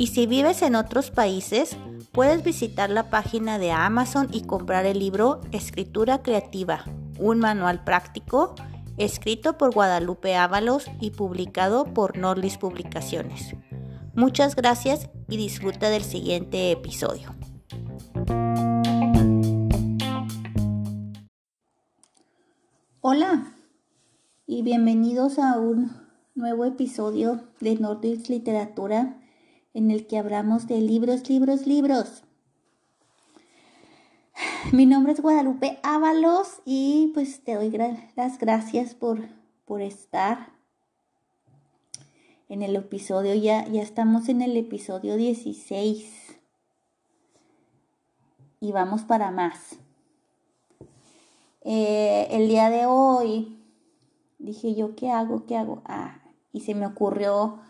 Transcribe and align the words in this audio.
Y 0.00 0.06
si 0.06 0.26
vives 0.26 0.62
en 0.62 0.76
otros 0.76 1.10
países, 1.10 1.76
puedes 2.12 2.44
visitar 2.44 2.88
la 2.88 3.10
página 3.10 3.58
de 3.58 3.72
Amazon 3.72 4.28
y 4.30 4.42
comprar 4.42 4.86
el 4.86 5.00
libro 5.00 5.40
Escritura 5.50 6.22
Creativa, 6.22 6.84
un 7.18 7.40
manual 7.40 7.82
práctico 7.82 8.54
escrito 8.96 9.58
por 9.58 9.74
Guadalupe 9.74 10.36
Ábalos 10.36 10.86
y 11.00 11.10
publicado 11.10 11.82
por 11.82 12.16
Norlis 12.16 12.58
Publicaciones. 12.58 13.56
Muchas 14.14 14.54
gracias 14.54 15.10
y 15.28 15.36
disfruta 15.36 15.90
del 15.90 16.04
siguiente 16.04 16.70
episodio. 16.70 17.34
Hola, 23.00 23.52
y 24.46 24.62
bienvenidos 24.62 25.40
a 25.40 25.58
un 25.58 25.90
nuevo 26.36 26.64
episodio 26.64 27.40
de 27.58 27.74
Nordic 27.74 28.28
Literatura 28.28 29.16
en 29.78 29.92
el 29.92 30.08
que 30.08 30.18
hablamos 30.18 30.66
de 30.66 30.80
libros, 30.80 31.28
libros, 31.28 31.64
libros. 31.64 32.24
Mi 34.72 34.86
nombre 34.86 35.12
es 35.12 35.20
Guadalupe 35.20 35.78
Ábalos 35.84 36.60
y 36.64 37.12
pues 37.14 37.44
te 37.44 37.54
doy 37.54 37.70
las 38.16 38.38
gracias 38.40 38.96
por, 38.96 39.20
por 39.66 39.80
estar 39.80 40.48
en 42.48 42.62
el 42.62 42.74
episodio. 42.74 43.36
Ya, 43.36 43.68
ya 43.68 43.80
estamos 43.80 44.28
en 44.28 44.42
el 44.42 44.56
episodio 44.56 45.16
16 45.16 46.40
y 48.58 48.72
vamos 48.72 49.02
para 49.02 49.30
más. 49.30 49.76
Eh, 51.62 52.26
el 52.32 52.48
día 52.48 52.68
de 52.68 52.86
hoy 52.86 53.60
dije 54.40 54.74
yo, 54.74 54.96
¿qué 54.96 55.12
hago? 55.12 55.46
¿Qué 55.46 55.56
hago? 55.56 55.82
Ah, 55.84 56.18
y 56.52 56.62
se 56.62 56.74
me 56.74 56.84
ocurrió 56.84 57.60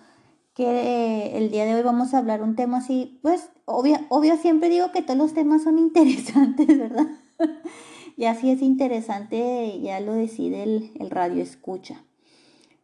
que 0.58 1.38
el 1.38 1.52
día 1.52 1.64
de 1.66 1.76
hoy 1.76 1.82
vamos 1.82 2.12
a 2.12 2.18
hablar 2.18 2.42
un 2.42 2.56
tema 2.56 2.78
así, 2.78 3.20
pues 3.22 3.48
obvio, 3.64 3.98
obvio 4.08 4.36
siempre 4.36 4.68
digo 4.68 4.90
que 4.90 5.02
todos 5.02 5.16
los 5.16 5.32
temas 5.32 5.62
son 5.62 5.78
interesantes, 5.78 6.66
¿verdad? 6.66 7.06
y 8.16 8.24
así 8.24 8.50
es 8.50 8.60
interesante, 8.60 9.80
ya 9.80 10.00
lo 10.00 10.14
decide 10.14 10.64
el, 10.64 10.90
el 10.98 11.10
radio 11.10 11.44
escucha. 11.44 12.02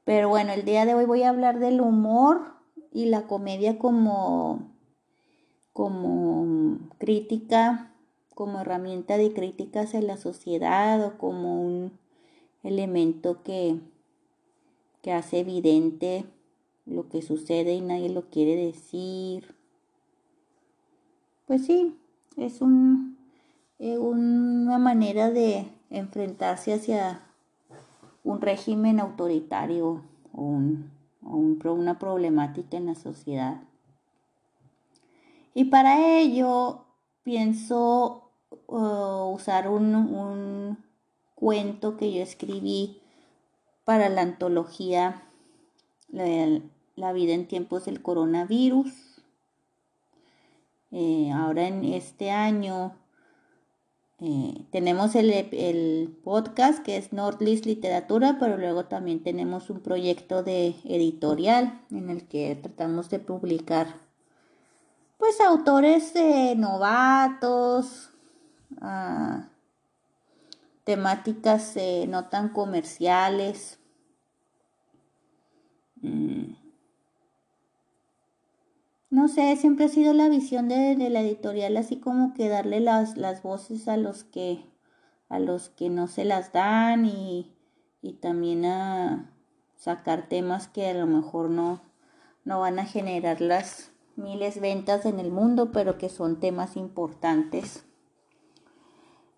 Pero 0.04 0.28
bueno, 0.28 0.52
el 0.52 0.64
día 0.64 0.86
de 0.86 0.94
hoy 0.94 1.04
voy 1.04 1.24
a 1.24 1.30
hablar 1.30 1.58
del 1.58 1.80
humor 1.80 2.54
y 2.92 3.06
la 3.06 3.26
comedia 3.26 3.76
como, 3.76 4.70
como 5.72 6.78
crítica, 6.98 7.92
como 8.36 8.60
herramienta 8.60 9.16
de 9.16 9.32
críticas 9.32 9.94
en 9.94 10.06
la 10.06 10.16
sociedad 10.16 11.04
o 11.04 11.18
como 11.18 11.60
un 11.60 11.98
elemento 12.62 13.42
que, 13.42 13.80
que 15.02 15.12
hace 15.12 15.40
evidente 15.40 16.24
lo 16.86 17.08
que 17.08 17.22
sucede 17.22 17.74
y 17.74 17.80
nadie 17.80 18.10
lo 18.10 18.28
quiere 18.30 18.56
decir. 18.56 19.54
Pues 21.46 21.66
sí, 21.66 21.96
es 22.36 22.60
un, 22.60 23.18
eh, 23.78 23.98
una 23.98 24.78
manera 24.78 25.30
de 25.30 25.66
enfrentarse 25.90 26.72
hacia 26.72 27.20
un 28.24 28.40
régimen 28.40 29.00
autoritario 29.00 30.02
o, 30.32 30.42
un, 30.42 30.90
una 31.22 31.98
problemática 31.98 32.76
en 32.76 32.86
la 32.86 32.94
sociedad. 32.94 33.60
Y 35.54 35.66
para 35.66 36.18
ello 36.18 36.84
pienso 37.22 38.30
uh, 38.66 39.32
usar 39.32 39.68
un, 39.68 40.78
cuento 41.34 41.96
que 41.96 42.12
yo 42.12 42.22
escribí 42.22 43.00
para 43.84 44.08
la 44.08 44.22
antología 44.22 45.22
La, 46.96 47.12
vida 47.12 47.32
en 47.32 47.48
tiempos 47.48 47.86
del 47.86 48.02
coronavirus. 48.02 48.92
Eh, 50.90 51.30
ahora 51.32 51.66
en 51.66 51.84
este 51.84 52.30
año 52.30 52.94
eh, 54.20 54.64
tenemos 54.70 55.14
el, 55.16 56.16
podcast 56.22 56.84
que 56.84 56.96
es 56.96 57.12
Nordlist 57.12 57.66
Literatura, 57.66 58.36
pero 58.38 58.56
luego 58.56 58.84
también 58.86 59.22
tenemos 59.22 59.70
un 59.70 59.80
proyecto 59.80 60.42
de 60.42 60.76
editorial 60.84 61.80
en 61.90 62.10
el 62.10 62.28
que 62.28 62.54
tratamos 62.54 63.10
de 63.10 63.18
publicar 63.18 63.88
pues 65.18 65.40
autores 65.40 66.12
novatos, 66.56 68.10
ah, 68.80 69.48
temáticas 70.84 71.76
eh, 71.76 72.06
no 72.08 72.26
tan 72.26 72.50
comerciales. 72.50 73.78
Mm. 76.02 76.63
No 79.24 79.28
sé, 79.28 79.56
siempre 79.56 79.86
ha 79.86 79.88
sido 79.88 80.12
la 80.12 80.28
visión 80.28 80.68
de, 80.68 80.96
la 81.08 81.22
editorial, 81.22 81.78
así 81.78 81.96
como 81.96 82.34
que 82.34 82.50
darle 82.50 82.80
las, 82.80 83.16
las, 83.16 83.42
voces 83.42 83.88
a 83.88 83.96
los 83.96 84.22
que 84.22 84.66
a 85.30 85.38
los 85.38 85.70
que 85.70 85.88
no 85.88 86.08
se 86.08 86.26
las 86.26 86.52
dan 86.52 87.06
y, 87.06 87.56
y 88.02 88.12
también 88.12 88.66
a 88.66 89.34
sacar 89.76 90.28
temas 90.28 90.68
que 90.68 90.88
a 90.88 90.92
lo 90.92 91.06
mejor 91.06 91.48
no, 91.48 91.80
no 92.44 92.60
van 92.60 92.78
a 92.78 92.84
generar 92.84 93.40
las 93.40 93.92
miles 94.16 94.60
ventas 94.60 95.06
en 95.06 95.18
el 95.18 95.30
mundo, 95.30 95.72
pero 95.72 95.96
que 95.96 96.10
son 96.10 96.38
temas 96.38 96.76
importantes. 96.76 97.86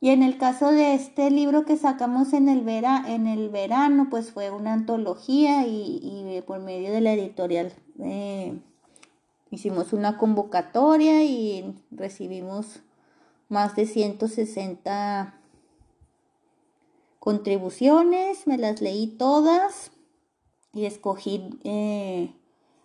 Y 0.00 0.10
en 0.10 0.24
el 0.24 0.36
caso 0.36 0.72
de 0.72 0.94
este 0.94 1.30
libro 1.30 1.64
que 1.64 1.76
sacamos 1.76 2.32
en 2.32 2.48
el, 2.48 2.62
vera, 2.62 3.04
en 3.06 3.28
el 3.28 3.50
verano, 3.50 4.08
pues 4.10 4.32
fue 4.32 4.50
una 4.50 4.72
antología 4.72 5.64
y, 5.64 6.42
por 6.44 6.58
medio 6.58 6.90
de 6.90 7.00
la 7.00 7.12
editorial 7.12 7.72
eh, 8.00 8.60
hicimos 9.50 9.92
una 9.92 10.18
convocatoria 10.18 11.24
y 11.24 11.74
recibimos 11.90 12.80
más 13.48 13.76
de 13.76 13.86
160 13.86 15.34
contribuciones, 17.20 18.46
me 18.46 18.58
las 18.58 18.80
leí 18.80 19.08
todas 19.08 19.90
y 20.72 20.84
escogí 20.84 21.58
eh, 21.64 22.32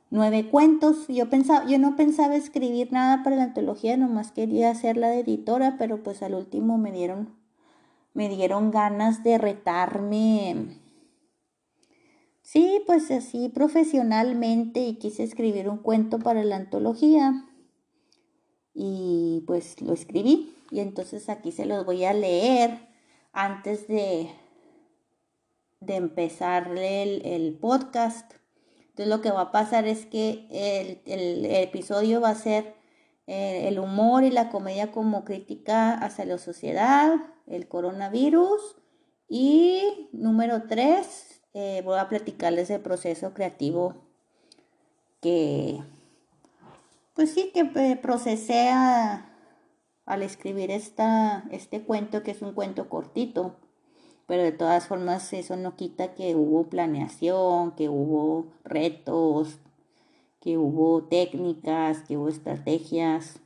nueve 0.10 0.50
cuentos. 0.50 1.08
Yo 1.08 1.30
pensaba, 1.30 1.66
yo 1.68 1.80
no 1.80 1.96
pensaba 1.96 2.36
escribir 2.36 2.92
nada 2.92 3.24
para 3.24 3.36
la 3.36 3.44
antología, 3.44 3.98
nomás 3.98 4.32
quería 4.32 4.70
hacerla 4.70 5.10
de 5.10 5.20
editora, 5.20 5.76
pero 5.78 6.04
pues 6.04 6.22
al 6.24 6.36
último 6.36 6.78
me 6.78 6.92
dieron, 6.92 7.36
me 8.14 8.30
dieron 8.30 8.72
ganas 8.72 9.24
de 9.24 9.38
retarme. 9.38 10.78
Sí, 12.52 12.84
pues 12.86 13.10
así 13.12 13.48
profesionalmente 13.48 14.82
y 14.82 14.96
quise 14.96 15.24
escribir 15.24 15.70
un 15.70 15.78
cuento 15.78 16.20
para 16.20 16.44
la 16.44 16.58
antología. 16.58 17.46
Y 18.74 19.46
pues 19.48 19.82
lo 19.82 19.94
escribí. 19.94 20.54
Y 20.70 20.82
entonces 20.82 21.30
aquí 21.30 21.54
se 21.54 21.66
los 21.66 21.86
voy 21.86 22.04
a 22.04 22.12
leer 22.12 22.90
antes 23.32 23.88
de, 23.88 24.32
de 25.80 25.96
empezar 25.96 26.78
el, 26.78 27.26
el 27.26 27.58
podcast. 27.58 28.34
Entonces 28.82 29.08
lo 29.08 29.22
que 29.22 29.32
va 29.32 29.44
a 29.44 29.52
pasar 29.54 29.88
es 29.88 30.06
que 30.06 31.00
el, 31.06 31.46
episodio 31.46 32.20
va 32.20 32.32
a 32.32 32.36
ser 32.36 32.76
eh, 33.28 33.70
el 33.70 33.80
humor 33.80 34.26
y 34.26 34.30
la 34.30 34.50
comedia 34.50 34.92
como 34.92 35.24
crítica 35.24 35.94
hacia 35.94 36.26
la 36.26 36.38
sociedad, 36.38 37.16
el 37.48 37.70
coronavirus 37.70 38.76
y 39.30 40.10
número 40.12 40.64
tres, 40.68 41.31
eh, 41.54 41.82
voy 41.84 42.00
a 42.00 42.10
platicarles 42.10 42.70
el 42.70 42.82
proceso 42.82 43.34
creativo 43.34 43.96
que, 45.22 45.82
pues 47.14 47.34
sí, 47.34 47.52
que 47.54 47.70
eh, 47.76 47.96
procesé 48.02 48.70
al 48.70 50.24
escribir 50.24 50.72
esta, 50.72 51.46
este 51.52 51.84
cuento, 51.84 52.24
que 52.24 52.32
es 52.32 52.42
un 52.42 52.54
cuento 52.54 52.90
cortito 52.90 53.56
pero 54.32 54.44
de 54.44 54.54
todas 54.54 54.88
formas 54.88 55.34
eso 55.34 55.58
no 55.58 55.76
quita 55.76 56.14
que 56.14 56.38
hubo 56.38 56.70
planeación, 56.70 57.72
que 57.72 57.90
hubo 57.90 58.46
retos, 58.64 59.60
que 60.40 60.58
hubo 60.58 61.04
técnicas, 61.04 62.04
que 62.08 62.16
hubo 62.16 62.30
estrategias. 62.30 63.42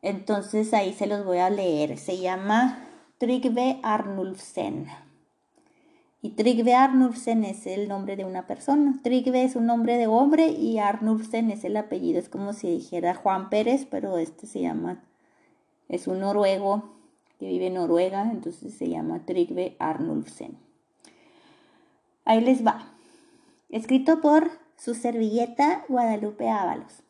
Entonces 0.00 0.72
ahí 0.72 0.92
se 0.92 1.08
los 1.08 1.24
voy 1.24 1.38
a 1.38 1.50
leer. 1.50 1.98
Se 1.98 2.18
llama 2.18 2.86
Trygve 3.18 3.80
Arnulfsen 3.82 4.86
Y 6.24 6.30
Trigve 6.30 6.76
Arnulfsen 6.76 7.44
es 7.44 7.66
el 7.66 7.88
nombre 7.88 8.14
de 8.14 8.24
una 8.24 8.46
persona. 8.46 9.00
Trigve 9.02 9.42
es 9.42 9.56
un 9.56 9.66
nombre 9.66 9.98
de 9.98 10.06
hombre 10.06 10.50
y 10.50 10.78
Arnulfsen 10.78 11.50
es 11.50 11.64
el 11.64 11.76
apellido. 11.76 12.20
Es 12.20 12.28
como 12.28 12.52
si 12.52 12.70
dijera 12.70 13.16
Juan 13.16 13.50
Pérez, 13.50 13.88
pero 13.90 14.16
este 14.18 14.46
se 14.46 14.60
llama, 14.60 15.02
es 15.88 16.06
un 16.06 16.20
noruego 16.20 16.92
que 17.40 17.48
vive 17.48 17.66
en 17.66 17.74
Noruega, 17.74 18.30
entonces 18.30 18.72
se 18.72 18.88
llama 18.88 19.26
Trigve 19.26 19.74
Arnulfsen. 19.80 20.56
Ahí 22.24 22.40
les 22.40 22.64
va. 22.64 22.86
Escrito 23.68 24.20
por 24.20 24.48
su 24.76 24.94
servilleta 24.94 25.84
Guadalupe 25.88 26.48
Ábalos. 26.48 27.02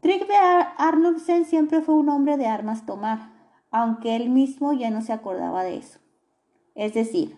Trigve 0.00 0.34
Arnulfsen 0.78 1.44
siempre 1.44 1.80
fue 1.80 1.94
un 1.94 2.08
hombre 2.08 2.36
de 2.38 2.48
armas 2.48 2.86
tomar, 2.86 3.30
aunque 3.70 4.16
él 4.16 4.30
mismo 4.30 4.72
ya 4.72 4.90
no 4.90 5.00
se 5.00 5.12
acordaba 5.12 5.62
de 5.62 5.76
eso. 5.76 6.00
Es 6.74 6.92
decir, 6.94 7.36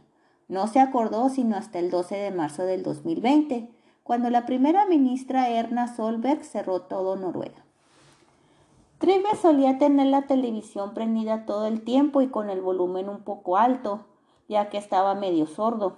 no 0.52 0.66
se 0.66 0.80
acordó 0.80 1.30
sino 1.30 1.56
hasta 1.56 1.78
el 1.78 1.90
12 1.90 2.14
de 2.14 2.30
marzo 2.30 2.64
del 2.64 2.82
2020, 2.82 3.70
cuando 4.02 4.28
la 4.28 4.44
primera 4.44 4.84
ministra 4.84 5.48
Erna 5.48 5.88
Solberg 5.96 6.44
cerró 6.44 6.82
todo 6.82 7.16
Noruega. 7.16 7.64
Trigve 8.98 9.34
solía 9.40 9.78
tener 9.78 10.08
la 10.08 10.26
televisión 10.26 10.92
prendida 10.92 11.46
todo 11.46 11.66
el 11.66 11.80
tiempo 11.80 12.20
y 12.20 12.28
con 12.28 12.50
el 12.50 12.60
volumen 12.60 13.08
un 13.08 13.20
poco 13.24 13.56
alto, 13.56 14.04
ya 14.46 14.68
que 14.68 14.76
estaba 14.76 15.14
medio 15.14 15.46
sordo. 15.46 15.96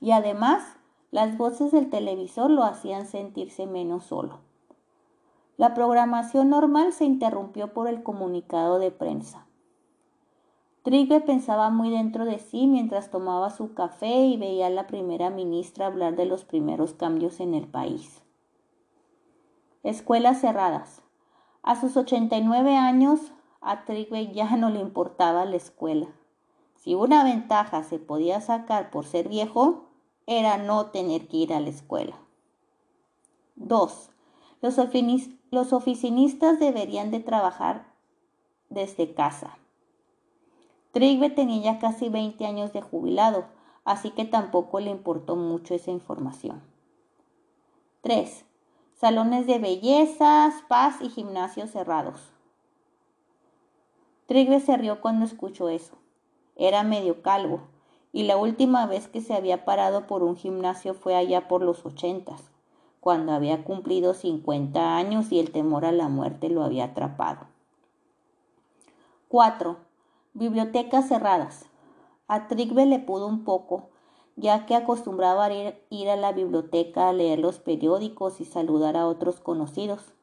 Y 0.00 0.12
además, 0.12 0.62
las 1.10 1.36
voces 1.36 1.70
del 1.70 1.90
televisor 1.90 2.50
lo 2.50 2.64
hacían 2.64 3.06
sentirse 3.06 3.66
menos 3.66 4.04
solo. 4.04 4.38
La 5.58 5.74
programación 5.74 6.48
normal 6.48 6.94
se 6.94 7.04
interrumpió 7.04 7.74
por 7.74 7.88
el 7.88 8.02
comunicado 8.02 8.78
de 8.78 8.90
prensa. 8.90 9.46
Trigve 10.82 11.20
pensaba 11.20 11.68
muy 11.68 11.90
dentro 11.90 12.24
de 12.24 12.38
sí 12.38 12.66
mientras 12.66 13.10
tomaba 13.10 13.50
su 13.50 13.74
café 13.74 14.24
y 14.24 14.38
veía 14.38 14.68
a 14.68 14.70
la 14.70 14.86
primera 14.86 15.28
ministra 15.28 15.86
hablar 15.86 16.16
de 16.16 16.24
los 16.24 16.44
primeros 16.44 16.94
cambios 16.94 17.40
en 17.40 17.52
el 17.52 17.66
país. 17.66 18.22
Escuelas 19.82 20.40
cerradas. 20.40 21.02
A 21.62 21.78
sus 21.78 21.98
89 21.98 22.76
años, 22.76 23.20
a 23.60 23.84
Trigve 23.84 24.32
ya 24.32 24.56
no 24.56 24.70
le 24.70 24.80
importaba 24.80 25.44
la 25.44 25.56
escuela. 25.56 26.06
Si 26.76 26.94
una 26.94 27.24
ventaja 27.24 27.82
se 27.82 27.98
podía 27.98 28.40
sacar 28.40 28.90
por 28.90 29.04
ser 29.04 29.28
viejo, 29.28 29.84
era 30.26 30.56
no 30.56 30.86
tener 30.86 31.28
que 31.28 31.36
ir 31.36 31.52
a 31.52 31.60
la 31.60 31.68
escuela. 31.68 32.16
2. 33.56 34.10
Los, 34.62 34.76
los 35.50 35.72
oficinistas 35.74 36.58
deberían 36.58 37.10
de 37.10 37.20
trabajar 37.20 37.84
desde 38.70 39.12
casa. 39.12 39.59
Trigve 40.92 41.30
tenía 41.30 41.74
ya 41.74 41.78
casi 41.78 42.08
20 42.08 42.44
años 42.46 42.72
de 42.72 42.80
jubilado, 42.80 43.44
así 43.84 44.10
que 44.10 44.24
tampoco 44.24 44.80
le 44.80 44.90
importó 44.90 45.36
mucho 45.36 45.74
esa 45.74 45.92
información. 45.92 46.62
3. 48.02 48.44
Salones 48.94 49.46
de 49.46 49.58
belleza, 49.58 50.50
spas 50.58 51.00
y 51.00 51.08
gimnasios 51.10 51.70
cerrados. 51.70 52.20
Trigve 54.26 54.60
se 54.60 54.76
rió 54.76 55.00
cuando 55.00 55.24
escuchó 55.24 55.68
eso. 55.68 55.96
Era 56.56 56.82
medio 56.82 57.22
calvo, 57.22 57.62
y 58.12 58.24
la 58.24 58.36
última 58.36 58.86
vez 58.86 59.06
que 59.06 59.20
se 59.20 59.34
había 59.34 59.64
parado 59.64 60.06
por 60.06 60.22
un 60.22 60.36
gimnasio 60.36 60.94
fue 60.94 61.14
allá 61.14 61.46
por 61.46 61.62
los 61.62 61.86
ochentas, 61.86 62.50
cuando 62.98 63.32
había 63.32 63.64
cumplido 63.64 64.14
50 64.14 64.96
años 64.96 65.30
y 65.30 65.38
el 65.38 65.52
temor 65.52 65.84
a 65.84 65.92
la 65.92 66.08
muerte 66.08 66.48
lo 66.48 66.64
había 66.64 66.86
atrapado. 66.86 67.46
4. 69.28 69.89
Bibliotecas 70.32 71.08
cerradas. 71.08 71.66
A 72.28 72.46
Trigve 72.46 72.86
le 72.86 73.00
pudo 73.00 73.26
un 73.26 73.42
poco, 73.42 73.90
ya 74.36 74.64
que 74.64 74.76
acostumbraba 74.76 75.46
a 75.46 75.52
ir, 75.52 76.08
a 76.08 76.14
la 76.14 76.30
biblioteca 76.30 77.08
a 77.08 77.12
leer 77.12 77.40
los 77.40 77.58
periódicos 77.58 78.40
y 78.40 78.44
saludar 78.44 78.96
a 78.96 79.08
otros 79.08 79.40
conocidos, 79.40 80.14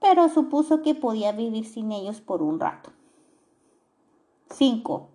pero 0.00 0.28
supuso 0.28 0.82
que 0.82 0.94
podía 0.94 1.32
vivir 1.32 1.66
sin 1.66 1.90
ellos 1.90 2.20
por 2.20 2.42
un 2.42 2.60
rato. 2.60 2.92
5. 4.50 5.08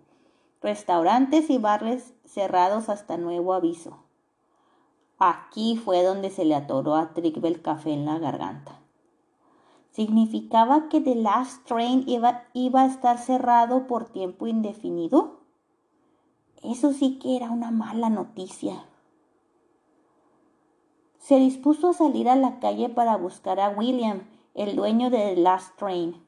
Restaurantes 0.60 1.48
y 1.48 1.56
bares 1.56 2.12
cerrados 2.26 2.90
hasta 2.90 3.16
nuevo 3.16 3.54
aviso. 3.54 4.04
Aquí 5.18 5.80
fue 5.82 6.02
donde 6.02 6.28
se 6.28 6.44
le 6.44 6.54
atoró 6.54 6.94
a 6.94 7.14
Trigve 7.14 7.48
el 7.48 7.62
café 7.62 7.94
en 7.94 8.04
la 8.04 8.18
garganta. 8.18 8.79
¿Significaba 9.90 10.88
que 10.88 11.00
The 11.00 11.16
Last 11.16 11.66
Train 11.66 12.04
iba, 12.06 12.44
iba 12.52 12.82
a 12.82 12.86
estar 12.86 13.18
cerrado 13.18 13.86
por 13.86 14.04
tiempo 14.06 14.46
indefinido? 14.46 15.40
Eso 16.62 16.92
sí 16.92 17.18
que 17.18 17.36
era 17.36 17.50
una 17.50 17.70
mala 17.70 18.08
noticia. 18.08 18.84
Se 21.18 21.36
dispuso 21.36 21.90
a 21.90 21.92
salir 21.92 22.28
a 22.28 22.36
la 22.36 22.60
calle 22.60 22.88
para 22.88 23.16
buscar 23.16 23.58
a 23.60 23.70
William, 23.70 24.22
el 24.54 24.76
dueño 24.76 25.10
de 25.10 25.34
The 25.34 25.36
Last 25.36 25.76
Train. 25.76 26.22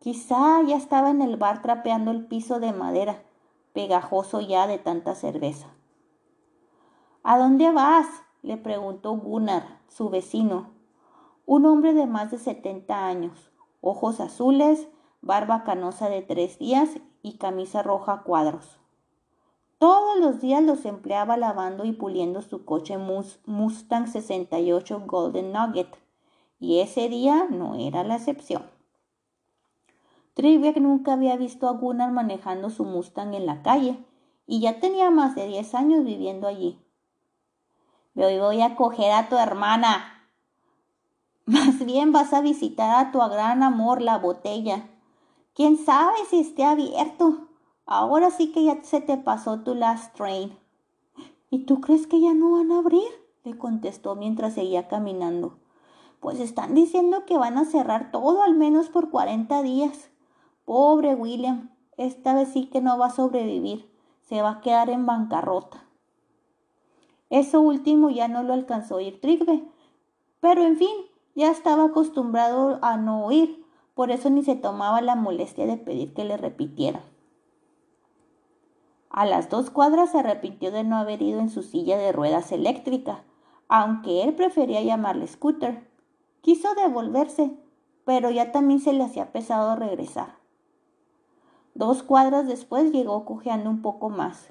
Quizá 0.00 0.62
ya 0.66 0.76
estaba 0.76 1.10
en 1.10 1.22
el 1.22 1.36
bar 1.36 1.62
trapeando 1.62 2.10
el 2.10 2.26
piso 2.26 2.60
de 2.60 2.72
madera, 2.72 3.22
pegajoso 3.72 4.40
ya 4.40 4.66
de 4.66 4.78
tanta 4.78 5.14
cerveza. 5.14 5.68
¿A 7.22 7.38
dónde 7.38 7.70
vas? 7.70 8.06
le 8.42 8.56
preguntó 8.56 9.12
Gunnar, 9.12 9.80
su 9.88 10.10
vecino, 10.10 10.70
un 11.46 11.66
hombre 11.66 11.92
de 11.92 12.06
más 12.06 12.30
de 12.30 12.38
70 12.38 13.06
años, 13.06 13.50
ojos 13.80 14.20
azules, 14.20 14.88
barba 15.20 15.64
canosa 15.64 16.08
de 16.08 16.22
tres 16.22 16.58
días 16.58 16.90
y 17.22 17.38
camisa 17.38 17.82
roja 17.82 18.12
a 18.12 18.22
cuadros. 18.22 18.78
Todos 19.78 20.18
los 20.18 20.40
días 20.40 20.62
los 20.62 20.84
empleaba 20.84 21.36
lavando 21.36 21.84
y 21.84 21.92
puliendo 21.92 22.40
su 22.42 22.64
coche 22.64 22.98
Mustang 22.98 24.06
68 24.06 25.02
Golden 25.06 25.52
Nugget, 25.52 25.98
y 26.60 26.78
ese 26.78 27.08
día 27.08 27.48
no 27.50 27.74
era 27.74 28.04
la 28.04 28.14
excepción. 28.14 28.62
Triviak 30.34 30.76
nunca 30.76 31.14
había 31.14 31.36
visto 31.36 31.68
a 31.68 31.72
Gunnar 31.72 32.12
manejando 32.12 32.70
su 32.70 32.84
Mustang 32.84 33.34
en 33.34 33.46
la 33.46 33.62
calle, 33.62 33.98
y 34.46 34.60
ya 34.60 34.78
tenía 34.78 35.10
más 35.10 35.34
de 35.34 35.46
10 35.46 35.74
años 35.74 36.04
viviendo 36.04 36.46
allí. 36.46 36.78
Hoy 38.14 38.38
voy 38.38 38.62
a 38.62 38.76
coger 38.76 39.12
a 39.12 39.28
tu 39.28 39.36
hermana, 39.36 40.11
más 41.46 41.84
bien 41.84 42.12
vas 42.12 42.32
a 42.32 42.40
visitar 42.40 42.94
a 42.94 43.12
tu 43.12 43.18
gran 43.18 43.62
amor, 43.62 44.00
la 44.00 44.18
botella. 44.18 44.88
¿Quién 45.54 45.76
sabe 45.76 46.16
si 46.30 46.40
esté 46.40 46.64
abierto? 46.64 47.48
Ahora 47.86 48.30
sí 48.30 48.52
que 48.52 48.64
ya 48.64 48.82
se 48.82 49.00
te 49.00 49.16
pasó 49.16 49.60
tu 49.60 49.74
last 49.74 50.14
train. 50.14 50.56
¿Y 51.50 51.66
tú 51.66 51.80
crees 51.80 52.06
que 52.06 52.20
ya 52.20 52.32
no 52.32 52.52
van 52.52 52.72
a 52.72 52.78
abrir? 52.78 53.22
le 53.44 53.58
contestó 53.58 54.14
mientras 54.14 54.54
seguía 54.54 54.88
caminando. 54.88 55.58
Pues 56.20 56.38
están 56.38 56.74
diciendo 56.74 57.26
que 57.26 57.36
van 57.36 57.58
a 57.58 57.64
cerrar 57.64 58.12
todo 58.12 58.42
al 58.42 58.54
menos 58.54 58.88
por 58.88 59.10
cuarenta 59.10 59.62
días. 59.62 60.10
Pobre 60.64 61.14
William, 61.14 61.70
esta 61.96 62.34
vez 62.34 62.48
sí 62.52 62.66
que 62.66 62.80
no 62.80 62.96
va 62.96 63.06
a 63.06 63.10
sobrevivir. 63.10 63.90
Se 64.20 64.40
va 64.40 64.50
a 64.50 64.60
quedar 64.60 64.88
en 64.88 65.04
bancarrota. 65.04 65.84
Eso 67.28 67.60
último 67.60 68.10
ya 68.10 68.28
no 68.28 68.42
lo 68.42 68.52
alcanzó 68.52 68.94
a 68.94 68.98
oír 68.98 69.20
Trigve. 69.20 69.64
Pero 70.40 70.62
en 70.62 70.76
fin, 70.76 70.94
ya 71.34 71.50
estaba 71.50 71.84
acostumbrado 71.84 72.78
a 72.82 72.96
no 72.96 73.24
oír, 73.24 73.64
por 73.94 74.10
eso 74.10 74.30
ni 74.30 74.42
se 74.42 74.56
tomaba 74.56 75.00
la 75.00 75.14
molestia 75.14 75.66
de 75.66 75.76
pedir 75.76 76.14
que 76.14 76.24
le 76.24 76.36
repitiera. 76.36 77.02
A 79.10 79.26
las 79.26 79.50
dos 79.50 79.70
cuadras 79.70 80.12
se 80.12 80.20
arrepintió 80.20 80.70
de 80.72 80.84
no 80.84 80.96
haber 80.96 81.20
ido 81.20 81.40
en 81.40 81.50
su 81.50 81.62
silla 81.62 81.98
de 81.98 82.12
ruedas 82.12 82.50
eléctrica, 82.50 83.24
aunque 83.68 84.22
él 84.22 84.34
prefería 84.34 84.82
llamarle 84.82 85.26
scooter. 85.26 85.86
Quiso 86.40 86.74
devolverse, 86.74 87.56
pero 88.04 88.30
ya 88.30 88.52
también 88.52 88.80
se 88.80 88.92
le 88.92 89.04
hacía 89.04 89.30
pesado 89.32 89.76
regresar. 89.76 90.36
Dos 91.74 92.02
cuadras 92.02 92.46
después 92.46 92.90
llegó 92.92 93.24
cojeando 93.24 93.70
un 93.70 93.82
poco 93.82 94.08
más. 94.08 94.48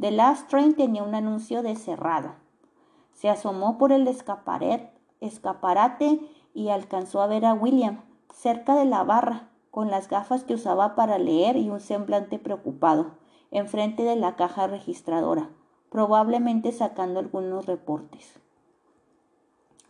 The 0.00 0.10
Last 0.10 0.48
Train 0.48 0.74
tenía 0.74 1.02
un 1.02 1.14
anuncio 1.14 1.62
de 1.62 1.76
cerrado. 1.76 2.32
Se 3.12 3.28
asomó 3.28 3.78
por 3.78 3.92
el 3.92 4.06
escaparet 4.08 4.97
escaparate 5.20 6.20
y 6.54 6.68
alcanzó 6.70 7.22
a 7.22 7.26
ver 7.26 7.44
a 7.44 7.54
William 7.54 8.02
cerca 8.32 8.74
de 8.74 8.84
la 8.84 9.04
barra, 9.04 9.48
con 9.70 9.90
las 9.90 10.08
gafas 10.08 10.44
que 10.44 10.54
usaba 10.54 10.94
para 10.94 11.18
leer 11.18 11.56
y 11.56 11.70
un 11.70 11.80
semblante 11.80 12.38
preocupado, 12.38 13.12
enfrente 13.50 14.02
de 14.02 14.16
la 14.16 14.36
caja 14.36 14.66
registradora, 14.66 15.50
probablemente 15.90 16.72
sacando 16.72 17.20
algunos 17.20 17.66
reportes. 17.66 18.40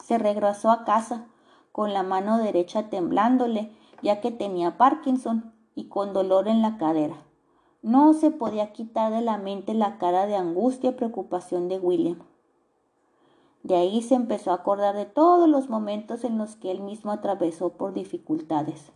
Se 0.02 0.18
regresó 0.18 0.70
a 0.70 0.85
casa, 0.85 1.26
con 1.73 1.92
la 1.92 2.02
mano 2.02 2.38
derecha 2.38 2.88
temblándole, 2.90 3.73
ya 4.02 4.20
que 4.20 4.30
tenía 4.30 4.76
Parkinson 4.76 5.52
y 5.75 5.88
con 5.88 6.12
dolor 6.12 6.49
en 6.49 6.62
la 6.62 6.76
cadera. 6.76 7.16
No 7.82 8.12
se 8.14 8.30
podía 8.30 8.73
quitar 8.73 9.12
de 9.12 9.20
la 9.20 9.38
mente 9.38 9.75
la 9.75 9.99
cara 9.99 10.26
de 10.26 10.35
angustia 10.35 10.90
y 10.90 10.94
preocupación 10.94 11.68
de 11.68 11.78
William. 11.78 12.18
De 13.68 13.76
ahí 13.76 14.00
se 14.00 14.14
empezó 14.14 14.50
a 14.50 14.54
acordar 14.54 14.96
de 14.96 15.04
todos 15.04 15.46
los 15.46 15.68
momentos 15.68 16.25
en 16.25 16.38
los 16.38 16.56
que 16.56 16.70
él 16.70 16.80
mismo 16.80 17.12
atravesó 17.12 17.68
por 17.68 17.92
dificultades. 17.92 18.92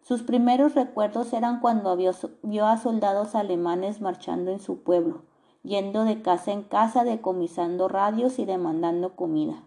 Sus 0.00 0.24
primeros 0.24 0.74
recuerdos 0.74 1.32
eran 1.32 1.60
cuando 1.60 1.96
vio, 1.96 2.66
a 2.66 2.76
soldados 2.76 3.36
alemanes 3.36 4.00
marchando 4.00 4.50
en 4.50 4.58
su 4.58 4.82
pueblo, 4.82 5.22
yendo 5.62 6.02
de 6.02 6.22
casa 6.22 6.50
en 6.50 6.64
casa 6.64 7.04
decomisando 7.04 7.86
radios 7.86 8.40
y 8.40 8.46
demandando 8.46 9.14
comida. 9.14 9.62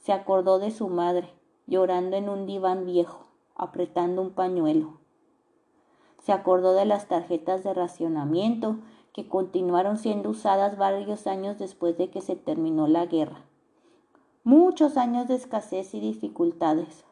Se 0.00 0.12
acordó 0.12 0.58
de 0.58 0.72
su 0.72 0.88
madre, 0.88 1.32
llorando 1.68 2.16
en 2.16 2.28
un 2.28 2.46
diván 2.46 2.84
viejo, 2.84 3.26
apretando 3.54 4.22
un 4.22 4.30
pañuelo. 4.30 4.94
Se 6.20 6.32
acordó 6.32 6.72
de 6.72 6.84
las 6.84 7.06
tarjetas 7.06 7.62
de 7.62 7.74
racionamiento 7.74 8.78
que 9.16 9.26
continuaron 9.26 9.96
siendo 9.96 10.28
usadas 10.28 10.76
varios 10.76 11.26
años 11.26 11.58
después 11.58 11.96
de 11.96 12.10
que 12.10 12.20
se 12.20 12.36
terminó 12.36 12.86
la 12.86 13.06
guerra. 13.06 13.38
Muchos 14.44 14.98
años 14.98 15.26
de 15.26 15.36
escasez 15.36 15.94
y 15.94 16.00
dificultades. 16.00 17.06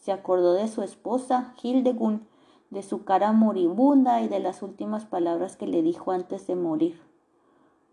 Se 0.00 0.10
acordó 0.10 0.54
de 0.54 0.66
su 0.66 0.82
esposa, 0.82 1.54
Hildegund, 1.62 2.22
de 2.70 2.82
su 2.82 3.04
cara 3.04 3.30
moribunda 3.30 4.20
y 4.20 4.26
de 4.26 4.40
las 4.40 4.64
últimas 4.64 5.04
palabras 5.04 5.56
que 5.56 5.68
le 5.68 5.82
dijo 5.82 6.10
antes 6.10 6.48
de 6.48 6.56
morir. 6.56 7.00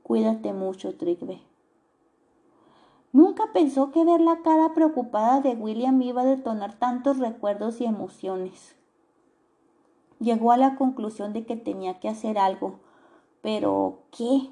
Cuídate 0.01 0.53
mucho, 0.53 0.95
Trigve. 0.95 1.43
Nunca 3.13 3.53
pensó 3.53 3.91
que 3.91 4.03
ver 4.03 4.21
la 4.21 4.41
cara 4.41 4.73
preocupada 4.73 5.41
de 5.41 5.53
William 5.53 6.01
iba 6.01 6.23
a 6.23 6.25
detonar 6.25 6.79
tantos 6.79 7.19
recuerdos 7.19 7.79
y 7.79 7.85
emociones. 7.85 8.75
Llegó 10.19 10.51
a 10.51 10.57
la 10.57 10.77
conclusión 10.77 11.31
de 11.31 11.45
que 11.45 11.57
tenía 11.57 11.99
que 11.99 12.09
hacer 12.09 12.39
algo, 12.39 12.79
pero 13.41 14.03
¿qué? 14.11 14.51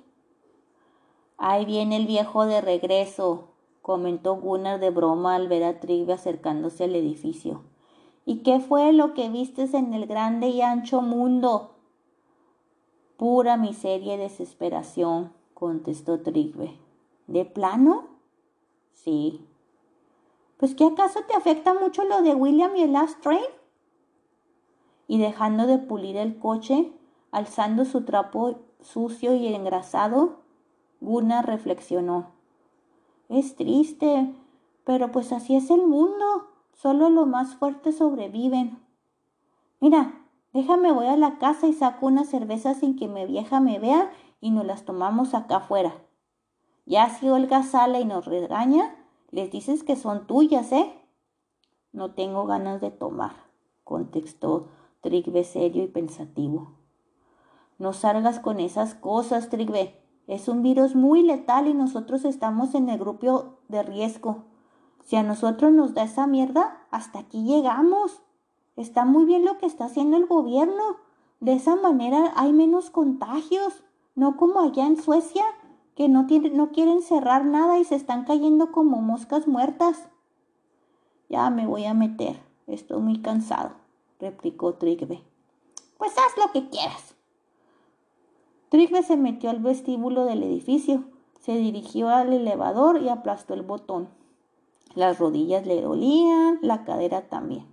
Ahí 1.38 1.66
viene 1.66 1.96
el 1.96 2.06
viejo 2.06 2.46
de 2.46 2.62
regreso, 2.62 3.50
comentó 3.82 4.36
Gunnar 4.36 4.80
de 4.80 4.90
broma 4.90 5.36
al 5.36 5.48
ver 5.48 5.64
a 5.64 5.80
Trigve 5.80 6.14
acercándose 6.14 6.84
al 6.84 6.96
edificio. 6.96 7.64
¿Y 8.26 8.40
qué 8.44 8.60
fue 8.60 8.92
lo 8.94 9.14
que 9.14 9.30
vistes 9.30 9.74
en 9.74 9.94
el 9.94 10.06
grande 10.06 10.50
y 10.50 10.62
ancho 10.62 11.02
mundo? 11.02 11.72
Pura 13.18 13.58
miseria 13.58 14.16
y 14.16 14.18
desesperación, 14.18 15.34
contestó 15.54 16.22
Trigve. 16.22 16.78
¿De 17.28 17.46
plano? 17.46 18.08
Sí. 18.94 19.46
¿Pues 20.58 20.76
qué 20.76 20.86
acaso 20.86 21.22
te 21.28 21.36
afecta 21.36 21.74
mucho 21.74 22.04
lo 22.04 22.22
de 22.22 22.36
William 22.36 22.76
y 22.76 22.82
el 22.82 22.94
Last 22.94 23.22
Train? 23.22 23.42
Y 25.08 25.18
dejando 25.20 25.68
de 25.68 25.78
pulir 25.78 26.18
el 26.18 26.38
coche, 26.38 26.92
alzando 27.32 27.86
su 27.86 28.04
trapo 28.04 28.60
sucio 28.82 29.34
y 29.34 29.48
engrasado, 29.54 30.40
Gunnar 31.02 31.46
reflexionó. 31.46 32.32
Es 33.30 33.56
triste, 33.56 34.34
pero 34.84 35.12
pues 35.12 35.32
así 35.32 35.56
es 35.56 35.70
el 35.70 35.86
mundo. 35.86 36.48
Solo 36.74 37.10
los 37.10 37.28
más 37.28 37.56
fuertes 37.56 37.98
sobreviven. 37.98 38.80
Mira, 39.80 40.26
déjame 40.54 40.92
voy 40.92 41.08
a 41.08 41.18
la 41.18 41.38
casa 41.38 41.68
y 41.68 41.74
saco 41.74 42.08
una 42.08 42.26
cerveza 42.26 42.74
sin 42.74 42.96
que 42.96 43.08
mi 43.08 43.26
vieja 43.26 43.60
me 43.60 43.80
vea 43.80 44.12
y 44.42 44.52
nos 44.52 44.66
las 44.66 44.86
tomamos 44.86 45.34
acá 45.34 45.58
afuera. 45.58 45.94
Ya 46.86 47.10
si 47.10 47.30
Olga 47.30 47.64
sale 47.64 48.02
y 48.02 48.06
nos 48.06 48.26
regaña, 48.26 48.96
les 49.32 49.52
dices 49.52 49.84
que 49.84 49.96
son 49.96 50.26
tuyas, 50.26 50.72
¿eh? 50.72 50.92
No 51.92 52.12
tengo 52.14 52.46
ganas 52.46 52.82
de 52.82 52.92
tomar, 52.92 53.36
contestó 53.84 54.68
Trigve 55.02 55.44
serio 55.44 55.84
y 55.84 55.88
pensativo. 55.88 56.79
No 57.80 57.94
salgas 57.94 58.40
con 58.40 58.60
esas 58.60 58.94
cosas, 58.94 59.50
Trigve. 59.50 60.00
Es 60.28 60.48
un 60.48 60.62
virus 60.62 60.96
muy 60.96 61.24
letal 61.24 61.68
y 61.68 61.74
nosotros 61.74 62.26
estamos 62.26 62.76
en 62.76 62.90
el 62.90 63.00
grupo 63.00 63.58
de 63.70 63.82
riesgo. 63.82 64.44
Si 65.04 65.16
a 65.16 65.24
nosotros 65.24 65.72
nos 65.72 65.96
da 65.96 66.04
esa 66.04 66.28
mierda, 66.28 66.86
hasta 66.92 67.20
aquí 67.20 67.44
llegamos. 67.44 68.22
Está 68.76 69.06
muy 69.06 69.26
bien 69.26 69.46
lo 69.46 69.58
que 69.58 69.66
está 69.66 69.86
haciendo 69.86 70.18
el 70.18 70.28
gobierno. 70.28 70.98
De 71.40 71.54
esa 71.54 71.76
manera 71.78 72.34
hay 72.36 72.54
menos 72.54 72.90
contagios, 72.90 73.84
no 74.14 74.36
como 74.36 74.60
allá 74.60 74.86
en 74.86 75.02
Suecia, 75.02 75.46
que 75.96 76.10
no, 76.10 76.28
no 76.52 76.72
quieren 76.72 77.02
cerrar 77.02 77.46
nada 77.46 77.80
y 77.80 77.86
se 77.86 77.96
están 77.96 78.26
cayendo 78.26 78.72
como 78.72 79.02
moscas 79.02 79.48
muertas. 79.48 80.10
Ya 81.30 81.50
me 81.50 81.66
voy 81.66 81.86
a 81.86 81.94
meter, 81.94 82.42
estoy 82.68 83.02
muy 83.02 83.22
cansado, 83.22 83.72
replicó 84.20 84.74
Trigve. 84.74 85.24
Pues 85.98 86.12
haz 86.18 86.38
lo 86.38 86.52
que 86.52 86.70
quieras. 86.70 87.16
Trigve 88.70 89.02
se 89.02 89.18
metió 89.18 89.50
al 89.50 89.60
vestíbulo 89.60 90.26
del 90.26 90.44
edificio, 90.44 91.04
se 91.40 91.58
dirigió 91.58 92.10
al 92.10 92.32
elevador 92.32 93.02
y 93.02 93.10
aplastó 93.10 93.56
el 93.56 93.64
botón. 93.64 94.10
Las 94.94 95.18
rodillas 95.18 95.66
le 95.66 95.82
dolían, 95.82 96.60
la 96.62 96.84
cadera 96.84 97.28
también. 97.30 97.66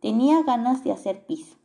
Tenía 0.00 0.42
ganas 0.42 0.84
de 0.84 0.92
hacer 0.92 1.24
pis. 1.24 1.56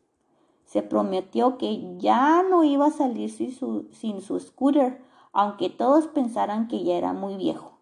Se 0.64 0.82
prometió 0.82 1.58
que 1.58 1.98
ya 1.98 2.42
no 2.44 2.64
iba 2.64 2.86
a 2.86 2.92
salir 2.92 3.30
sin 3.30 3.52
su, 3.52 3.90
sin 3.92 4.22
su 4.22 4.40
scooter, 4.40 5.04
aunque 5.34 5.70
todos 5.70 6.08
pensaran 6.08 6.70
que 6.70 6.82
ya 6.86 6.96
era 6.96 7.12
muy 7.12 7.36
viejo. 7.36 7.80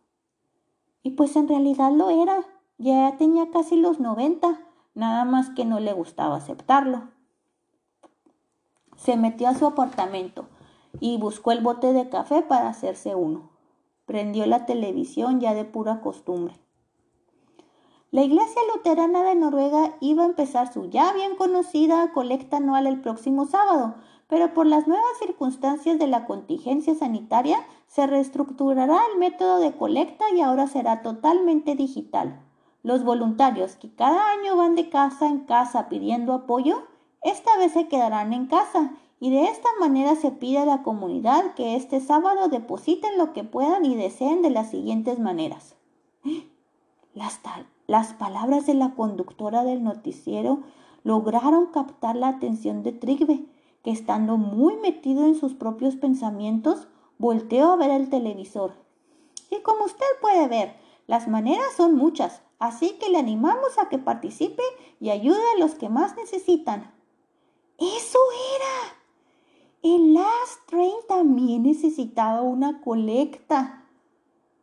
Y 1.03 1.11
pues 1.11 1.35
en 1.35 1.47
realidad 1.47 1.91
lo 1.91 2.09
era. 2.09 2.43
Ya 2.79 3.17
tenía 3.17 3.51
casi 3.51 3.75
los 3.75 3.99
90, 3.99 4.59
nada 4.95 5.25
más 5.25 5.51
que 5.51 5.63
no 5.63 5.79
le 5.79 5.93
gustaba 5.93 6.37
aceptarlo. 6.37 7.09
Se 8.95 9.15
metió 9.15 9.47
a 9.47 9.53
su 9.53 9.67
apartamento 9.67 10.47
y 10.99 11.17
buscó 11.17 11.51
el 11.51 11.61
bote 11.61 11.93
de 11.93 12.09
café 12.09 12.41
para 12.41 12.69
hacerse 12.69 13.15
uno. 13.15 13.49
Prendió 14.05 14.45
la 14.45 14.65
televisión 14.65 15.39
ya 15.39 15.53
de 15.53 15.65
pura 15.65 16.01
costumbre. 16.01 16.55
La 18.09 18.23
Iglesia 18.23 18.61
Luterana 18.73 19.21
de 19.23 19.35
Noruega 19.35 19.95
iba 19.99 20.23
a 20.23 20.27
empezar 20.27 20.71
su 20.71 20.89
ya 20.89 21.11
bien 21.11 21.35
conocida 21.35 22.13
colecta 22.13 22.57
anual 22.57 22.87
el 22.87 23.01
próximo 23.01 23.45
sábado, 23.45 23.95
pero 24.29 24.53
por 24.53 24.65
las 24.65 24.87
nuevas 24.87 25.17
circunstancias 25.19 25.99
de 25.99 26.07
la 26.07 26.25
contingencia 26.25 26.95
sanitaria 26.95 27.59
se 27.87 28.07
reestructurará 28.07 28.99
el 29.11 29.19
método 29.19 29.59
de 29.59 29.73
colecta 29.73 30.23
y 30.35 30.41
ahora 30.41 30.67
será 30.67 31.01
totalmente 31.01 31.75
digital. 31.75 32.41
Los 32.81 33.03
voluntarios 33.03 33.75
que 33.75 33.93
cada 33.93 34.31
año 34.31 34.55
van 34.55 34.75
de 34.75 34.89
casa 34.89 35.27
en 35.27 35.41
casa 35.41 35.89
pidiendo 35.89 36.33
apoyo, 36.33 36.83
esta 37.23 37.57
vez 37.57 37.73
se 37.73 37.89
quedarán 37.89 38.31
en 38.31 38.45
casa 38.45 38.91
y 39.19 39.31
de 39.31 39.45
esta 39.45 39.69
manera 39.79 40.15
se 40.15 40.31
pide 40.31 40.59
a 40.59 40.65
la 40.65 40.83
comunidad 40.83 41.55
que 41.55 41.75
este 41.75 41.99
sábado 41.99 42.49
depositen 42.49 43.17
lo 43.17 43.33
que 43.33 43.43
puedan 43.43 43.85
y 43.85 43.95
deseen 43.95 44.41
de 44.41 44.51
las 44.51 44.69
siguientes 44.69 45.19
maneras. 45.19 45.75
Las, 47.13 47.41
las 47.87 48.13
palabras 48.13 48.67
de 48.67 48.75
la 48.75 48.93
conductora 48.93 49.63
del 49.63 49.83
noticiero 49.83 50.59
lograron 51.03 51.67
captar 51.67 52.15
la 52.15 52.27
atención 52.27 52.83
de 52.83 52.91
Trigve, 52.91 53.45
que 53.83 53.91
estando 53.91 54.37
muy 54.37 54.75
metido 54.77 55.25
en 55.25 55.35
sus 55.35 55.55
propios 55.55 55.95
pensamientos, 55.95 56.87
volteó 57.17 57.71
a 57.71 57.75
ver 57.75 57.89
el 57.89 58.09
televisor. 58.09 58.73
Y 59.49 59.61
como 59.61 59.85
usted 59.85 60.05
puede 60.21 60.47
ver, 60.47 60.75
las 61.07 61.27
maneras 61.27 61.73
son 61.75 61.95
muchas, 61.95 62.41
así 62.59 62.97
que 62.99 63.09
le 63.09 63.17
animamos 63.17 63.79
a 63.79 63.89
que 63.89 63.97
participe 63.97 64.61
y 64.99 65.09
ayude 65.09 65.41
a 65.55 65.59
los 65.59 65.73
que 65.73 65.89
más 65.89 66.15
necesitan. 66.15 66.93
¡Eso 67.79 68.19
era! 68.55 68.96
El 69.89 70.15
Last 70.15 70.65
Train 70.65 70.97
también 71.07 71.63
necesitaba 71.63 72.41
una 72.41 72.81
colecta. 72.81 73.85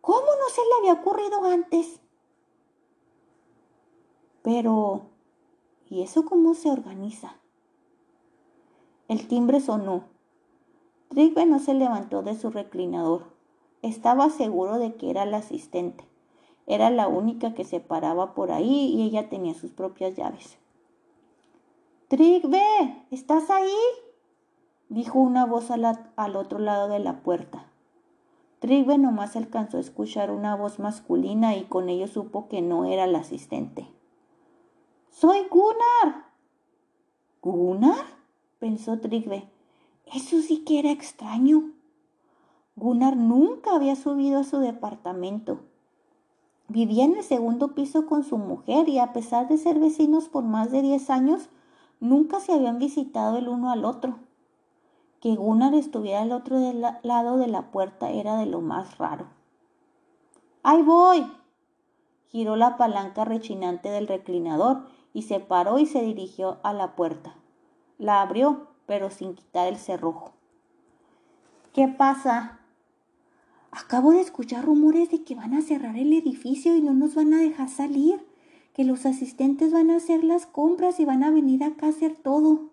¿Cómo 0.02 0.18
no 0.20 0.50
se 0.54 0.60
le 0.60 0.74
había 0.80 1.00
ocurrido 1.00 1.42
antes? 1.44 1.98
Pero, 4.42 5.06
¿y 5.88 6.02
eso 6.02 6.26
cómo 6.26 6.52
se 6.52 6.70
organiza? 6.70 7.38
El 9.08 9.26
timbre 9.26 9.60
sonó. 9.60 10.04
Trigve 11.08 11.46
no 11.46 11.58
se 11.58 11.72
levantó 11.72 12.22
de 12.22 12.38
su 12.38 12.50
reclinador. 12.50 13.22
Estaba 13.80 14.28
seguro 14.28 14.78
de 14.78 14.94
que 14.94 15.08
era 15.08 15.24
la 15.24 15.38
asistente. 15.38 16.04
Era 16.66 16.90
la 16.90 17.08
única 17.08 17.54
que 17.54 17.64
se 17.64 17.80
paraba 17.80 18.34
por 18.34 18.52
ahí 18.52 18.92
y 18.94 19.04
ella 19.04 19.30
tenía 19.30 19.54
sus 19.54 19.72
propias 19.72 20.16
llaves. 20.16 20.58
Trigve, 22.08 23.06
¿estás 23.10 23.48
ahí? 23.48 23.72
Dijo 24.94 25.18
una 25.18 25.44
voz 25.44 25.72
al, 25.72 26.36
otro 26.36 26.60
lado 26.60 26.88
de 26.88 27.00
la 27.00 27.20
puerta. 27.24 27.66
Trigve 28.60 28.96
nomás 28.96 29.34
alcanzó 29.34 29.76
a 29.76 29.80
escuchar 29.80 30.30
una 30.30 30.54
voz 30.54 30.78
masculina 30.78 31.56
y 31.56 31.64
con 31.64 31.88
ello 31.88 32.06
supo 32.06 32.48
que 32.48 32.62
no 32.62 32.84
era 32.84 33.08
la 33.08 33.18
asistente. 33.18 33.88
¡Soy 35.10 35.38
Gunnar! 35.50 36.26
¿Gunnar? 37.42 38.06
pensó 38.60 39.00
Trigve. 39.00 39.48
Eso 40.06 40.40
sí 40.40 40.58
que 40.64 40.78
era 40.78 40.92
extraño. 40.92 41.72
Gunnar 42.76 43.16
nunca 43.16 43.74
había 43.74 43.96
subido 43.96 44.38
a 44.38 44.44
su 44.44 44.58
departamento. 44.58 45.60
Vivía 46.68 47.04
en 47.04 47.16
el 47.16 47.24
segundo 47.24 47.74
piso 47.74 48.06
con 48.06 48.22
su 48.22 48.38
mujer 48.38 48.88
y 48.88 49.00
a 49.00 49.12
pesar 49.12 49.48
de 49.48 49.58
ser 49.58 49.80
vecinos 49.80 50.28
por 50.28 50.44
más 50.44 50.70
de 50.70 50.82
diez 50.82 51.10
años, 51.10 51.48
nunca 51.98 52.38
se 52.38 52.52
habían 52.52 52.78
visitado 52.78 53.38
el 53.38 53.48
uno 53.48 53.72
al 53.72 53.84
otro. 53.84 54.20
Que 55.24 55.36
Gunnar 55.36 55.72
estuviera 55.72 56.20
al 56.20 56.32
otro 56.32 56.58
lado 57.02 57.38
de 57.38 57.46
la 57.46 57.70
puerta 57.70 58.10
era 58.10 58.36
de 58.36 58.44
lo 58.44 58.60
más 58.60 58.98
raro. 58.98 59.24
¡Ahí 60.62 60.82
voy! 60.82 61.26
Giró 62.28 62.56
la 62.56 62.76
palanca 62.76 63.24
rechinante 63.24 63.88
del 63.88 64.06
reclinador 64.06 64.84
y 65.14 65.22
se 65.22 65.40
paró 65.40 65.78
y 65.78 65.86
se 65.86 66.02
dirigió 66.02 66.58
a 66.62 66.74
la 66.74 66.94
puerta. 66.94 67.36
La 67.96 68.20
abrió, 68.20 68.66
pero 68.84 69.08
sin 69.08 69.34
quitar 69.34 69.66
el 69.66 69.78
cerrojo. 69.78 70.34
¿Qué 71.72 71.88
pasa? 71.88 72.60
Acabo 73.70 74.10
de 74.10 74.20
escuchar 74.20 74.66
rumores 74.66 75.10
de 75.10 75.24
que 75.24 75.34
van 75.34 75.54
a 75.54 75.62
cerrar 75.62 75.96
el 75.96 76.12
edificio 76.12 76.76
y 76.76 76.82
no 76.82 76.92
nos 76.92 77.14
van 77.14 77.32
a 77.32 77.38
dejar 77.38 77.70
salir, 77.70 78.28
que 78.74 78.84
los 78.84 79.06
asistentes 79.06 79.72
van 79.72 79.90
a 79.90 79.96
hacer 79.96 80.22
las 80.22 80.44
compras 80.44 81.00
y 81.00 81.06
van 81.06 81.24
a 81.24 81.30
venir 81.30 81.64
acá 81.64 81.86
a 81.86 81.88
hacer 81.88 82.14
todo. 82.14 82.68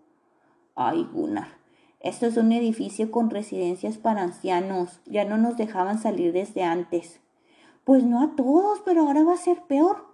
Ay, 0.75 1.07
Gunnar, 1.13 1.60
esto 2.03 2.25
es 2.25 2.35
un 2.37 2.51
edificio 2.51 3.11
con 3.11 3.29
residencias 3.29 3.97
para 3.97 4.23
ancianos. 4.23 5.01
Ya 5.05 5.23
no 5.23 5.37
nos 5.37 5.55
dejaban 5.55 5.99
salir 5.99 6.33
desde 6.33 6.63
antes. 6.63 7.19
Pues 7.83 8.03
no 8.03 8.21
a 8.21 8.35
todos, 8.35 8.81
pero 8.83 9.01
ahora 9.01 9.23
va 9.23 9.33
a 9.33 9.37
ser 9.37 9.61
peor. 9.67 10.07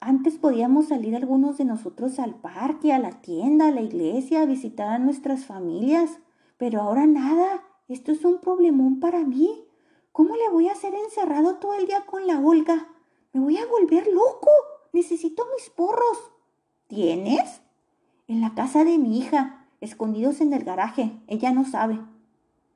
Antes 0.00 0.36
podíamos 0.36 0.88
salir 0.88 1.16
algunos 1.16 1.56
de 1.56 1.64
nosotros 1.64 2.18
al 2.18 2.34
parque, 2.34 2.92
a 2.92 2.98
la 2.98 3.22
tienda, 3.22 3.68
a 3.68 3.70
la 3.70 3.80
iglesia, 3.80 4.42
a 4.42 4.46
visitar 4.46 4.88
a 4.88 4.98
nuestras 4.98 5.46
familias, 5.46 6.18
pero 6.58 6.82
ahora 6.82 7.06
nada. 7.06 7.62
Esto 7.88 8.12
es 8.12 8.22
un 8.26 8.40
problemón 8.40 9.00
para 9.00 9.24
mí. 9.24 9.64
¿Cómo 10.12 10.36
le 10.36 10.48
voy 10.50 10.68
a 10.68 10.72
hacer 10.72 10.94
encerrado 10.94 11.56
todo 11.56 11.72
el 11.74 11.86
día 11.86 12.04
con 12.04 12.26
la 12.26 12.38
Olga? 12.38 12.86
Me 13.32 13.40
voy 13.40 13.56
a 13.56 13.66
volver 13.66 14.06
loco. 14.08 14.50
Necesito 14.92 15.46
mis 15.56 15.70
porros. 15.70 16.32
¿Tienes? 16.86 17.62
En 18.26 18.42
la 18.42 18.54
casa 18.54 18.84
de 18.84 18.98
mi 18.98 19.18
hija, 19.18 19.63
escondidos 19.84 20.40
en 20.40 20.52
el 20.52 20.64
garaje. 20.64 21.12
Ella 21.26 21.52
no 21.52 21.64
sabe. 21.64 22.00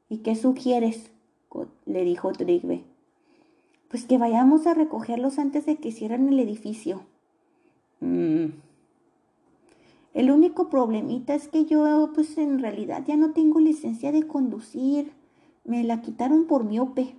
¿Y 0.09 0.19
qué 0.19 0.35
sugieres? 0.35 1.11
le 1.87 2.05
dijo 2.05 2.33
Trigve. 2.33 2.85
Pues 3.89 4.05
que 4.05 4.19
vayamos 4.19 4.67
a 4.67 4.75
recogerlos 4.75 5.39
antes 5.39 5.67
de 5.67 5.77
que 5.77 5.93
cierren 5.93 6.29
el 6.29 6.39
edificio. 6.41 7.03
Mm. 8.01 8.47
El 10.15 10.31
único 10.31 10.69
problemita 10.69 11.35
es 11.35 11.49
que 11.49 11.65
yo, 11.65 12.11
pues 12.15 12.37
en 12.39 12.59
realidad 12.59 13.05
ya 13.07 13.17
no 13.17 13.33
tengo 13.33 13.61
licencia 13.61 14.13
de 14.13 14.27
conducir. 14.27 15.13
Me 15.65 15.85
la 15.85 16.03
quitaron 16.03 16.47
por 16.47 16.65
miope. 16.65 17.15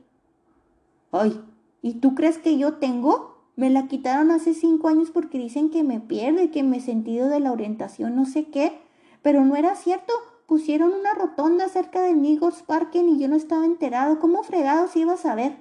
Ay, 1.12 1.40
¿y 1.82 1.96
tú 1.96 2.14
crees 2.14 2.38
que 2.38 2.58
yo 2.58 2.74
tengo? 2.74 3.38
Me 3.56 3.70
la 3.70 3.88
quitaron 3.88 4.32
hace 4.32 4.54
cinco 4.54 4.88
años 4.88 5.12
porque 5.12 5.38
dicen 5.38 5.70
que 5.70 5.84
me 5.84 6.00
pierde, 6.00 6.52
que 6.52 6.64
me 6.64 6.80
sentido 6.80 7.30
de 7.30 7.40
la 7.40 7.52
orientación 7.52 8.16
no 8.16 8.26
sé 8.26 8.46
qué. 8.46 8.80
Pero 9.22 9.46
no 9.46 9.56
era 9.56 9.76
cierto. 9.76 10.14
Pusieron 10.46 10.94
una 10.94 11.14
rotonda 11.14 11.70
cerca 11.70 12.02
del 12.02 12.22
Nigos 12.22 12.64
Parken 12.64 13.10
y 13.10 13.20
yo 13.20 13.28
no 13.28 13.36
estaba 13.36 13.66
enterado. 13.66 14.20
¿Cómo 14.20 14.44
fregados 14.44 14.96
ibas 14.96 15.26
a 15.26 15.36
ver? 15.36 15.58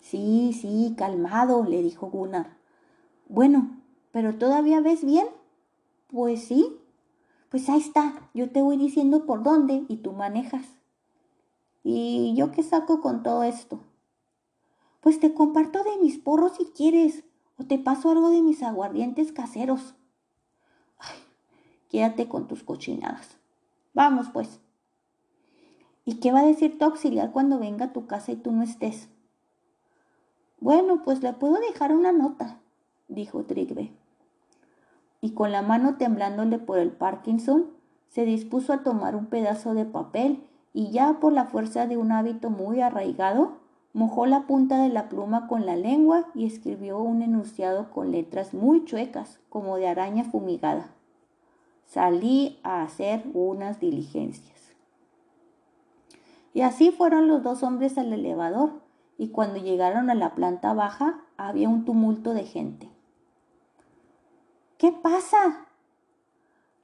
Sí, 0.00 0.52
sí, 0.52 0.94
calmado, 0.98 1.64
le 1.64 1.82
dijo 1.82 2.08
Gunnar. 2.10 2.56
Bueno, 3.28 3.80
¿pero 4.12 4.36
todavía 4.36 4.80
ves 4.80 5.04
bien? 5.04 5.26
Pues 6.08 6.44
sí. 6.44 6.78
Pues 7.48 7.68
ahí 7.68 7.78
está, 7.78 8.28
yo 8.34 8.50
te 8.50 8.62
voy 8.62 8.76
diciendo 8.76 9.26
por 9.26 9.44
dónde 9.44 9.84
y 9.88 9.98
tú 9.98 10.12
manejas. 10.12 10.66
¿Y 11.84 12.34
yo 12.36 12.50
qué 12.50 12.64
saco 12.64 13.00
con 13.00 13.22
todo 13.22 13.44
esto? 13.44 13.78
Pues 15.00 15.20
te 15.20 15.34
comparto 15.34 15.84
de 15.84 15.98
mis 16.02 16.18
porros 16.18 16.56
si 16.56 16.64
quieres, 16.64 17.22
o 17.56 17.64
te 17.64 17.78
paso 17.78 18.10
algo 18.10 18.30
de 18.30 18.42
mis 18.42 18.62
aguardientes 18.62 19.30
caseros. 19.30 19.94
Ay, 20.98 21.16
quédate 21.88 22.28
con 22.28 22.46
tus 22.46 22.62
cochinadas. 22.62 23.36
Vamos, 23.92 24.28
pues. 24.32 24.60
¿Y 26.04 26.16
qué 26.16 26.32
va 26.32 26.40
a 26.40 26.46
decir 26.46 26.78
tu 26.78 26.84
auxiliar 26.84 27.32
cuando 27.32 27.58
venga 27.58 27.86
a 27.86 27.92
tu 27.92 28.06
casa 28.06 28.32
y 28.32 28.36
tú 28.36 28.52
no 28.52 28.62
estés? 28.62 29.08
Bueno, 30.60 31.02
pues 31.04 31.22
le 31.22 31.32
puedo 31.32 31.54
dejar 31.54 31.92
una 31.92 32.12
nota, 32.12 32.58
dijo 33.08 33.44
Trigve. 33.44 33.92
Y 35.20 35.30
con 35.30 35.52
la 35.52 35.62
mano 35.62 35.96
temblándole 35.96 36.58
por 36.58 36.78
el 36.78 36.90
Parkinson, 36.90 37.70
se 38.08 38.24
dispuso 38.24 38.72
a 38.72 38.82
tomar 38.82 39.16
un 39.16 39.26
pedazo 39.26 39.74
de 39.74 39.84
papel 39.84 40.44
y 40.72 40.90
ya 40.90 41.20
por 41.20 41.32
la 41.32 41.46
fuerza 41.46 41.86
de 41.86 41.96
un 41.96 42.12
hábito 42.12 42.50
muy 42.50 42.80
arraigado, 42.80 43.64
Mojó 43.94 44.26
la 44.26 44.48
punta 44.48 44.82
de 44.82 44.88
la 44.88 45.08
pluma 45.08 45.46
con 45.46 45.66
la 45.66 45.76
lengua 45.76 46.26
y 46.34 46.46
escribió 46.46 46.98
un 46.98 47.22
enunciado 47.22 47.92
con 47.92 48.10
letras 48.10 48.52
muy 48.52 48.84
chuecas, 48.84 49.38
como 49.48 49.76
de 49.76 49.86
araña 49.86 50.24
fumigada. 50.24 50.92
Salí 51.86 52.58
a 52.62 52.82
hacer 52.82 53.24
unas 53.34 53.80
diligencias. 53.80 54.74
Y 56.52 56.62
así 56.62 56.90
fueron 56.90 57.28
los 57.28 57.42
dos 57.42 57.62
hombres 57.62 57.98
al 57.98 58.12
elevador, 58.12 58.82
y 59.18 59.28
cuando 59.28 59.58
llegaron 59.58 60.10
a 60.10 60.14
la 60.14 60.34
planta 60.34 60.72
baja 60.72 61.24
había 61.36 61.68
un 61.68 61.84
tumulto 61.84 62.34
de 62.34 62.44
gente. 62.44 62.88
¿Qué 64.78 64.92
pasa? 64.92 65.66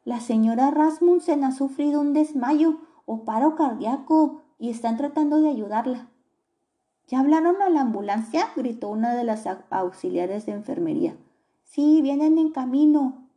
La 0.04 0.20
señora 0.20 0.70
Rasmussen 0.70 1.44
ha 1.44 1.52
sufrido 1.52 2.00
un 2.00 2.12
desmayo 2.12 2.78
o 3.04 3.24
paro 3.24 3.54
cardíaco 3.56 4.42
y 4.58 4.70
están 4.70 4.96
tratando 4.96 5.40
de 5.40 5.50
ayudarla. 5.50 6.08
¿Ya 7.08 7.20
hablaron 7.20 7.60
a 7.60 7.70
la 7.70 7.80
ambulancia? 7.80 8.46
gritó 8.56 8.88
una 8.88 9.14
de 9.14 9.24
las 9.24 9.44
auxiliares 9.70 10.46
de 10.46 10.52
enfermería. 10.52 11.16
Sí, 11.64 12.00
vienen 12.02 12.38
en 12.38 12.52
camino. 12.52 13.28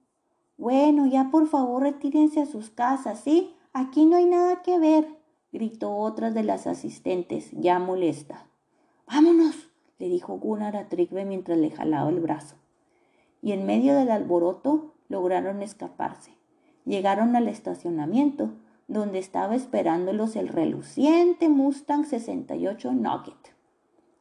Bueno, 0.58 1.08
ya 1.08 1.30
por 1.32 1.48
favor 1.48 1.84
retírense 1.84 2.42
a 2.42 2.46
sus 2.46 2.70
casas, 2.70 3.22
¿sí? 3.22 3.56
Aquí 3.74 4.06
no 4.06 4.18
hay 4.18 4.26
nada 4.26 4.62
que 4.62 4.78
ver, 4.78 5.08
gritó 5.52 5.96
otra 5.96 6.32
de 6.32 6.44
las 6.44 6.68
asistentes, 6.68 7.50
ya 7.52 7.80
molesta. 7.80 8.46
Vámonos, 9.08 9.70
le 10.00 10.10
dijo 10.10 10.38
Gunnar 10.38 10.76
a 10.78 10.90
Trigve 10.90 11.26
mientras 11.26 11.58
le 11.58 11.72
jalaba 11.72 12.10
el 12.10 12.20
brazo. 12.20 12.56
Y 13.42 13.52
en 13.52 13.66
medio 13.66 13.96
del 13.96 14.12
alboroto 14.12 14.94
lograron 15.10 15.62
escaparse. 15.62 16.32
Llegaron 16.86 17.36
al 17.36 17.48
estacionamiento, 17.48 18.52
donde 18.88 19.20
estaba 19.20 19.56
esperándolos 19.56 20.36
el 20.36 20.50
reluciente 20.50 21.50
Mustang 21.50 22.06
68 22.06 22.92
Nugget. 22.92 23.54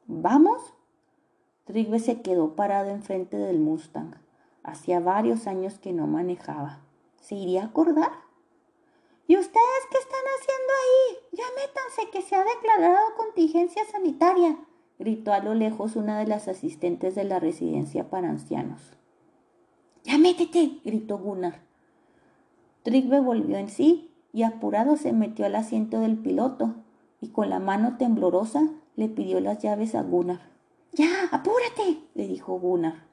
¿Vamos? 0.07 0.75
Trigve 1.65 1.99
se 1.99 2.23
quedó 2.23 2.55
parado 2.57 2.91
enfrente 2.91 3.37
del 3.37 3.59
Mustang. 3.59 4.15
Hacía 4.65 5.01
varios 5.01 5.47
años 5.47 5.79
que 5.79 5.93
no 5.93 6.07
manejaba. 6.07 6.81
¿Se 7.21 7.35
iría 7.35 7.63
a 7.63 7.67
acordar? 7.67 8.13
¿Y 9.27 9.37
ustedes 9.37 9.87
qué 9.91 9.99
están 9.99 10.21
haciendo 10.39 10.73
ahí? 10.83 11.17
Ya 11.33 11.45
métanse 11.57 12.11
que 12.11 12.23
se 12.23 12.37
ha 12.37 12.45
declarado 12.45 12.99
contingencia 13.17 13.85
sanitaria, 13.91 14.59
gritó 14.99 15.33
a 15.33 15.41
lo 15.41 15.55
lejos 15.55 15.97
una 15.97 16.19
de 16.19 16.27
las 16.27 16.49
asistentes 16.49 17.15
de 17.15 17.25
la 17.25 17.41
residencia 17.41 18.11
para 18.11 18.29
ancianos. 18.29 18.81
Ya 20.05 20.19
métete, 20.19 20.81
gritó 20.85 21.19
Gunnar. 21.19 21.61
Trigve 22.83 23.21
volvió 23.21 23.57
en 23.57 23.69
sí 23.69 24.11
y 24.33 24.43
apurado 24.43 24.97
se 24.97 25.13
metió 25.13 25.47
al 25.47 25.55
asiento 25.55 26.01
del 26.01 26.19
piloto 26.19 26.75
y 27.21 27.29
con 27.29 27.49
la 27.51 27.61
mano 27.61 27.97
temblorosa 27.97 28.69
le 28.97 29.09
pidió 29.09 29.41
las 29.41 29.59
llaves 29.61 29.95
a 29.95 30.03
Gunnar. 30.03 30.41
Ya, 30.93 31.09
apúrate, 31.31 32.01
le 32.15 32.27
dijo 32.27 32.59
Gunnar. 32.59 33.12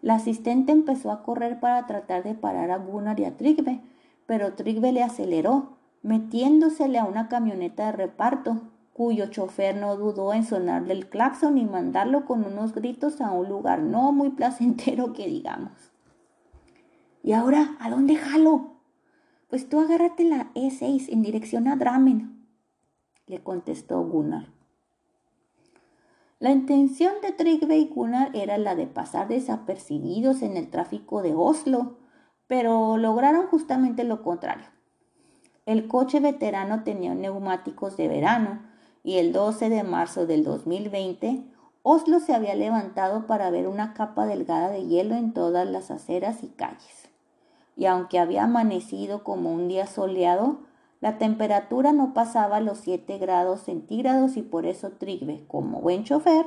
La 0.00 0.14
asistente 0.14 0.72
empezó 0.72 1.10
a 1.10 1.22
correr 1.22 1.58
para 1.60 1.86
tratar 1.86 2.22
de 2.22 2.34
parar 2.34 2.70
a 2.70 2.78
Gunnar 2.78 3.18
y 3.18 3.24
a 3.24 3.36
Trigve, 3.36 3.80
pero 4.26 4.54
Trigve 4.54 4.92
le 4.92 5.02
aceleró, 5.02 5.78
metiéndosele 6.02 6.98
a 6.98 7.04
una 7.04 7.28
camioneta 7.28 7.86
de 7.86 7.92
reparto, 7.92 8.62
cuyo 8.92 9.26
chofer 9.26 9.76
no 9.76 9.96
dudó 9.96 10.34
en 10.34 10.44
sonarle 10.44 10.92
el 10.92 11.08
claxon 11.08 11.56
y 11.56 11.64
mandarlo 11.64 12.24
con 12.26 12.44
unos 12.44 12.74
gritos 12.74 13.20
a 13.20 13.30
un 13.30 13.48
lugar 13.48 13.80
no 13.80 14.12
muy 14.12 14.30
placentero 14.36 15.12
que 15.12 15.26
digamos. 15.26 15.92
¿Y 17.22 17.32
ahora 17.32 17.76
a 17.80 17.90
dónde 17.90 18.16
jalo? 18.16 18.78
Pues 19.48 19.68
tú 19.68 19.80
agárrate 19.80 20.24
la 20.24 20.52
E6 20.54 21.08
en 21.10 21.22
dirección 21.22 21.68
a 21.68 21.76
Dramen, 21.76 22.46
le 23.26 23.42
contestó 23.42 24.02
Gunnar. 24.02 24.57
La 26.40 26.52
intención 26.52 27.14
de 27.20 27.32
Trigve 27.32 27.78
y 27.78 27.88
Gunnar 27.88 28.30
era 28.32 28.58
la 28.58 28.76
de 28.76 28.86
pasar 28.86 29.26
desapercibidos 29.26 30.42
en 30.42 30.56
el 30.56 30.70
tráfico 30.70 31.20
de 31.20 31.34
Oslo, 31.34 31.96
pero 32.46 32.96
lograron 32.96 33.48
justamente 33.48 34.04
lo 34.04 34.22
contrario. 34.22 34.66
El 35.66 35.88
coche 35.88 36.20
veterano 36.20 36.84
tenía 36.84 37.12
neumáticos 37.14 37.96
de 37.96 38.06
verano 38.06 38.62
y 39.02 39.18
el 39.18 39.32
12 39.32 39.68
de 39.68 39.82
marzo 39.82 40.26
del 40.26 40.44
2020 40.44 41.44
Oslo 41.82 42.20
se 42.20 42.34
había 42.34 42.54
levantado 42.54 43.26
para 43.26 43.50
ver 43.50 43.66
una 43.66 43.94
capa 43.94 44.26
delgada 44.26 44.68
de 44.68 44.86
hielo 44.86 45.16
en 45.16 45.32
todas 45.32 45.66
las 45.66 45.90
aceras 45.90 46.44
y 46.44 46.48
calles. 46.48 47.08
Y 47.76 47.86
aunque 47.86 48.18
había 48.18 48.44
amanecido 48.44 49.24
como 49.24 49.52
un 49.52 49.68
día 49.68 49.86
soleado, 49.86 50.60
la 51.00 51.18
temperatura 51.18 51.92
no 51.92 52.12
pasaba 52.12 52.60
los 52.60 52.78
7 52.78 53.18
grados 53.18 53.60
centígrados 53.60 54.36
y 54.36 54.42
por 54.42 54.66
eso 54.66 54.90
Trigve, 54.90 55.44
como 55.46 55.80
buen 55.80 56.02
chofer, 56.02 56.46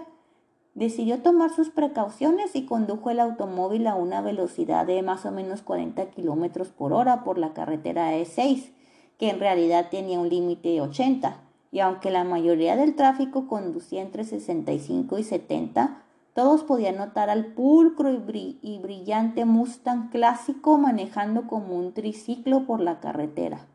decidió 0.73 1.21
tomar 1.21 1.51
sus 1.51 1.69
precauciones 1.69 2.55
y 2.55 2.65
condujo 2.65 3.09
el 3.09 3.21
automóvil 3.21 3.87
a 3.87 3.95
una 3.95 4.21
velocidad 4.21 4.85
de 4.85 5.01
más 5.03 5.25
o 5.25 5.31
menos 5.31 5.61
40 5.61 6.11
kilómetros 6.11 6.69
por 6.69 6.91
hora 6.91 7.23
por 7.23 7.37
la 7.37 7.53
carretera 7.53 8.13
E6, 8.13 8.71
que 9.17 9.29
en 9.29 9.39
realidad 9.39 9.87
tenía 9.89 10.19
un 10.19 10.27
límite 10.27 10.69
de 10.69 10.81
80. 10.81 11.37
Y 11.71 11.79
aunque 11.79 12.11
la 12.11 12.25
mayoría 12.25 12.75
del 12.75 12.95
tráfico 12.95 13.47
conducía 13.47 14.01
entre 14.01 14.25
65 14.25 15.17
y 15.17 15.23
70, 15.23 16.03
todos 16.33 16.63
podían 16.63 16.97
notar 16.97 17.29
al 17.29 17.53
pulcro 17.53 18.11
y, 18.11 18.59
y 18.61 18.79
brillante 18.79 19.45
Mustang 19.45 20.09
clásico 20.09 20.77
manejando 20.77 21.47
como 21.47 21.77
un 21.77 21.93
triciclo 21.93 22.65
por 22.65 22.81
la 22.81 22.99
carretera. 22.99 23.67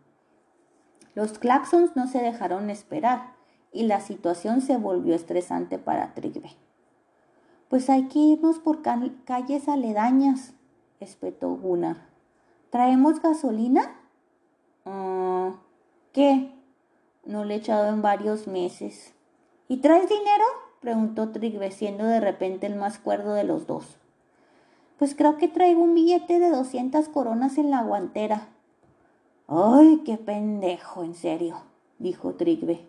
Los 1.17 1.39
claxons 1.39 1.97
no 1.97 2.07
se 2.09 2.19
dejaron 2.19 2.69
esperar 2.69 3.33
y 3.73 3.85
la 3.85 4.01
situación 4.01 4.61
se 4.61 4.77
volvió 4.77 5.15
estresante 5.15 5.79
para 5.79 6.13
Trigve. 6.13 6.51
Pues 7.71 7.89
hay 7.89 8.09
que 8.09 8.19
irnos 8.19 8.59
por 8.59 8.83
calles 8.83 9.67
aledañas, 9.67 10.53
espetó 11.01 11.57
Gunnar. 11.57 11.97
¿Traemos 12.69 13.23
gasolina? 13.23 13.99
Ah, 14.85 15.55
¿Qué? 16.13 16.53
No 17.25 17.45
le 17.45 17.55
he 17.55 17.57
echado 17.57 17.89
en 17.89 18.03
varios 18.03 18.47
meses. 18.47 19.15
¿Y 19.69 19.79
traes 19.79 20.11
dinero? 20.11 20.45
preguntó 20.83 21.31
Trigve, 21.31 21.71
siendo 21.71 22.05
de 22.05 22.21
repente 22.21 22.67
el 22.67 22.75
más 22.75 22.99
cuerdo 22.99 23.33
de 23.33 23.45
los 23.45 23.67
dos. 23.67 23.97
Pues 24.99 25.15
creo 25.15 25.39
que 25.39 25.49
traigo 25.49 25.81
un 25.81 25.95
billete 25.95 26.39
de 26.41 26.51
doscientas 26.51 27.09
coronas 27.09 27.57
en 27.57 27.71
la 27.71 27.83
guantera. 27.83 28.49
Ay, 29.49 30.03
qué 30.05 30.17
pendejo, 30.19 31.05
en 31.05 31.15
serio, 31.15 31.63
dijo 31.99 32.35
Trigve. 32.35 32.89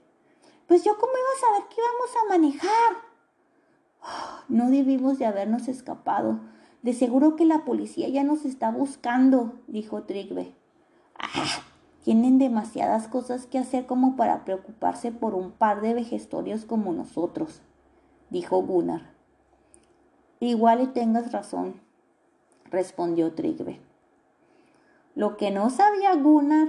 Pues 0.67 0.83
yo 0.83 0.97
cómo 0.97 1.13
iba 1.13 1.29
a 1.35 1.39
saber 1.39 1.69
que 1.69 1.81
íbamos 1.81 2.15
a 2.15 2.29
manejar. 2.29 3.07
No 4.49 4.69
debimos 4.69 5.19
de 5.19 5.25
habernos 5.25 5.67
escapado. 5.67 6.39
De 6.81 6.93
seguro 6.93 7.35
que 7.35 7.45
la 7.45 7.65
policía 7.65 8.09
ya 8.09 8.23
nos 8.23 8.45
está 8.45 8.71
buscando, 8.71 9.59
dijo 9.67 10.03
Trigve. 10.03 10.55
Ah, 11.19 11.61
tienen 12.03 12.37
demasiadas 12.39 13.07
cosas 13.07 13.45
que 13.45 13.59
hacer 13.59 13.85
como 13.85 14.15
para 14.15 14.45
preocuparse 14.45 15.11
por 15.11 15.35
un 15.35 15.51
par 15.51 15.81
de 15.81 15.93
vejestorios 15.93 16.65
como 16.65 16.93
nosotros, 16.93 17.61
dijo 18.29 18.61
Gunnar. 18.61 19.11
Igual 20.39 20.81
y 20.81 20.87
tengas 20.87 21.31
razón, 21.31 21.81
respondió 22.71 23.33
Trigve. 23.33 23.81
Lo 25.17 25.35
que 25.35 25.49
no 25.49 25.71
sabía 25.71 26.13
Gunnar 26.13 26.67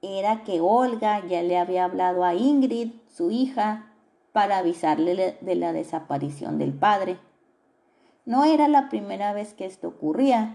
era 0.00 0.44
que 0.44 0.60
Olga 0.60 1.26
ya 1.26 1.42
le 1.42 1.58
había 1.58 1.86
hablado 1.86 2.22
a 2.22 2.32
Ingrid, 2.32 2.92
su 3.08 3.32
hija, 3.32 3.90
para 4.30 4.58
avisarle 4.58 5.36
de 5.40 5.54
la 5.56 5.72
desaparición 5.72 6.56
del 6.60 6.72
padre. 6.72 7.18
No 8.26 8.44
era 8.44 8.68
la 8.68 8.88
primera 8.88 9.32
vez 9.32 9.54
que 9.54 9.66
esto 9.66 9.88
ocurría, 9.88 10.54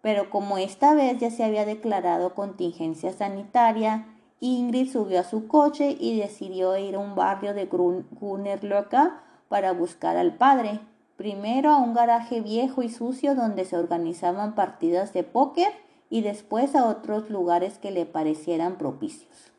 pero 0.00 0.30
como 0.30 0.56
esta 0.56 0.94
vez 0.94 1.18
ya 1.18 1.30
se 1.30 1.44
había 1.44 1.66
declarado 1.66 2.34
contingencia 2.34 3.12
sanitaria, 3.12 4.06
Ingrid 4.40 4.90
subió 4.90 5.20
a 5.20 5.24
su 5.24 5.48
coche 5.48 5.94
y 6.00 6.18
decidió 6.18 6.78
ir 6.78 6.94
a 6.94 7.00
un 7.00 7.14
barrio 7.14 7.52
de 7.52 7.66
Gunnerlöka 7.66 9.20
para 9.48 9.72
buscar 9.72 10.16
al 10.16 10.36
padre. 10.36 10.80
Primero 11.18 11.72
a 11.72 11.76
un 11.76 11.92
garaje 11.92 12.40
viejo 12.40 12.82
y 12.82 12.88
sucio 12.88 13.34
donde 13.34 13.66
se 13.66 13.76
organizaban 13.76 14.54
partidas 14.54 15.12
de 15.12 15.22
póker 15.22 15.84
y 16.10 16.22
después 16.22 16.74
a 16.74 16.86
otros 16.86 17.30
lugares 17.30 17.78
que 17.78 17.90
le 17.90 18.06
parecieran 18.06 18.78
propicios. 18.78 19.52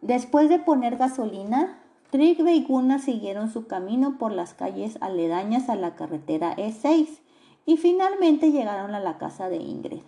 Después 0.00 0.48
de 0.48 0.58
poner 0.58 0.96
gasolina, 0.96 1.80
Trigve 2.10 2.52
y 2.54 2.64
Gunnar 2.64 3.00
siguieron 3.00 3.50
su 3.50 3.66
camino 3.66 4.18
por 4.18 4.32
las 4.32 4.54
calles 4.54 4.98
aledañas 5.00 5.68
a 5.68 5.76
la 5.76 5.94
carretera 5.94 6.54
E6 6.56 7.08
y 7.66 7.76
finalmente 7.76 8.52
llegaron 8.52 8.94
a 8.94 9.00
la 9.00 9.18
casa 9.18 9.48
de 9.48 9.56
Ingrid. 9.56 10.02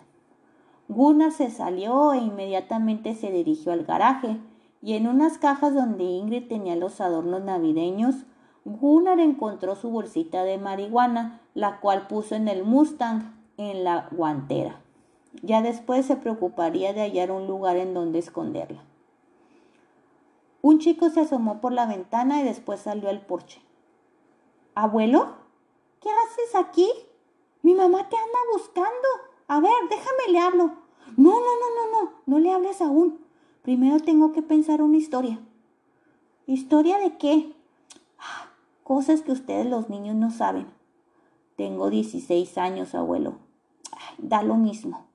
Gunnar 0.87 1.31
se 1.31 1.49
salió 1.49 2.13
e 2.13 2.19
inmediatamente 2.19 3.13
se 3.15 3.31
dirigió 3.31 3.73
al 3.73 3.85
garaje 3.85 4.37
y 4.81 4.93
en 4.93 5.07
unas 5.07 5.37
cajas 5.37 5.73
donde 5.73 6.03
Ingrid 6.03 6.47
tenía 6.47 6.75
los 6.75 7.01
adornos 7.01 7.43
navideños, 7.43 8.25
Gunnar 8.63 9.19
encontró 9.19 9.75
su 9.75 9.89
bolsita 9.89 10.43
de 10.43 10.57
marihuana, 10.57 11.41
la 11.53 11.79
cual 11.79 12.07
puso 12.07 12.35
en 12.35 12.47
el 12.47 12.63
Mustang 12.63 13.36
en 13.57 13.83
la 13.83 14.07
guantera. 14.11 14.81
Ya 15.41 15.61
después 15.61 16.05
se 16.05 16.15
preocuparía 16.15 16.93
de 16.93 17.01
hallar 17.01 17.31
un 17.31 17.47
lugar 17.47 17.77
en 17.77 17.93
donde 17.93 18.19
esconderla. 18.19 18.83
Un 20.61 20.79
chico 20.79 21.09
se 21.09 21.21
asomó 21.21 21.61
por 21.61 21.71
la 21.71 21.85
ventana 21.85 22.41
y 22.41 22.43
después 22.43 22.81
salió 22.81 23.09
al 23.09 23.21
porche. 23.21 23.61
¿Abuelo? 24.75 25.35
¿Qué 26.01 26.09
haces 26.09 26.55
aquí? 26.55 26.87
Mi 27.61 27.73
mamá 27.73 28.09
te 28.09 28.15
anda 28.15 28.39
buscando. 28.53 29.07
A 29.47 29.59
ver, 29.59 29.71
déjame 29.89 30.31
le 30.31 30.39
hablo. 30.39 30.71
No, 31.15 31.31
no, 31.31 31.39
no, 31.39 31.75
no, 31.75 31.91
no, 31.91 32.11
no 32.25 32.39
le 32.39 32.51
hables 32.51 32.81
aún. 32.81 33.19
Primero 33.61 33.99
tengo 33.99 34.33
que 34.33 34.41
pensar 34.41 34.81
una 34.81 34.97
historia. 34.97 35.39
¿Historia 36.45 36.97
de 36.99 37.17
qué? 37.17 37.53
Ah, 38.19 38.51
cosas 38.83 39.21
que 39.21 39.31
ustedes 39.31 39.65
los 39.65 39.89
niños 39.89 40.15
no 40.15 40.31
saben. 40.31 40.67
Tengo 41.55 41.89
16 41.89 42.57
años, 42.57 42.93
abuelo. 42.93 43.46
Da 44.17 44.43
lo 44.43 44.55
mismo. 44.55 45.07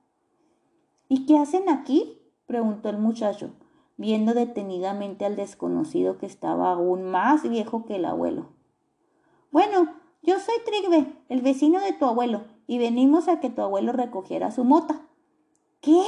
¿Y 1.07 1.25
qué 1.25 1.37
hacen 1.37 1.69
aquí? 1.69 2.19
preguntó 2.45 2.89
el 2.89 2.97
muchacho 2.97 3.51
viendo 3.97 4.33
detenidamente 4.33 5.25
al 5.25 5.35
desconocido 5.35 6.17
que 6.17 6.25
estaba 6.25 6.71
aún 6.71 7.03
más 7.03 7.47
viejo 7.47 7.85
que 7.85 7.97
el 7.97 8.05
abuelo. 8.05 8.47
Bueno, 9.51 9.93
yo 10.23 10.39
soy 10.39 10.55
Trigve, 10.65 11.13
el 11.29 11.41
vecino 11.41 11.79
de 11.79 11.93
tu 11.93 12.05
abuelo, 12.05 12.43
y 12.65 12.79
venimos 12.79 13.27
a 13.27 13.39
que 13.39 13.49
tu 13.49 13.61
abuelo 13.61 13.91
recogiera 13.91 14.51
su 14.51 14.63
mota. 14.63 15.01
¿Qué? 15.81 16.03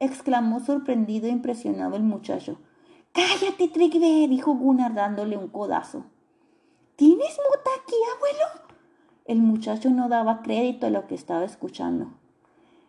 exclamó 0.00 0.60
sorprendido 0.60 1.26
e 1.26 1.30
impresionado 1.30 1.96
el 1.96 2.02
muchacho. 2.02 2.58
Cállate, 3.12 3.68
Trigve, 3.68 4.28
dijo 4.28 4.54
Gunnar 4.54 4.94
dándole 4.94 5.36
un 5.36 5.48
codazo. 5.48 6.04
¿Tienes 6.96 7.38
mota 7.48 7.70
aquí, 7.82 7.96
abuelo? 8.16 8.72
El 9.24 9.42
muchacho 9.42 9.90
no 9.90 10.08
daba 10.08 10.42
crédito 10.42 10.86
a 10.86 10.90
lo 10.90 11.06
que 11.06 11.14
estaba 11.14 11.44
escuchando. 11.44 12.12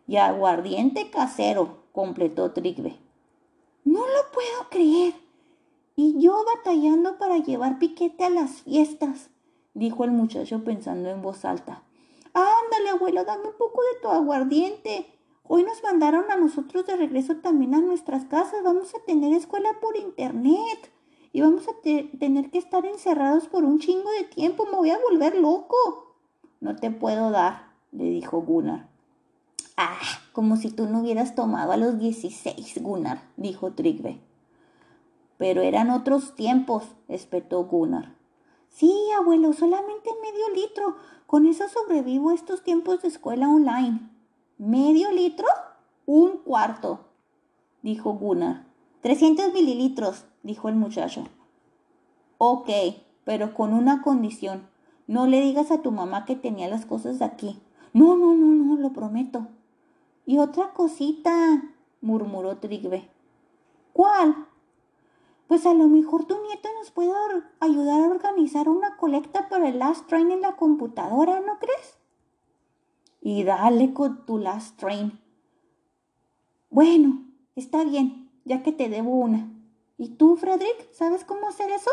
Y 0.09 0.17
aguardiente 0.17 1.11
casero, 1.11 1.83
completó 1.91 2.51
Trigve. 2.51 2.97
No 3.83 3.99
lo 3.99 4.31
puedo 4.33 4.67
creer. 4.71 5.13
Y 5.95 6.19
yo 6.19 6.43
batallando 6.55 7.19
para 7.19 7.37
llevar 7.37 7.77
piquete 7.77 8.23
a 8.23 8.31
las 8.31 8.63
fiestas, 8.63 9.29
dijo 9.75 10.03
el 10.05 10.09
muchacho 10.09 10.63
pensando 10.63 11.11
en 11.11 11.21
voz 11.21 11.45
alta. 11.45 11.83
Ándale, 12.33 12.89
abuelo, 12.89 13.23
dame 13.23 13.49
un 13.49 13.53
poco 13.55 13.83
de 13.83 14.01
tu 14.01 14.07
aguardiente. 14.07 15.05
Hoy 15.43 15.61
nos 15.61 15.83
mandaron 15.83 16.31
a 16.31 16.37
nosotros 16.37 16.87
de 16.87 16.95
regreso 16.95 17.35
también 17.35 17.75
a 17.75 17.79
nuestras 17.79 18.25
casas. 18.25 18.63
Vamos 18.63 18.95
a 18.95 19.05
tener 19.05 19.31
escuela 19.33 19.79
por 19.79 19.95
internet. 19.95 20.91
Y 21.33 21.41
vamos 21.41 21.67
a 21.67 21.73
tener 21.83 22.49
que 22.49 22.57
estar 22.57 22.83
encerrados 22.83 23.47
por 23.47 23.63
un 23.63 23.77
chingo 23.77 24.09
de 24.09 24.23
tiempo. 24.23 24.65
Me 24.65 24.75
voy 24.75 24.89
a 24.89 24.97
volver 24.97 25.35
loco. 25.35 26.15
No 26.61 26.75
te 26.77 26.89
puedo 26.89 27.29
dar, 27.29 27.73
le 27.91 28.05
dijo 28.05 28.41
Gunnar. 28.41 28.89
Ah, 29.81 29.97
como 30.33 30.57
si 30.57 30.71
tú 30.71 30.87
no 30.87 30.99
hubieras 30.99 31.35
tomado 31.35 31.71
a 31.71 31.77
los 31.77 31.99
16, 31.99 32.83
Gunnar, 32.83 33.21
dijo 33.37 33.71
Trigve. 33.71 34.19
Pero 35.37 35.61
eran 35.61 35.89
otros 35.89 36.35
tiempos, 36.35 36.83
espetó 37.07 37.63
Gunnar. 37.63 38.13
Sí, 38.67 38.93
abuelo, 39.17 39.53
solamente 39.53 40.09
medio 40.21 40.49
litro. 40.53 40.97
Con 41.27 41.45
eso 41.45 41.63
sobrevivo 41.69 42.31
estos 42.31 42.61
tiempos 42.61 43.03
de 43.03 43.07
escuela 43.07 43.47
online. 43.47 44.01
¿Medio 44.57 45.13
litro? 45.13 45.47
Un 46.05 46.39
cuarto, 46.39 47.05
dijo 47.81 48.11
Gunnar. 48.15 48.65
Trescientos 48.99 49.53
mililitros, 49.53 50.25
dijo 50.43 50.67
el 50.67 50.75
muchacho. 50.75 51.23
Ok, 52.37 52.69
pero 53.23 53.53
con 53.53 53.73
una 53.73 54.01
condición. 54.01 54.67
No 55.07 55.25
le 55.25 55.39
digas 55.39 55.71
a 55.71 55.81
tu 55.81 55.91
mamá 55.91 56.25
que 56.25 56.35
tenía 56.35 56.67
las 56.67 56.85
cosas 56.85 57.21
aquí. 57.21 57.61
No, 57.93 58.17
no, 58.17 58.33
no, 58.33 58.47
no, 58.47 58.75
lo 58.75 58.91
prometo. 58.91 59.47
Y 60.29 60.37
otra 60.37 60.73
cosita, 60.73 61.63
murmuró 62.01 62.59
Trigve. 62.59 63.09
¿Cuál? 63.93 64.45
Pues 65.47 65.65
a 65.65 65.73
lo 65.73 65.87
mejor 65.87 66.25
tu 66.25 66.39
nieto 66.43 66.69
nos 66.77 66.91
puede 66.91 67.11
ayudar 67.59 68.03
a 68.03 68.11
organizar 68.11 68.69
una 68.69 68.95
colecta 68.95 69.49
para 69.49 69.69
el 69.69 69.79
last 69.79 70.05
train 70.05 70.29
en 70.29 70.41
la 70.41 70.55
computadora, 70.55 71.39
¿no 71.39 71.57
crees? 71.57 71.97
Y 73.21 73.43
dale 73.43 73.91
con 73.91 74.23
tu 74.27 74.37
last 74.37 74.77
train. 74.77 75.19
Bueno, 76.69 77.25
está 77.55 77.83
bien, 77.83 78.29
ya 78.45 78.61
que 78.61 78.71
te 78.71 78.87
debo 78.87 79.09
una. 79.09 79.51
¿Y 79.97 80.09
tú, 80.09 80.35
Frederick, 80.35 80.93
sabes 80.93 81.25
cómo 81.25 81.47
hacer 81.47 81.71
eso? 81.71 81.89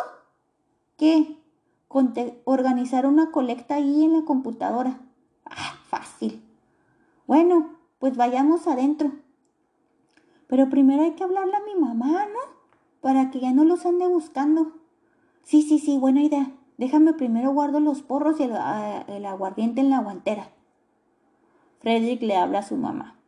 ¿Qué? 0.98 1.38
organizar 2.44 3.06
una 3.06 3.30
colecta 3.30 3.76
ahí 3.76 4.04
en 4.04 4.12
la 4.12 4.26
computadora. 4.26 5.00
Ah, 5.46 5.78
fácil. 5.88 6.42
Bueno, 7.26 7.75
pues 7.98 8.16
vayamos 8.16 8.66
adentro. 8.66 9.12
Pero 10.46 10.68
primero 10.68 11.02
hay 11.02 11.12
que 11.12 11.24
hablarle 11.24 11.56
a 11.56 11.64
mi 11.64 11.74
mamá, 11.74 12.26
¿no? 12.26 12.56
Para 13.00 13.30
que 13.30 13.40
ya 13.40 13.52
no 13.52 13.64
los 13.64 13.84
ande 13.86 14.06
buscando. 14.06 14.72
Sí, 15.42 15.62
sí, 15.62 15.78
sí, 15.78 15.98
buena 15.98 16.22
idea. 16.22 16.52
Déjame 16.78 17.14
primero 17.14 17.52
guardo 17.52 17.80
los 17.80 18.02
porros 18.02 18.38
y 18.40 18.44
el, 18.44 18.52
ah, 18.54 19.04
aguardiente 19.28 19.80
en 19.80 19.90
la 19.90 20.00
guantera. 20.00 20.50
Frederick 21.80 22.22
le 22.22 22.36
habla 22.36 22.60
a 22.60 22.62
su 22.62 22.76
mamá. 22.76 23.18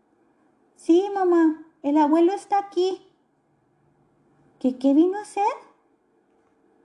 Sí, 0.77 1.05
mamá, 1.15 1.65
el 1.83 1.97
abuelo 1.97 2.33
está 2.33 2.59
aquí. 2.59 3.01
¿Qué, 4.59 4.79
qué 4.79 4.95
vino 4.95 5.19
a 5.19 5.23
hacer? 5.23 5.45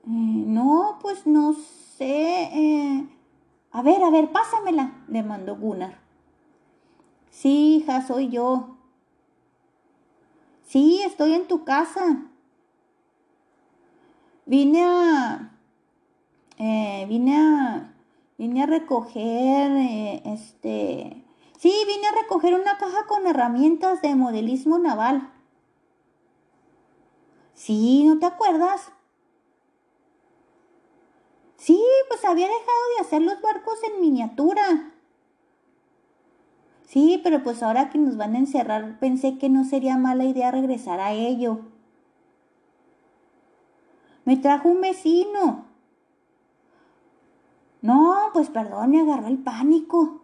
Eh, 0.05 0.09
no, 0.09 0.99
pues 1.01 1.25
no 1.25 1.53
sé. 1.53 2.49
Eh. 2.53 3.07
A 3.71 3.81
ver, 3.81 4.03
a 4.03 4.11
ver, 4.11 4.31
pásamela, 4.31 5.03
le 5.07 5.23
mandó 5.23 5.55
Gunnar. 5.55 6.02
Sí, 7.33 7.77
hija, 7.77 8.05
soy 8.05 8.29
yo. 8.29 8.77
Sí, 10.67 11.01
estoy 11.03 11.33
en 11.33 11.47
tu 11.47 11.65
casa. 11.65 12.29
vine 14.45 14.83
a, 14.83 15.57
eh, 16.59 17.05
vine 17.09 17.35
a, 17.35 17.93
vine 18.37 18.63
a 18.63 18.65
recoger, 18.67 19.71
eh, 19.71 20.21
este, 20.25 21.23
sí, 21.57 21.73
vine 21.87 22.07
a 22.07 22.21
recoger 22.21 22.53
una 22.53 22.77
caja 22.77 23.07
con 23.07 23.25
herramientas 23.25 24.01
de 24.01 24.15
modelismo 24.15 24.77
naval. 24.77 25.31
Sí, 27.55 28.03
¿no 28.05 28.19
te 28.19 28.27
acuerdas? 28.27 28.91
Sí, 31.57 31.81
pues 32.09 32.23
había 32.25 32.47
dejado 32.47 32.83
de 32.95 33.01
hacer 33.01 33.21
los 33.21 33.41
barcos 33.41 33.79
en 33.83 34.01
miniatura. 34.01 34.92
Sí, 36.93 37.19
pero 37.23 37.41
pues 37.41 37.63
ahora 37.63 37.89
que 37.89 37.97
nos 37.97 38.17
van 38.17 38.35
a 38.35 38.37
encerrar, 38.37 38.99
pensé 38.99 39.39
que 39.39 39.49
no 39.49 39.63
sería 39.63 39.97
mala 39.97 40.25
idea 40.25 40.51
regresar 40.51 40.99
a 40.99 41.11
ello. 41.11 41.61
Me 44.25 44.37
trajo 44.37 44.69
un 44.69 44.79
vecino. 44.79 45.65
No, 47.81 48.29
pues 48.31 48.51
perdón, 48.51 48.91
me 48.91 49.01
agarró 49.01 49.25
el 49.25 49.39
pánico. 49.39 50.21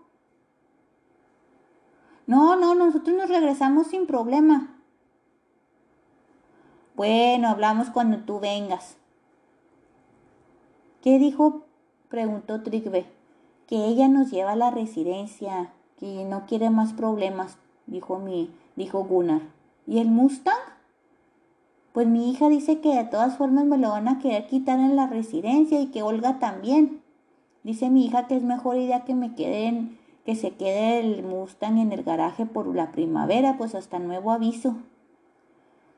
No, 2.28 2.56
no, 2.56 2.76
nosotros 2.76 3.18
nos 3.18 3.30
regresamos 3.30 3.88
sin 3.88 4.06
problema. 4.06 4.80
Bueno, 6.96 7.48
hablamos 7.48 7.90
cuando 7.90 8.20
tú 8.20 8.40
vengas. 8.40 8.96
¿Qué 11.02 11.18
dijo? 11.18 11.66
preguntó 12.10 12.62
Trigve. 12.62 13.08
Que 13.66 13.88
ella 13.88 14.08
nos 14.08 14.30
lleva 14.30 14.52
a 14.52 14.56
la 14.56 14.70
residencia 14.70 15.74
que 16.00 16.24
no 16.24 16.46
quiere 16.46 16.70
más 16.70 16.94
problemas, 16.94 17.58
dijo 17.86 18.20
mi, 18.20 18.50
dijo 18.76 19.04
Gunnar. 19.04 19.42
¿Y 19.86 20.00
el 20.00 20.10
Mustang? 20.10 20.56
Pues 21.92 22.08
mi 22.08 22.32
hija 22.32 22.48
dice 22.48 22.80
que 22.80 22.96
de 22.96 23.04
todas 23.04 23.38
formas 23.38 23.66
me 23.66 23.78
lo 23.78 23.90
van 23.90 24.08
a 24.08 24.20
querer 24.20 24.48
quitar 24.48 24.80
en 24.80 24.96
la 24.96 25.08
residencia 25.08 25.82
y 25.82 25.88
que 25.88 26.04
Olga 26.04 26.40
también. 26.40 27.02
Dice 27.64 27.90
mi 27.90 28.06
hija 28.06 28.28
que 28.28 28.38
es 28.38 28.44
mejor 28.44 28.78
idea 28.78 29.04
que 29.04 29.16
me 29.16 29.36
queden, 29.36 29.98
que 30.26 30.36
se 30.36 30.52
quede 30.52 31.00
el 31.00 31.24
Mustang 31.24 31.78
en 31.80 31.92
el 31.92 32.04
garaje 32.04 32.46
por 32.46 32.74
la 32.74 32.92
primavera, 32.92 33.58
pues 33.58 33.76
hasta 33.76 34.00
nuevo 34.00 34.32
aviso. 34.32 34.76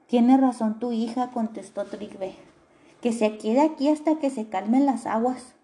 Tiene 0.07 0.37
razón 0.37 0.79
tu 0.79 0.91
hija, 0.91 1.31
contestó 1.31 1.85
Trigve. 1.85 2.35
Que 3.01 3.13
se 3.13 3.37
quede 3.37 3.61
aquí 3.61 3.89
hasta 3.89 4.15
que 4.15 4.29
se 4.29 4.47
calmen 4.47 4.85
las 4.85 5.05
aguas. 5.05 5.55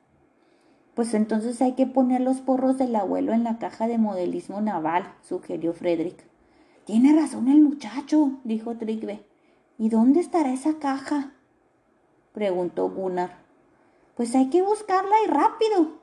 Pues 0.98 1.14
entonces 1.14 1.62
hay 1.62 1.74
que 1.74 1.86
poner 1.86 2.22
los 2.22 2.42
porros 2.42 2.80
del 2.80 2.96
abuelo 2.96 3.32
en 3.32 3.44
la 3.44 3.60
caja 3.60 3.88
de 3.88 4.00
modelismo 4.00 4.62
naval, 4.62 5.14
sugirió 5.22 5.74
Frederick. 5.74 6.26
Tiene 6.86 7.14
razón 7.14 7.50
el 7.50 7.62
muchacho, 7.62 8.32
dijo 8.44 8.78
Trigve. 8.78 9.24
¿Y 9.78 9.90
dónde 9.90 10.22
estará 10.22 10.52
esa 10.52 10.80
caja? 10.80 11.34
preguntó 12.34 12.90
Gunnar. 12.90 13.38
Pues 14.16 14.34
hay 14.34 14.50
que 14.50 14.64
buscarla 14.64 15.14
y 15.24 15.30
rápido. 15.30 16.00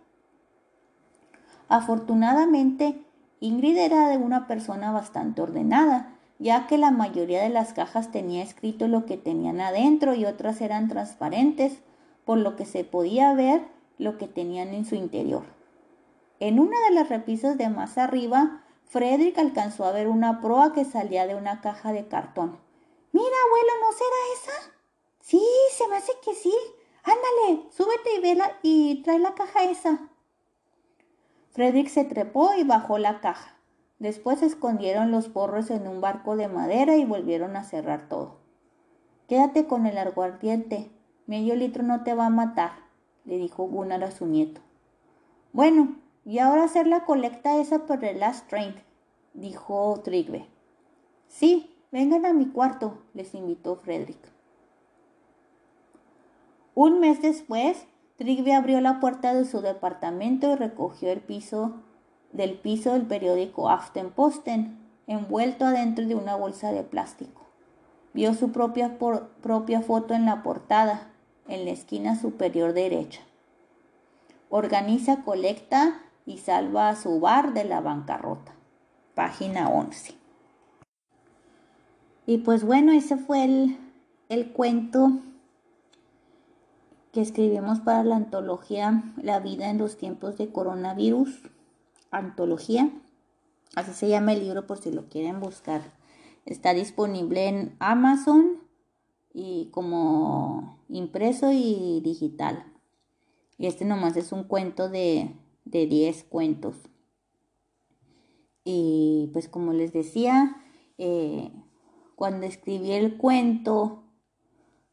Afortunadamente, 1.69 3.03
Ingrid 3.41 3.79
era 3.79 4.09
de 4.11 4.17
una 4.17 4.47
persona 4.47 4.93
bastante 4.93 5.43
ordenada, 5.43 6.15
ya 6.39 6.69
que 6.69 6.79
la 6.79 6.93
mayoría 6.93 7.43
de 7.43 7.49
las 7.49 7.73
cajas 7.73 8.13
tenía 8.13 8.45
escrito 8.45 8.87
lo 8.87 9.07
que 9.07 9.17
tenían 9.17 9.61
adentro 9.61 10.15
y 10.15 10.25
otras 10.25 10.61
eran 10.61 10.87
transparentes, 10.87 11.81
por 12.25 12.39
lo 12.39 12.55
que 12.55 12.65
se 12.65 12.85
podía 12.85 13.35
ver 13.35 13.74
lo 13.99 14.19
que 14.19 14.27
tenían 14.27 14.75
en 14.75 14.85
su 14.85 14.95
interior. 14.95 15.45
En 16.41 16.59
una 16.59 16.79
de 16.81 16.91
las 16.91 17.09
repisas 17.09 17.57
de 17.57 17.69
más 17.69 17.97
arriba, 17.97 18.65
Frederick 18.87 19.39
alcanzó 19.39 19.85
a 19.85 19.93
ver 19.93 20.09
una 20.09 20.41
proa 20.41 20.73
que 20.73 20.85
salía 20.85 21.27
de 21.27 21.35
una 21.35 21.61
caja 21.61 21.93
de 21.93 22.07
cartón. 22.07 22.59
Mira, 23.13 23.37
abuelo, 23.47 23.73
¿no 23.81 23.93
será 23.93 24.17
esa? 24.35 24.73
Sí, 25.21 25.43
se 25.73 25.89
me 25.89 25.97
hace 25.97 26.13
que 26.25 26.35
sí. 26.35 26.53
Ándale, 27.03 27.71
súbete 27.71 28.15
y 28.17 28.21
vela 28.21 28.59
y 28.63 29.03
trae 29.03 29.19
la 29.19 29.35
caja 29.35 29.65
esa. 29.65 30.09
Frederick 31.53 31.89
se 31.89 32.05
trepó 32.05 32.55
y 32.55 32.65
bajó 32.65 32.99
la 32.99 33.21
caja. 33.21 33.57
Después 33.99 34.43
escondieron 34.43 35.13
los 35.13 35.29
porros 35.29 35.71
en 35.71 35.87
un 35.87 36.01
barco 36.01 36.37
de 36.37 36.49
madera 36.49 36.97
y 36.97 37.05
volvieron 37.05 37.57
a 37.57 37.65
cerrar 37.65 38.09
todo. 38.09 38.39
Quédate 39.29 39.67
con 39.67 39.87
el 39.87 39.97
aguardiente. 39.97 40.91
Medio 41.27 41.55
litro 41.55 41.83
no 41.83 42.03
te 42.03 42.15
va 42.15 42.27
a 42.27 42.31
matar 42.31 42.85
le 43.25 43.39
dijo 43.39 43.65
Gunnar 43.65 44.05
a 44.05 44.11
su 44.11 44.27
nieto. 44.27 44.61
Bueno, 45.53 45.97
y 46.25 46.39
ahora 46.39 46.65
hacer 46.65 46.87
la 46.87 47.05
colecta 47.05 47.59
esa 47.59 47.87
por 47.87 48.05
el 48.05 48.21
last 48.21 48.49
train, 48.49 48.75
dijo 49.35 50.01
Trigve. 50.03 50.47
Sí, 51.29 51.75
vengan 51.93 52.27
a 52.27 52.33
mi 52.33 52.47
cuarto, 52.47 52.99
les 53.13 53.35
invitó 53.35 53.77
Frederick. 53.77 54.33
Un 56.75 57.01
mes 57.01 57.23
después, 57.23 57.87
Trigve 58.17 58.55
abrió 58.55 58.81
la 58.81 59.01
puerta 59.01 59.35
de 59.35 59.45
su 59.45 59.61
departamento 59.61 60.53
y 60.53 60.57
recogió 60.57 61.11
el 61.11 61.21
piso 61.21 61.75
del 62.33 62.59
piso 62.59 62.93
del 62.93 63.07
periódico 63.07 63.71
Aftenposten, 63.71 64.77
envuelto 65.07 65.67
adentro 65.67 66.05
de 66.05 66.17
una 66.17 66.35
bolsa 66.35 66.73
de 66.73 66.83
plástico. 66.83 67.43
Vio 68.13 68.35
su 68.35 68.51
propia, 68.51 68.99
propia 69.41 69.83
foto 69.83 70.15
en 70.15 70.25
la 70.25 70.43
portada 70.43 71.14
en 71.49 71.65
la 71.65 71.71
esquina 71.71 72.19
superior 72.19 72.73
derecha. 72.73 73.21
Organiza, 74.49 75.23
colecta 75.25 76.03
y 76.27 76.39
salva 76.39 76.89
a 76.89 76.97
su 76.97 77.21
bar 77.21 77.55
de 77.55 77.65
la 77.65 77.81
bancarrota. 77.81 78.55
Página 79.15 79.69
11. 79.69 80.15
Y 82.27 82.39
pues 82.39 82.65
bueno, 82.65 82.93
ese 82.93 83.17
fue 83.17 83.45
el, 83.45 83.79
el 84.29 84.53
cuento 84.53 85.21
que 87.13 87.21
escribimos 87.21 87.81
para 87.81 88.03
la 88.03 88.17
antología 88.17 89.05
La 89.23 89.39
vida 89.39 89.71
en 89.71 89.79
los 89.79 89.97
tiempos 89.97 90.37
de 90.37 90.51
coronavirus. 90.51 91.51
Antología. 92.11 92.91
Así 93.77 93.93
se 93.93 94.09
llama 94.09 94.33
el 94.33 94.41
libro 94.41 94.67
por 94.67 94.79
si 94.79 94.91
lo 94.93 95.09
quieren 95.09 95.41
buscar. 95.41 95.83
Está 96.47 96.75
disponible 96.75 97.49
en 97.49 97.77
Amazon 97.79 98.64
y 99.35 99.69
como 99.73 100.79
impreso 100.89 101.51
y 101.53 102.01
digital. 102.03 102.73
Y 103.59 103.67
este 103.67 103.85
nomás 103.85 104.17
es 104.17 104.33
un 104.33 104.45
cuento 104.45 104.89
de, 104.89 105.37
de 105.65 105.87
10 105.87 106.25
cuentos. 106.25 106.77
Y 108.63 109.29
pues 109.33 109.49
como 109.49 109.73
les 109.73 109.93
decía, 109.93 110.57
eh, 110.97 111.53
cuando 112.15 112.47
escribí 112.47 112.93
el 112.93 113.19
cuento, 113.19 114.05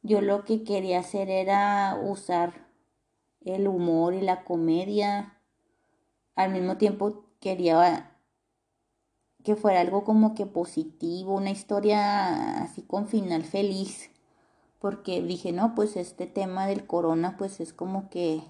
yo 0.01 0.21
lo 0.21 0.43
que 0.43 0.63
quería 0.63 0.99
hacer 0.99 1.29
era 1.29 1.99
usar 2.03 2.67
el 3.41 3.67
humor 3.67 4.15
y 4.15 4.21
la 4.21 4.43
comedia. 4.43 5.37
Al 6.35 6.51
mismo 6.51 6.77
tiempo 6.77 7.25
quería 7.39 8.17
que 9.43 9.55
fuera 9.55 9.81
algo 9.81 10.03
como 10.03 10.33
que 10.33 10.45
positivo, 10.45 11.35
una 11.35 11.51
historia 11.51 12.61
así 12.61 12.83
con 12.83 13.07
final 13.07 13.43
feliz 13.43 14.11
porque 14.81 15.21
dije, 15.21 15.51
no, 15.51 15.75
pues 15.75 15.95
este 15.95 16.25
tema 16.25 16.65
del 16.65 16.87
corona 16.87 17.37
pues 17.37 17.59
es 17.59 17.71
como 17.71 18.09
que 18.09 18.41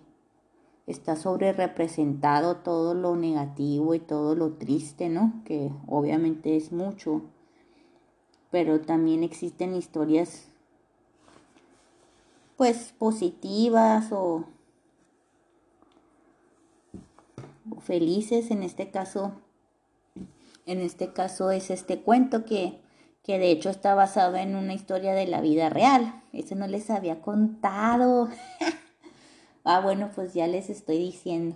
está 0.87 1.17
sobre 1.17 1.51
representado 1.51 2.55
todo 2.57 2.93
lo 2.93 3.17
negativo 3.17 3.93
y 3.93 3.99
todo 3.99 4.33
lo 4.33 4.53
triste, 4.53 5.09
¿no? 5.09 5.41
Que 5.45 5.71
obviamente 5.87 6.55
es 6.55 6.71
mucho, 6.71 7.21
pero 8.49 8.79
también 8.79 9.23
existen 9.23 9.75
historias 9.75 10.47
pues 12.55 12.93
positivas 12.97 14.13
o, 14.13 14.45
o 17.75 17.79
felices, 17.81 18.51
en 18.51 18.63
este 18.63 18.89
caso, 18.89 19.33
en 20.65 20.79
este 20.79 21.11
caso 21.11 21.51
es 21.51 21.71
este 21.71 22.01
cuento 22.01 22.45
que 22.45 22.79
que 23.23 23.37
de 23.37 23.51
hecho 23.51 23.69
está 23.69 23.95
basado 23.95 24.35
en 24.37 24.55
una 24.55 24.73
historia 24.73 25.13
de 25.13 25.27
la 25.27 25.41
vida 25.41 25.69
real. 25.69 26.21
Eso 26.33 26.55
no 26.55 26.67
les 26.67 26.89
había 26.89 27.21
contado. 27.21 28.29
ah, 29.63 29.79
bueno, 29.81 30.09
pues 30.15 30.33
ya 30.33 30.47
les 30.47 30.69
estoy 30.69 30.97
diciendo. 30.97 31.55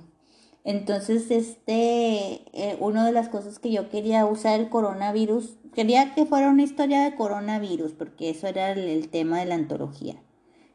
Entonces, 0.64 1.30
este, 1.30 2.42
eh, 2.54 2.78
una 2.80 3.06
de 3.06 3.12
las 3.12 3.30
cosas 3.30 3.60
que 3.60 3.72
yo 3.72 3.90
quería 3.90 4.26
usar 4.26 4.60
el 4.60 4.70
coronavirus, 4.70 5.58
quería 5.76 6.16
que 6.16 6.26
fuera 6.26 6.50
una 6.50 6.64
historia 6.64 7.04
de 7.04 7.16
coronavirus, 7.16 7.94
porque 7.94 8.32
eso 8.32 8.48
era 8.48 8.72
el, 8.72 9.10
tema 9.10 9.40
de 9.40 9.46
la 9.46 9.56
antología. 9.56 10.16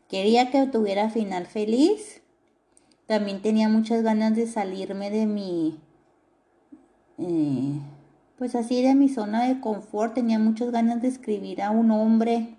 Quería 0.09 0.51
que 0.53 0.67
tuviera 0.67 1.11
final 1.11 1.47
feliz. 1.47 2.23
También 3.07 3.43
tenía 3.43 3.69
muchas 3.69 4.03
ganas 4.03 4.37
de 4.37 4.47
salirme 4.47 5.11
de 5.11 5.27
mi... 5.27 5.81
Eh, 7.19 7.81
pues 8.41 8.55
así 8.55 8.81
de 8.81 8.95
mi 8.95 9.11
zona 9.11 9.47
de 9.47 9.61
confort, 9.61 10.15
tenía 10.15 10.39
muchas 10.39 10.71
ganas 10.71 11.03
de 11.03 11.09
escribir 11.09 11.61
a 11.61 11.71
un 11.71 11.91
hombre 11.91 12.57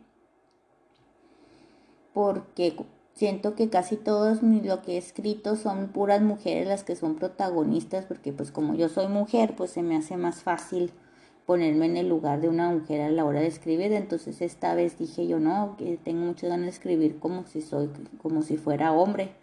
porque 2.13 2.75
siento 3.15 3.55
que 3.55 3.71
casi 3.71 3.95
todos 3.97 4.43
lo 4.43 4.83
que 4.83 4.91
he 4.91 4.97
escrito 4.97 5.55
son 5.55 5.87
puras 5.87 6.21
mujeres 6.21 6.67
las 6.67 6.83
que 6.83 6.95
son 6.95 7.15
protagonistas 7.15 8.05
porque 8.05 8.31
pues 8.31 8.51
como 8.51 8.75
yo 8.75 8.89
soy 8.89 9.07
mujer 9.07 9.55
pues 9.57 9.71
se 9.71 9.81
me 9.81 9.97
hace 9.97 10.17
más 10.17 10.43
fácil 10.43 10.91
ponerme 11.47 11.87
en 11.87 11.97
el 11.97 12.07
lugar 12.07 12.41
de 12.41 12.49
una 12.49 12.69
mujer 12.69 13.01
a 13.01 13.09
la 13.09 13.25
hora 13.25 13.39
de 13.39 13.47
escribir. 13.47 13.91
Entonces 13.91 14.39
esta 14.43 14.75
vez 14.75 14.99
dije 14.99 15.25
yo 15.25 15.39
no, 15.39 15.77
que 15.79 15.97
tengo 15.97 16.21
muchas 16.21 16.51
ganas 16.51 16.65
de 16.65 16.71
escribir 16.73 17.17
como 17.17 17.47
si 17.47 17.59
soy, 17.59 17.89
como 18.21 18.43
si 18.43 18.57
fuera 18.57 18.91
hombre. 18.91 19.40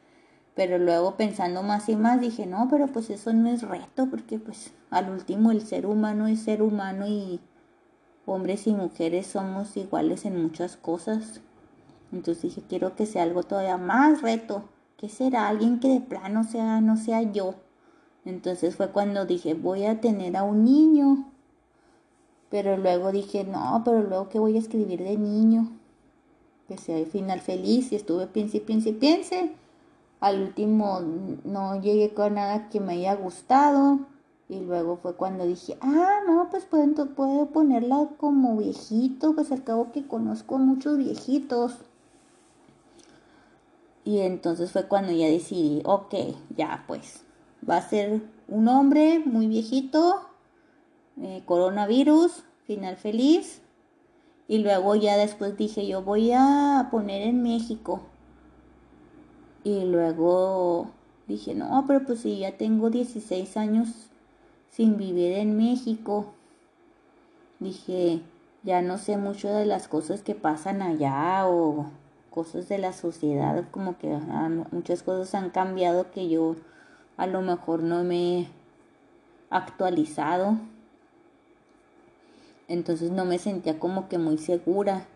Pero 0.59 0.77
luego 0.77 1.14
pensando 1.14 1.62
más 1.62 1.88
y 1.88 1.94
más 1.94 2.21
dije, 2.21 2.44
no, 2.44 2.66
pero 2.68 2.88
pues 2.88 3.11
eso 3.11 3.33
no 3.33 3.49
es 3.49 3.62
reto, 3.62 4.09
porque 4.11 4.40
pues 4.40 4.73
al 4.90 5.09
último 5.09 5.53
el 5.53 5.64
ser 5.64 5.87
humano 5.87 6.27
es 6.27 6.40
ser 6.40 6.62
humano 6.62 7.07
y 7.07 7.38
hombres 8.27 8.66
y 8.66 8.73
mujeres 8.73 9.29
somos 9.29 9.77
iguales 9.77 10.25
en 10.25 10.42
muchas 10.42 10.77
cosas. 10.77 11.42
Entonces 12.11 12.42
dije, 12.42 12.64
quiero 12.68 12.97
que 12.97 13.07
sea 13.07 13.23
algo 13.23 13.44
todavía 13.44 13.77
más 13.77 14.21
reto, 14.21 14.64
que 14.97 15.09
será 15.09 15.47
alguien 15.47 15.79
que 15.79 15.90
de 15.90 16.01
plano 16.01 16.42
sea, 16.42 16.81
no 16.81 16.97
sea 16.97 17.23
yo. 17.23 17.55
Entonces 18.25 18.75
fue 18.75 18.90
cuando 18.90 19.27
dije, 19.27 19.55
voy 19.55 19.85
a 19.85 20.01
tener 20.01 20.37
a 20.37 20.42
un 20.42 20.64
niño. 20.64 21.31
Pero 22.51 22.77
luego 22.77 23.12
dije, 23.12 23.44
no, 23.44 23.83
pero 23.85 24.03
luego 24.03 24.29
que 24.29 24.40
voy 24.40 24.57
a 24.57 24.59
escribir 24.59 25.05
de 25.05 25.18
niño. 25.18 25.71
Que 26.66 26.79
sea 26.79 26.99
el 26.99 27.07
final 27.07 27.42
feliz. 27.42 27.92
Y 27.92 27.94
estuve 27.94 28.27
piense 28.27 28.59
piense 28.59 28.92
piense 28.92 29.53
al 30.20 30.42
último 30.42 31.00
no 31.44 31.81
llegué 31.81 32.12
con 32.12 32.35
nada 32.35 32.68
que 32.68 32.81
me 32.81 32.94
haya 32.94 33.14
gustado. 33.14 34.00
Y 34.48 34.61
luego 34.61 34.96
fue 34.96 35.14
cuando 35.14 35.44
dije, 35.44 35.76
ah, 35.83 36.20
no, 36.26 36.48
pues 36.50 36.64
puedo, 36.64 37.07
puedo 37.14 37.46
ponerla 37.46 38.09
como 38.16 38.57
viejito, 38.57 39.35
pues 39.35 39.52
al 39.52 39.62
cabo 39.62 39.92
que 39.92 40.07
conozco 40.07 40.57
muchos 40.57 40.96
viejitos. 40.96 41.74
Y 44.04 44.20
entonces 44.20 44.72
fue 44.72 44.88
cuando 44.88 45.12
ya 45.12 45.26
decidí, 45.26 45.83
ok, 45.85 46.14
ya 46.57 46.85
pues, 46.87 47.24
va 47.68 47.76
a 47.76 47.88
ser 47.88 48.22
un 48.48 48.68
hombre 48.68 49.18
muy 49.18 49.48
viejito, 49.48 50.22
eh, 51.20 51.42
coronavirus, 51.44 52.42
final 52.66 52.96
feliz. 52.96 53.61
Y 54.46 54.59
luego 54.59 54.94
ya 54.94 55.18
después 55.18 55.59
dije, 55.59 55.87
yo 55.87 56.02
voy 56.02 56.33
a 56.33 56.88
poner 56.90 57.20
en 57.20 57.42
México 57.42 58.00
y 59.68 59.85
luego 59.85 60.88
dije, 61.26 61.54
no, 61.54 61.85
pero 61.87 62.04
pues 62.04 62.20
si 62.20 62.38
ya 62.38 62.57
tengo 62.57 62.88
16 62.88 63.57
años 63.59 63.88
sin 64.70 64.96
vivir 64.96 65.33
en 65.33 65.59
México, 65.59 66.33
dije, 67.61 68.22
ya 68.62 68.81
no 68.81 68.96
sé 68.96 69.18
mucho 69.18 69.48
de 69.50 69.66
las 69.66 69.87
cosas 69.87 70.22
que 70.22 70.35
pasan 70.35 70.81
allá 70.81 71.46
o 71.46 71.87
cosas 72.31 72.68
de 72.70 72.78
la 72.78 72.94
sociedad, 72.94 73.62
como 73.70 73.98
que 73.98 74.09
muchas 74.72 75.02
cosas 75.02 75.35
han 75.35 75.50
cambiado 75.50 76.11
que 76.12 76.31
yo 76.31 76.57
a 77.18 77.26
lo 77.26 77.42
mejor 77.42 77.83
no 77.83 78.04
me 78.04 78.40
he 78.40 78.48
actualizado. 79.50 80.57
Entonces 82.68 83.11
no 83.11 83.26
me 83.26 83.38
sentía 83.38 83.78
como 83.78 84.09
que 84.09 84.16
muy 84.18 84.38
segura. 84.38 85.07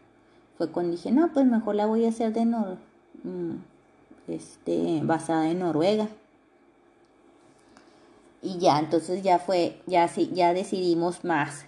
Fue 0.59 0.69
cuando 0.69 0.93
dije, 0.93 1.11
no, 1.11 1.33
pues 1.33 1.47
mejor 1.47 1.75
la 1.75 1.87
voy 1.87 2.05
a 2.05 2.11
hacer 2.11 2.33
de 2.35 2.45
no 2.45 2.77
este, 4.29 5.01
basada 5.03 5.51
en 5.51 5.61
Noruega. 5.61 6.09
Y 8.43 8.59
ya, 8.59 8.79
entonces 8.79 9.23
ya 9.23 9.39
fue, 9.39 9.81
ya 9.87 10.11
ya 10.33 10.53
decidimos 10.53 11.25
más. 11.25 11.65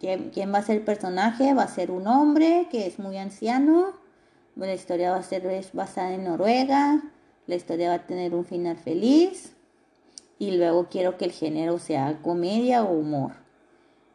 ¿Quién, 0.00 0.30
¿Quién, 0.30 0.52
va 0.52 0.58
a 0.58 0.62
ser 0.62 0.78
el 0.78 0.82
personaje? 0.82 1.54
Va 1.54 1.62
a 1.62 1.68
ser 1.68 1.90
un 1.90 2.06
hombre 2.06 2.66
que 2.70 2.86
es 2.86 2.98
muy 2.98 3.16
anciano. 3.16 3.92
La 4.56 4.74
historia 4.74 5.12
va 5.12 5.18
a 5.18 5.22
ser 5.22 5.42
basada 5.72 6.12
en 6.12 6.24
Noruega. 6.24 7.02
La 7.46 7.54
historia 7.54 7.90
va 7.90 7.94
a 7.94 8.06
tener 8.06 8.34
un 8.34 8.44
final 8.44 8.76
feliz. 8.76 9.52
Y 10.38 10.52
luego 10.52 10.88
quiero 10.90 11.16
que 11.16 11.26
el 11.26 11.32
género 11.32 11.78
sea 11.78 12.18
comedia 12.22 12.82
o 12.82 12.92
humor. 12.92 13.32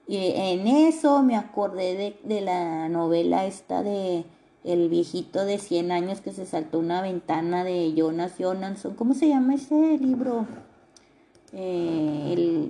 Y 0.07 0.33
en 0.35 0.67
eso 0.67 1.23
me 1.23 1.37
acordé 1.37 2.17
de 2.23 2.41
la 2.41 2.89
novela 2.89 3.45
esta 3.45 3.81
de 3.81 4.25
el 4.63 4.89
viejito 4.89 5.43
de 5.45 5.57
100 5.57 5.91
años 5.91 6.21
que 6.21 6.31
se 6.31 6.45
saltó 6.45 6.79
una 6.79 7.01
ventana 7.01 7.63
de 7.63 7.93
Jonas 7.95 8.33
Jonasson. 8.37 8.95
¿Cómo 8.95 9.13
se 9.13 9.27
llama 9.27 9.55
ese 9.55 9.97
libro? 9.97 10.45
Eh, 11.53 12.69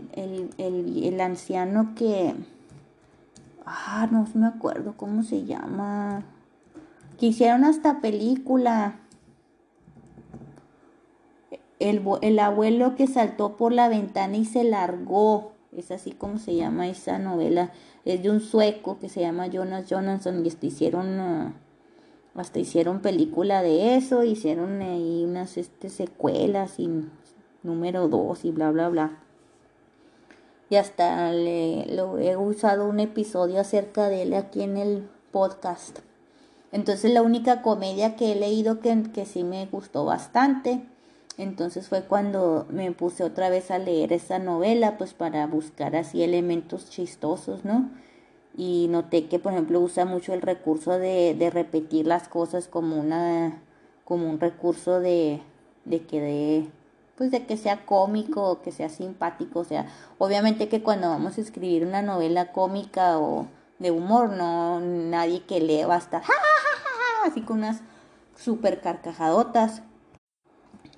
el, 0.58 1.22
anciano 1.22 1.94
que... 1.96 2.34
Ah, 3.66 4.08
no 4.12 4.26
me 4.34 4.48
acuerdo 4.48 4.96
cómo 4.98 5.24
se 5.24 5.46
llama. 5.46 6.24
Que 7.20 7.28
hicieron 7.28 7.64
hasta 7.64 8.02
película. 8.02 8.96
El, 11.80 12.04
el 12.22 12.40
abuelo 12.40 12.96
que 12.96 13.08
saltó 13.08 13.58
por 13.58 13.72
la 13.72 13.90
ventana 13.90 14.38
y 14.38 14.46
se 14.46 14.64
largó. 14.64 15.52
Es 15.76 15.92
así 15.92 16.12
como 16.12 16.38
se 16.38 16.56
llama 16.56 16.88
esa 16.88 17.20
novela. 17.20 17.72
Es 18.06 18.24
de 18.24 18.30
un 18.30 18.40
sueco 18.40 18.98
que 18.98 19.10
se 19.10 19.22
llama 19.22 19.48
Jonas 19.48 19.90
Jonasson 19.90 20.46
y 20.46 20.66
hicieron... 20.66 21.62
hasta 22.36 22.60
hicieron 22.60 23.02
película 23.02 23.62
de 23.62 23.96
eso, 23.96 24.24
hicieron 24.24 24.82
ahí 24.82 25.26
unas 25.26 25.58
este, 25.58 25.89
secuelas 25.89 26.80
y 26.80 26.89
número 27.63 28.08
dos 28.08 28.46
y 28.46 28.52
bla, 28.52 28.72
bla, 28.72 28.89
bla. 28.89 29.20
Y 30.70 30.78
hasta 30.78 31.34
le, 31.34 31.84
he 31.94 32.38
usado 32.38 32.88
un 32.88 33.02
episodio 33.02 33.60
acerca 33.60 34.08
de 34.08 34.22
él 34.22 34.34
aquí 34.34 34.62
en 34.62 34.78
el 34.78 35.10
podcast. 35.32 36.00
Entonces 36.72 37.12
la 37.12 37.22
única 37.22 37.62
comedia 37.62 38.15
que 38.15 38.32
he 38.32 38.36
leído 38.36 38.80
que, 38.80 39.04
que 39.13 39.26
sí 39.26 39.44
me 39.44 39.65
gustó 39.65 40.06
bastante. 40.06 40.82
Entonces 41.38 41.89
fue 41.89 42.04
cuando 42.04 42.65
me 42.70 42.91
puse 42.94 43.26
otra 43.26 43.50
vez 43.50 43.72
a 43.72 43.80
leer 43.80 44.13
esa 44.13 44.39
novela, 44.39 44.98
pues 44.98 45.13
para 45.13 45.46
buscar 45.48 45.98
así 45.98 46.24
elementos 46.24 46.89
chistosos, 46.89 47.65
¿no? 47.65 47.89
Y 48.56 48.88
noté 48.90 49.28
que 49.28 49.40
por 49.40 49.54
ejemplo 49.54 49.80
usa 49.80 50.06
mucho 50.06 50.34
el 50.34 50.42
recurso 50.42 50.98
de, 50.98 51.36
de 51.38 51.50
repetir 51.50 52.06
las 52.06 52.28
cosas 52.28 52.68
como 52.68 52.98
una 52.98 53.62
como 54.04 54.30
un 54.30 54.40
recurso 54.40 55.00
de, 55.00 55.42
de 55.86 56.06
que 56.06 56.20
de 56.20 56.68
pues 57.16 57.32
de 57.32 57.46
que 57.46 57.56
sea 57.56 57.86
cómico 57.86 58.62
que 58.62 58.72
sea 58.72 58.90
simpático. 58.90 59.60
O 59.60 59.64
sea 59.64 59.88
obviamente 60.18 60.68
que 60.68 60.84
cuando 60.84 61.10
vamos 61.10 61.38
a 61.38 61.42
escribir 61.42 61.86
una 61.86 62.02
novela 62.02 62.52
cómica 62.52 63.20
o 63.20 63.48
de 63.80 63.92
humor 63.92 64.30
no 64.32 64.80
nadie 64.80 65.44
que 65.44 65.62
lee 65.62 65.84
va 65.86 65.96
a 65.96 66.00
estar 66.00 66.24
así 67.26 67.42
con 67.42 67.60
unas 67.60 67.82
super 68.36 68.82
carcajadotas 68.82 69.82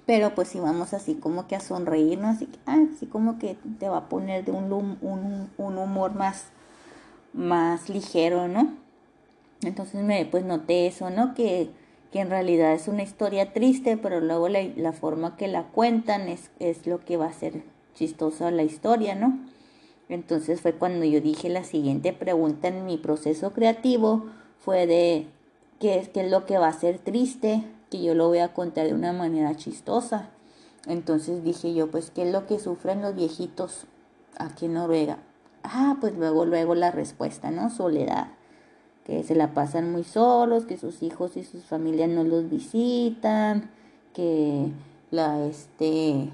pero 0.05 0.35
pues 0.35 0.49
si 0.49 0.59
vamos 0.59 0.93
así 0.93 1.15
como 1.15 1.47
que 1.47 1.55
a 1.55 1.59
sonreírnos 1.61 2.35
así, 2.35 2.49
así 2.65 3.05
como 3.05 3.39
que 3.39 3.57
te 3.79 3.87
va 3.87 3.97
a 3.97 4.09
poner 4.09 4.43
de 4.43 4.51
un, 4.51 4.71
un, 4.73 5.49
un 5.57 5.77
humor 5.77 6.13
más 6.13 6.47
más 7.33 7.89
ligero, 7.89 8.47
¿no? 8.47 8.73
Entonces 9.61 10.03
me 10.03 10.25
pues 10.25 10.45
noté 10.45 10.87
eso, 10.87 11.09
¿no? 11.09 11.33
Que, 11.33 11.69
que 12.11 12.19
en 12.19 12.29
realidad 12.29 12.73
es 12.73 12.87
una 12.87 13.03
historia 13.03 13.53
triste, 13.53 13.97
pero 13.97 14.19
luego 14.21 14.49
la, 14.49 14.63
la 14.75 14.93
forma 14.93 15.35
que 15.35 15.47
la 15.47 15.63
cuentan 15.63 16.29
es, 16.29 16.51
es, 16.59 16.85
lo 16.85 17.03
que 17.03 17.17
va 17.17 17.27
a 17.27 17.33
ser 17.33 17.63
chistosa 17.95 18.51
la 18.51 18.63
historia, 18.63 19.15
¿no? 19.15 19.39
Entonces 20.09 20.61
fue 20.61 20.73
cuando 20.73 21.05
yo 21.05 21.21
dije 21.21 21.49
la 21.49 21.63
siguiente 21.63 22.13
pregunta 22.13 22.67
en 22.67 22.85
mi 22.85 22.97
proceso 22.97 23.51
creativo, 23.53 24.25
fue 24.59 24.85
de 24.85 25.27
qué 25.79 25.97
es, 25.97 26.09
qué 26.09 26.21
es 26.25 26.31
lo 26.31 26.45
que 26.45 26.57
va 26.57 26.67
a 26.67 26.73
ser 26.73 26.99
triste, 26.99 27.63
que 27.89 28.03
yo 28.03 28.13
lo 28.13 28.27
voy 28.27 28.39
a 28.39 28.53
contar 28.53 28.87
de 28.87 28.93
una 28.93 29.13
manera 29.13 29.55
chistosa. 29.55 30.29
Entonces 30.87 31.43
dije 31.43 31.73
yo, 31.73 31.89
pues, 31.89 32.11
¿qué 32.11 32.23
es 32.23 32.31
lo 32.31 32.45
que 32.45 32.59
sufren 32.59 33.01
los 33.01 33.15
viejitos 33.15 33.85
aquí 34.37 34.65
en 34.65 34.73
Noruega? 34.73 35.19
Ah, 35.63 35.97
pues 35.99 36.15
luego, 36.15 36.45
luego 36.45 36.75
la 36.75 36.91
respuesta, 36.91 37.49
¿no? 37.49 37.69
Soledad. 37.69 38.27
Que 39.05 39.23
se 39.23 39.35
la 39.35 39.53
pasan 39.53 39.91
muy 39.91 40.03
solos, 40.03 40.65
que 40.65 40.77
sus 40.77 41.03
hijos 41.03 41.35
y 41.37 41.43
sus 41.43 41.63
familias 41.63 42.09
no 42.09 42.23
los 42.23 42.49
visitan, 42.49 43.69
que 44.13 44.67
la, 45.11 45.45
este, 45.45 46.29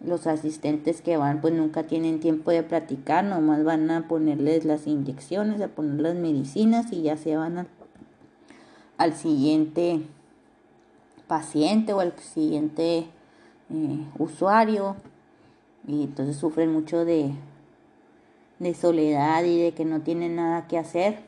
los 0.00 0.26
asistentes 0.26 1.02
que 1.02 1.16
van 1.16 1.40
pues 1.40 1.54
nunca 1.54 1.84
tienen 1.84 2.20
tiempo 2.20 2.50
de 2.50 2.62
platicar, 2.62 3.24
nomás 3.24 3.64
van 3.64 3.90
a 3.90 4.06
ponerles 4.08 4.64
las 4.64 4.86
inyecciones, 4.86 5.60
a 5.60 5.68
poner 5.68 6.00
las 6.00 6.14
medicinas 6.14 6.92
y 6.92 7.02
ya 7.02 7.16
se 7.16 7.36
van 7.36 7.66
al, 8.98 9.14
siguiente 9.14 10.02
paciente 11.26 11.92
o 11.92 12.00
al 12.00 12.12
siguiente 12.18 13.06
eh, 13.70 14.06
usuario 14.18 14.96
y 15.86 16.04
entonces 16.04 16.36
sufren 16.36 16.72
mucho 16.72 17.04
de, 17.04 17.34
de 18.64 18.74
soledad 18.74 19.44
y 19.44 19.60
de 19.60 19.72
que 19.72 19.84
no 19.84 20.00
tiene 20.00 20.28
nada 20.28 20.66
que 20.66 20.78
hacer. 20.78 21.18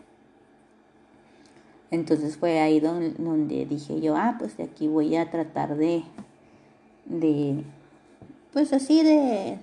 Entonces 1.90 2.36
fue 2.36 2.58
ahí 2.58 2.80
donde, 2.80 3.66
dije 3.66 4.00
yo, 4.00 4.16
ah, 4.16 4.36
pues 4.38 4.56
de 4.56 4.64
aquí 4.64 4.88
voy 4.88 5.14
a 5.16 5.30
tratar 5.30 5.76
de, 5.76 6.02
de, 7.04 7.62
pues 8.52 8.72
así 8.72 9.04
de, 9.04 9.58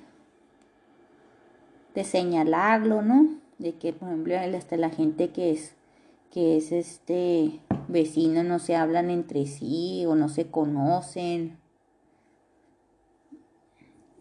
de 1.94 2.04
señalarlo, 2.04 3.02
¿no? 3.02 3.28
De 3.58 3.74
que, 3.74 3.92
por 3.92 4.08
ejemplo, 4.08 4.36
hasta 4.38 4.78
la 4.78 4.90
gente 4.90 5.32
que 5.32 5.52
es, 5.52 5.76
que 6.32 6.56
es 6.58 6.72
este 6.72 7.60
vecino 7.88 8.44
no 8.44 8.60
se 8.60 8.76
hablan 8.76 9.10
entre 9.10 9.46
sí 9.46 10.06
o 10.08 10.16
no 10.16 10.30
se 10.30 10.46
conocen. 10.46 11.58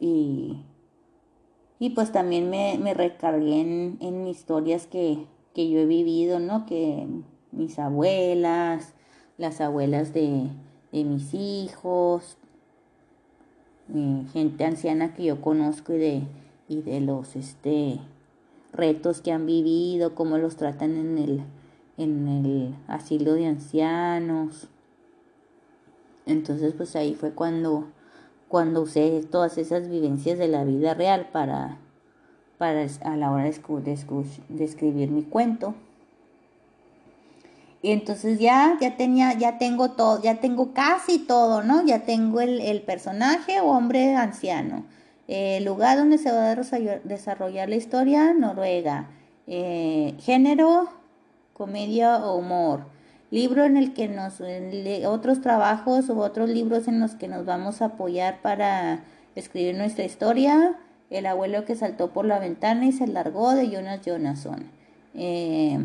Y 0.00 0.64
Y 1.82 1.90
pues 1.90 2.12
también 2.12 2.48
me, 2.48 2.78
me 2.78 2.94
recargué 2.94 3.60
en, 3.60 3.98
en 4.00 4.24
historias 4.28 4.86
que, 4.86 5.26
que 5.52 5.68
yo 5.68 5.80
he 5.80 5.84
vivido, 5.84 6.38
¿no? 6.38 6.64
Que 6.64 7.08
mis 7.50 7.76
abuelas, 7.80 8.94
las 9.36 9.60
abuelas 9.60 10.14
de, 10.14 10.46
de 10.92 11.02
mis 11.02 11.34
hijos, 11.34 12.36
gente 14.32 14.64
anciana 14.64 15.12
que 15.12 15.24
yo 15.24 15.40
conozco 15.40 15.92
y 15.94 15.98
de, 15.98 16.22
y 16.68 16.82
de 16.82 17.00
los 17.00 17.34
este, 17.34 17.98
retos 18.72 19.20
que 19.20 19.32
han 19.32 19.44
vivido, 19.44 20.14
cómo 20.14 20.38
los 20.38 20.54
tratan 20.54 20.96
en 20.96 21.18
el, 21.18 21.42
en 21.96 22.28
el 22.28 22.74
asilo 22.86 23.32
de 23.32 23.46
ancianos. 23.46 24.68
Entonces, 26.26 26.74
pues 26.74 26.94
ahí 26.94 27.14
fue 27.14 27.32
cuando, 27.32 27.88
cuando 28.52 28.82
usé 28.82 29.22
todas 29.30 29.56
esas 29.56 29.88
vivencias 29.88 30.38
de 30.38 30.46
la 30.46 30.62
vida 30.62 30.92
real 30.92 31.30
para, 31.32 31.78
para 32.58 32.86
a 33.02 33.16
la 33.16 33.30
hora 33.30 33.44
de, 33.44 34.62
escribir 34.62 35.10
mi 35.10 35.22
cuento. 35.22 35.74
Y 37.80 37.92
entonces 37.92 38.38
ya, 38.38 38.76
ya 38.78 38.98
tenía, 38.98 39.32
ya 39.38 39.56
tengo 39.56 39.92
todo, 39.92 40.20
ya 40.20 40.34
tengo 40.34 40.74
casi 40.74 41.18
todo, 41.18 41.62
¿no? 41.62 41.82
Ya 41.86 42.00
tengo 42.00 42.42
el, 42.42 42.82
personaje, 42.82 43.62
hombre 43.62 44.16
anciano. 44.16 44.84
El 45.28 45.64
lugar 45.64 45.96
donde 45.96 46.18
se 46.18 46.30
va 46.30 46.50
a 46.50 46.54
desarrollar 47.04 47.70
la 47.70 47.76
historia, 47.76 48.34
Noruega. 48.34 49.08
Eh, 49.46 50.14
género, 50.20 50.90
comedia 51.54 52.18
o 52.18 52.36
humor. 52.36 52.84
Libro 53.32 53.64
en 53.64 53.78
el 53.78 53.94
que 53.94 54.08
nos, 54.08 54.42
otros 55.06 55.40
trabajos 55.40 56.10
u 56.10 56.20
otros 56.20 56.50
libros 56.50 56.86
en 56.86 57.00
los 57.00 57.12
que 57.12 57.28
nos 57.28 57.46
vamos 57.46 57.80
a 57.80 57.86
apoyar 57.86 58.42
para 58.42 59.04
escribir 59.34 59.74
nuestra 59.74 60.04
historia. 60.04 60.76
El 61.08 61.24
abuelo 61.24 61.64
que 61.64 61.74
saltó 61.74 62.10
por 62.10 62.26
la 62.26 62.38
ventana 62.38 62.84
y 62.84 62.92
se 62.92 63.06
largó 63.06 63.52
de 63.52 63.70
Jonas 63.70 64.02
Jonasson. 64.04 64.70
Eh, 65.14 65.82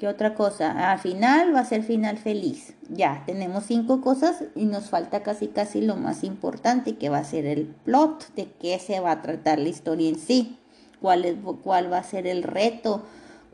¿Qué 0.00 0.08
otra 0.08 0.34
cosa? 0.34 0.90
Al 0.90 0.98
final 0.98 1.54
va 1.54 1.60
a 1.60 1.64
ser 1.64 1.84
final 1.84 2.18
feliz. 2.18 2.74
Ya, 2.88 3.22
tenemos 3.26 3.66
cinco 3.66 4.00
cosas 4.00 4.42
y 4.56 4.64
nos 4.64 4.90
falta 4.90 5.22
casi 5.22 5.46
casi 5.46 5.80
lo 5.80 5.94
más 5.94 6.24
importante 6.24 6.96
que 6.96 7.10
va 7.10 7.18
a 7.18 7.24
ser 7.24 7.46
el 7.46 7.66
plot 7.66 8.34
de 8.34 8.48
qué 8.60 8.76
se 8.80 8.98
va 8.98 9.12
a 9.12 9.22
tratar 9.22 9.60
la 9.60 9.68
historia 9.68 10.08
en 10.08 10.18
sí. 10.18 10.58
Cuál, 11.00 11.26
es, 11.26 11.36
cuál 11.62 11.92
va 11.92 11.98
a 11.98 12.02
ser 12.02 12.26
el 12.26 12.42
reto, 12.42 13.02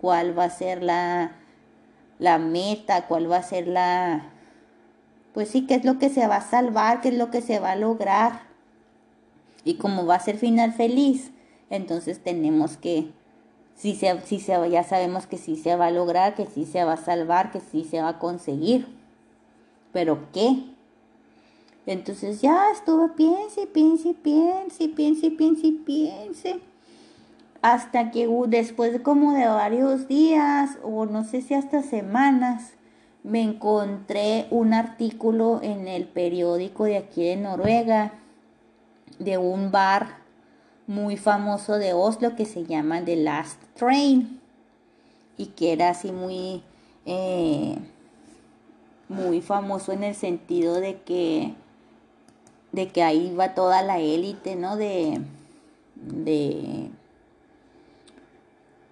cuál 0.00 0.36
va 0.36 0.44
a 0.44 0.50
ser 0.50 0.82
la, 0.82 1.32
la 2.18 2.38
meta, 2.38 3.06
cuál 3.06 3.30
va 3.30 3.38
a 3.38 3.42
ser 3.42 3.68
la... 3.68 4.30
Pues 5.34 5.50
sí, 5.50 5.66
qué 5.66 5.74
es 5.74 5.84
lo 5.84 5.98
que 5.98 6.08
se 6.08 6.26
va 6.26 6.36
a 6.36 6.48
salvar, 6.48 7.00
qué 7.00 7.08
es 7.08 7.14
lo 7.14 7.30
que 7.30 7.42
se 7.42 7.58
va 7.58 7.72
a 7.72 7.76
lograr. 7.76 8.42
Y 9.64 9.74
como 9.74 10.06
va 10.06 10.14
a 10.14 10.20
ser 10.20 10.38
final 10.38 10.72
feliz, 10.72 11.30
entonces 11.68 12.22
tenemos 12.22 12.76
que 12.76 13.10
si 13.74 13.94
se, 13.94 14.20
si 14.22 14.40
se, 14.40 14.70
ya 14.70 14.82
sabemos 14.84 15.26
que 15.26 15.36
sí 15.36 15.56
se 15.56 15.76
va 15.76 15.86
a 15.86 15.90
lograr, 15.90 16.34
que 16.34 16.46
sí 16.46 16.64
se 16.64 16.82
va 16.84 16.94
a 16.94 16.96
salvar, 16.96 17.52
que 17.52 17.60
sí 17.60 17.84
se 17.84 18.00
va 18.00 18.08
a 18.08 18.18
conseguir. 18.18 18.86
Pero 19.92 20.30
¿qué? 20.32 20.64
Entonces 21.84 22.40
ya 22.40 22.70
estuve, 22.72 23.10
piense, 23.10 23.66
piense, 23.66 24.14
piense, 24.14 24.88
piense, 24.88 25.30
piense, 25.30 25.72
piense. 25.84 26.60
Hasta 27.62 28.10
que 28.10 28.28
después 28.48 29.00
como 29.00 29.32
de 29.32 29.46
varios 29.46 30.08
días, 30.08 30.78
o 30.82 31.06
no 31.06 31.24
sé 31.24 31.42
si 31.42 31.54
hasta 31.54 31.82
semanas, 31.82 32.74
me 33.26 33.42
encontré 33.42 34.46
un 34.50 34.72
artículo 34.72 35.60
en 35.62 35.88
el 35.88 36.04
periódico 36.06 36.84
de 36.84 36.96
aquí 36.96 37.24
de 37.24 37.36
Noruega 37.36 38.12
de 39.18 39.38
un 39.38 39.70
bar 39.72 40.18
muy 40.86 41.16
famoso 41.16 41.78
de 41.78 41.92
Oslo 41.92 42.36
que 42.36 42.44
se 42.44 42.64
llama 42.64 43.04
The 43.04 43.16
Last 43.16 43.60
Train 43.74 44.40
y 45.36 45.46
que 45.46 45.72
era 45.72 45.90
así 45.90 46.12
muy 46.12 46.62
eh, 47.04 47.76
muy 49.08 49.40
famoso 49.40 49.92
en 49.92 50.04
el 50.04 50.14
sentido 50.14 50.80
de 50.80 51.00
que 51.00 51.54
de 52.72 52.88
que 52.88 53.02
ahí 53.02 53.34
va 53.34 53.54
toda 53.54 53.82
la 53.82 53.98
élite 53.98 54.54
no 54.54 54.76
de 54.76 55.20
de 55.96 56.90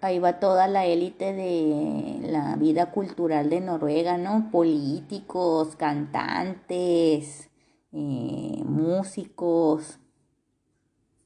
ahí 0.05 0.19
va 0.19 0.39
toda 0.41 0.69
la 0.69 0.87
élite 0.87 1.33
de 1.33 2.29
la 2.31 2.57
vida 2.57 2.91
cultural 2.91 3.51
de 3.51 3.61
Noruega 3.61 4.19
no 4.19 4.51
políticos 4.51 5.77
cantantes 5.77 7.51
eh, 7.93 8.63
músicos 8.65 9.99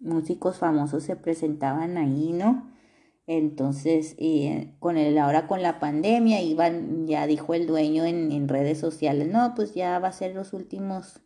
músicos 0.00 0.58
famosos 0.58 1.02
se 1.04 1.16
presentaban 1.16 1.96
ahí, 1.98 2.32
¿no? 2.32 2.70
Entonces, 3.26 4.14
eh, 4.18 4.72
con 4.78 4.96
el, 4.96 5.18
ahora 5.18 5.46
con 5.46 5.62
la 5.62 5.78
pandemia, 5.80 6.40
iban, 6.40 7.06
ya 7.06 7.26
dijo 7.26 7.54
el 7.54 7.66
dueño 7.66 8.04
en, 8.04 8.32
en, 8.32 8.48
redes 8.48 8.78
sociales, 8.78 9.28
no, 9.28 9.54
pues 9.54 9.74
ya 9.74 9.98
va 9.98 10.08
a 10.08 10.12
ser 10.12 10.34
los 10.34 10.54
últimos, 10.54 11.20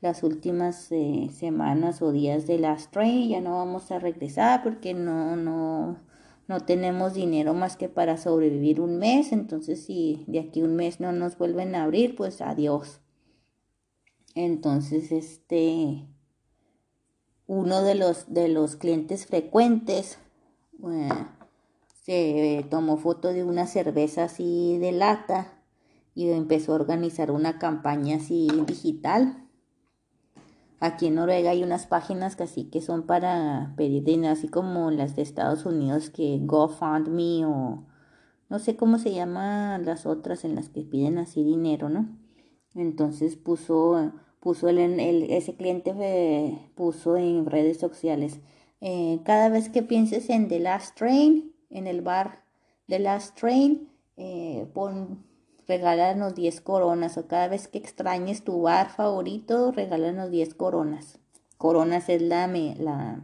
las 0.00 0.22
últimas 0.22 0.90
eh, 0.92 1.28
semanas 1.32 2.00
o 2.00 2.12
días 2.12 2.46
de 2.46 2.58
Last 2.58 2.90
Train, 2.92 3.28
ya 3.28 3.40
no 3.42 3.56
vamos 3.56 3.90
a 3.90 3.98
regresar 3.98 4.62
porque 4.62 4.94
no, 4.94 5.36
no, 5.36 5.96
no 6.48 6.60
tenemos 6.60 7.14
dinero 7.14 7.54
más 7.54 7.76
que 7.76 7.88
para 7.88 8.16
sobrevivir 8.16 8.80
un 8.80 8.98
mes, 8.98 9.32
entonces 9.32 9.84
si 9.84 10.24
de 10.28 10.40
aquí 10.40 10.62
un 10.62 10.76
mes 10.76 11.00
no 11.00 11.12
nos 11.12 11.36
vuelven 11.38 11.74
a 11.74 11.84
abrir, 11.84 12.14
pues 12.14 12.40
adiós. 12.40 13.00
Entonces, 14.34 15.12
este, 15.12 16.06
uno 17.46 17.82
de 17.82 17.94
los, 17.94 18.32
de 18.32 18.48
los 18.48 18.76
clientes 18.76 19.26
frecuentes 19.26 20.18
eh, 20.84 21.08
se 22.02 22.66
tomó 22.70 22.98
foto 22.98 23.32
de 23.32 23.44
una 23.44 23.66
cerveza 23.66 24.24
así 24.24 24.78
de 24.78 24.92
lata 24.92 25.52
y 26.14 26.30
empezó 26.30 26.72
a 26.72 26.76
organizar 26.76 27.30
una 27.30 27.58
campaña 27.58 28.16
así 28.16 28.48
digital. 28.66 29.45
Aquí 30.78 31.06
en 31.06 31.14
Noruega 31.14 31.50
hay 31.50 31.62
unas 31.62 31.86
páginas 31.86 32.36
que 32.36 32.42
así 32.44 32.64
que 32.64 32.80
son 32.80 33.04
para 33.04 33.72
pedir 33.76 34.26
así 34.26 34.48
como 34.48 34.90
las 34.90 35.16
de 35.16 35.22
Estados 35.22 35.64
Unidos 35.64 36.10
que 36.10 36.38
GoFundMe 36.42 37.46
o 37.46 37.84
no 38.48 38.58
sé 38.58 38.76
cómo 38.76 38.98
se 38.98 39.12
llaman 39.14 39.84
las 39.86 40.06
otras 40.06 40.44
en 40.44 40.54
las 40.54 40.68
que 40.68 40.82
piden 40.82 41.18
así 41.18 41.42
dinero, 41.42 41.88
¿no? 41.88 42.08
Entonces 42.74 43.36
puso 43.36 44.12
puso 44.46 44.68
el, 44.68 45.00
ese 45.28 45.56
cliente 45.56 45.92
puso 46.76 47.16
en 47.16 47.46
redes 47.46 47.78
sociales. 47.78 48.38
Eh, 48.80 49.20
cada 49.24 49.48
vez 49.48 49.70
que 49.70 49.82
pienses 49.82 50.30
en 50.30 50.46
The 50.46 50.60
Last 50.60 50.96
Train, 50.96 51.52
en 51.70 51.88
el 51.88 52.02
bar 52.02 52.44
The 52.86 53.00
Last 53.00 53.36
Train, 53.36 53.88
eh, 54.16 54.68
pon, 54.72 55.24
regálanos 55.66 56.34
10 56.34 56.60
coronas. 56.60 57.18
O 57.18 57.26
cada 57.26 57.48
vez 57.48 57.68
que 57.68 57.78
extrañes 57.78 58.44
tu 58.44 58.62
bar 58.62 58.90
favorito, 58.90 59.72
regálanos 59.72 60.30
10 60.30 60.54
coronas. 60.54 61.18
Coronas 61.58 62.08
es 62.08 62.22
la, 62.22 62.46
la, 62.46 63.20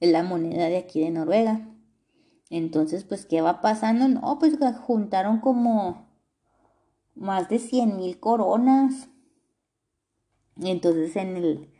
la 0.00 0.22
moneda 0.22 0.66
de 0.66 0.78
aquí 0.78 1.00
de 1.00 1.10
Noruega. 1.10 1.68
Entonces, 2.50 3.04
pues, 3.04 3.26
¿qué 3.26 3.40
va 3.40 3.60
pasando? 3.60 4.08
No, 4.08 4.38
pues 4.38 4.56
juntaron 4.80 5.40
como 5.40 6.08
más 7.14 7.48
de 7.48 7.58
100 7.58 7.96
mil 7.96 8.18
coronas. 8.20 9.08
Entonces 10.60 11.14
en 11.16 11.36
el, 11.36 11.72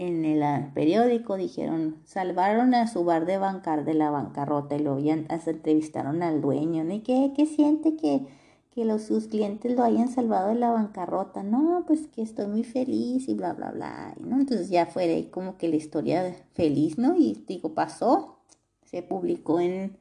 en 0.00 0.24
el 0.24 0.42
ah, 0.42 0.70
periódico 0.74 1.36
dijeron, 1.36 1.98
salvaron 2.06 2.72
a 2.72 2.86
su 2.86 3.04
bar 3.04 3.26
de 3.26 3.36
bancar 3.36 3.84
de 3.84 3.92
la 3.92 4.08
bancarrota 4.08 4.76
y 4.76 4.78
luego 4.80 4.98
ya 4.98 5.12
entrevistaron 5.12 6.22
al 6.22 6.40
dueño, 6.40 6.84
¿no? 6.84 6.94
¿Y 6.94 7.00
qué, 7.00 7.34
qué 7.36 7.44
siente 7.44 7.96
que, 7.96 8.26
que 8.70 8.86
los, 8.86 9.02
sus 9.02 9.26
clientes 9.26 9.76
lo 9.76 9.84
hayan 9.84 10.08
salvado 10.08 10.48
de 10.48 10.54
la 10.54 10.70
bancarrota? 10.70 11.42
No, 11.42 11.84
pues 11.86 12.06
que 12.06 12.22
estoy 12.22 12.46
muy 12.46 12.64
feliz 12.64 13.28
y 13.28 13.34
bla, 13.34 13.52
bla, 13.52 13.72
bla, 13.72 14.14
¿no? 14.18 14.40
Entonces 14.40 14.70
ya 14.70 14.86
fue 14.86 15.28
como 15.30 15.58
que 15.58 15.68
la 15.68 15.76
historia 15.76 16.34
feliz, 16.54 16.96
¿no? 16.96 17.14
Y 17.18 17.44
digo, 17.46 17.74
pasó, 17.74 18.38
se 18.86 19.02
publicó 19.02 19.60
en, 19.60 19.98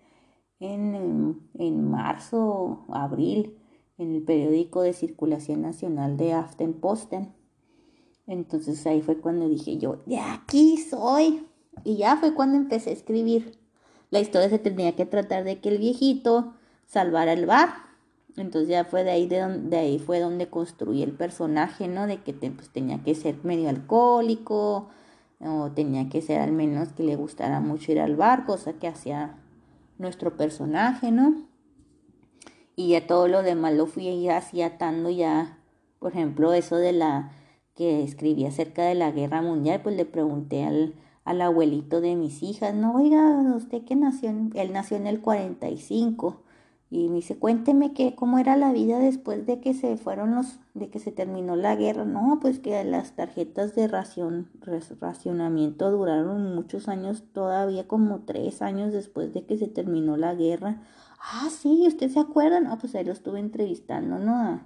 en, 0.62 1.41
en 1.56 1.91
marzo, 1.91 2.86
abril, 2.88 3.58
en 3.97 4.16
el 4.16 4.22
periódico 4.24 4.82
de 4.82 4.93
circulación 4.93 5.62
nacional 5.62 6.16
de 6.16 6.32
Aftenposten. 6.32 7.34
Entonces 8.30 8.86
ahí 8.86 9.01
fue 9.01 9.17
cuando 9.17 9.49
dije 9.49 9.80
yo, 9.80 10.03
de 10.05 10.19
aquí 10.19 10.77
soy. 10.77 11.47
Y 11.84 11.97
ya 11.97 12.15
fue 12.17 12.36
cuando 12.36 12.57
empecé 12.57 12.91
a 12.91 12.93
escribir. 12.93 13.57
La 14.11 14.19
historia 14.19 14.49
se 14.49 14.59
tenía 14.59 14.95
que 14.95 15.07
tratar 15.07 15.43
de 15.43 15.59
que 15.59 15.69
el 15.69 15.80
viejito 15.80 16.53
salvara 16.86 17.34
el 17.34 17.47
bar. 17.47 17.69
Entonces 18.38 18.69
ya 18.69 18.86
fue 18.86 19.03
de 19.03 19.09
ahí, 19.09 19.27
de, 19.27 19.39
donde, 19.39 19.77
ahí 19.77 19.97
fue 19.97 20.19
donde 20.19 20.47
construí 20.47 21.01
el 21.01 21.13
personaje, 21.13 21.88
¿no? 21.88 22.05
De 22.05 22.21
que 22.21 22.34
pues, 22.34 22.69
tenía 22.69 23.03
que 23.03 23.15
ser 23.15 23.36
medio 23.43 23.67
alcohólico 23.67 24.89
o 25.39 25.71
tenía 25.71 26.07
que 26.09 26.21
ser 26.21 26.39
al 26.39 26.51
menos 26.51 26.89
que 26.89 27.03
le 27.03 27.15
gustara 27.15 27.61
mucho 27.61 27.91
ir 27.91 27.99
al 27.99 28.15
bar, 28.15 28.45
cosa 28.45 28.73
que 28.73 28.88
hacía 28.88 29.38
nuestro 29.97 30.38
personaje, 30.38 31.11
¿no? 31.11 31.47
Y 32.75 32.89
ya 32.89 33.07
todo 33.07 33.27
lo 33.27 33.41
demás 33.41 33.73
lo 33.73 33.88
fui 33.88 34.30
así 34.30 34.61
atando 34.61 35.09
ya, 35.09 35.57
por 35.97 36.11
ejemplo, 36.11 36.53
eso 36.53 36.75
de 36.75 36.91
la 36.91 37.32
que 37.80 38.03
escribí 38.03 38.45
acerca 38.45 38.84
de 38.84 38.93
la 38.93 39.09
guerra 39.09 39.41
mundial, 39.41 39.80
pues 39.82 39.95
le 39.95 40.03
pregunté 40.03 40.65
al, 40.65 40.95
al 41.23 41.41
abuelito 41.41 42.01
de 42.01 42.17
mis 42.17 42.43
hijas, 42.43 42.75
no, 42.75 42.93
oiga, 42.93 43.41
usted 43.55 43.86
que 43.86 43.95
nació, 43.95 44.32
él 44.53 44.73
nació 44.73 44.97
en 44.97 45.07
el 45.07 45.21
45 45.21 46.41
y 46.91 47.07
me 47.07 47.15
dice, 47.15 47.38
cuénteme 47.38 47.93
que 47.93 48.15
cómo 48.15 48.38
era 48.38 48.57
la 48.57 48.73
vida 48.73 48.99
después 48.99 49.45
de 49.45 49.61
que 49.61 49.73
se 49.73 49.95
fueron 49.95 50.36
los, 50.36 50.59
de 50.73 50.89
que 50.89 50.99
se 50.99 51.13
terminó 51.13 51.55
la 51.55 51.77
guerra. 51.77 52.03
No, 52.03 52.39
pues 52.41 52.59
que 52.59 52.84
las 52.84 53.13
tarjetas 53.15 53.75
de 53.75 53.88
ración, 53.88 54.49
racionamiento 54.99 55.89
duraron 55.89 56.55
muchos 56.55 56.89
años, 56.89 57.23
todavía 57.32 57.88
como 57.88 58.25
tres 58.25 58.61
años 58.61 58.91
después 58.91 59.34
de 59.34 59.45
que 59.45 59.57
se 59.57 59.67
terminó 59.67 60.17
la 60.17 60.36
guerra. 60.36 60.82
Ah, 61.21 61.47
sí, 61.49 61.86
¿usted 61.88 62.09
se 62.09 62.19
acuerda? 62.19 62.59
No, 62.59 62.77
pues 62.77 62.93
ahí 62.95 63.05
lo 63.05 63.13
estuve 63.13 63.39
entrevistando, 63.39 64.19
¿no? 64.19 64.59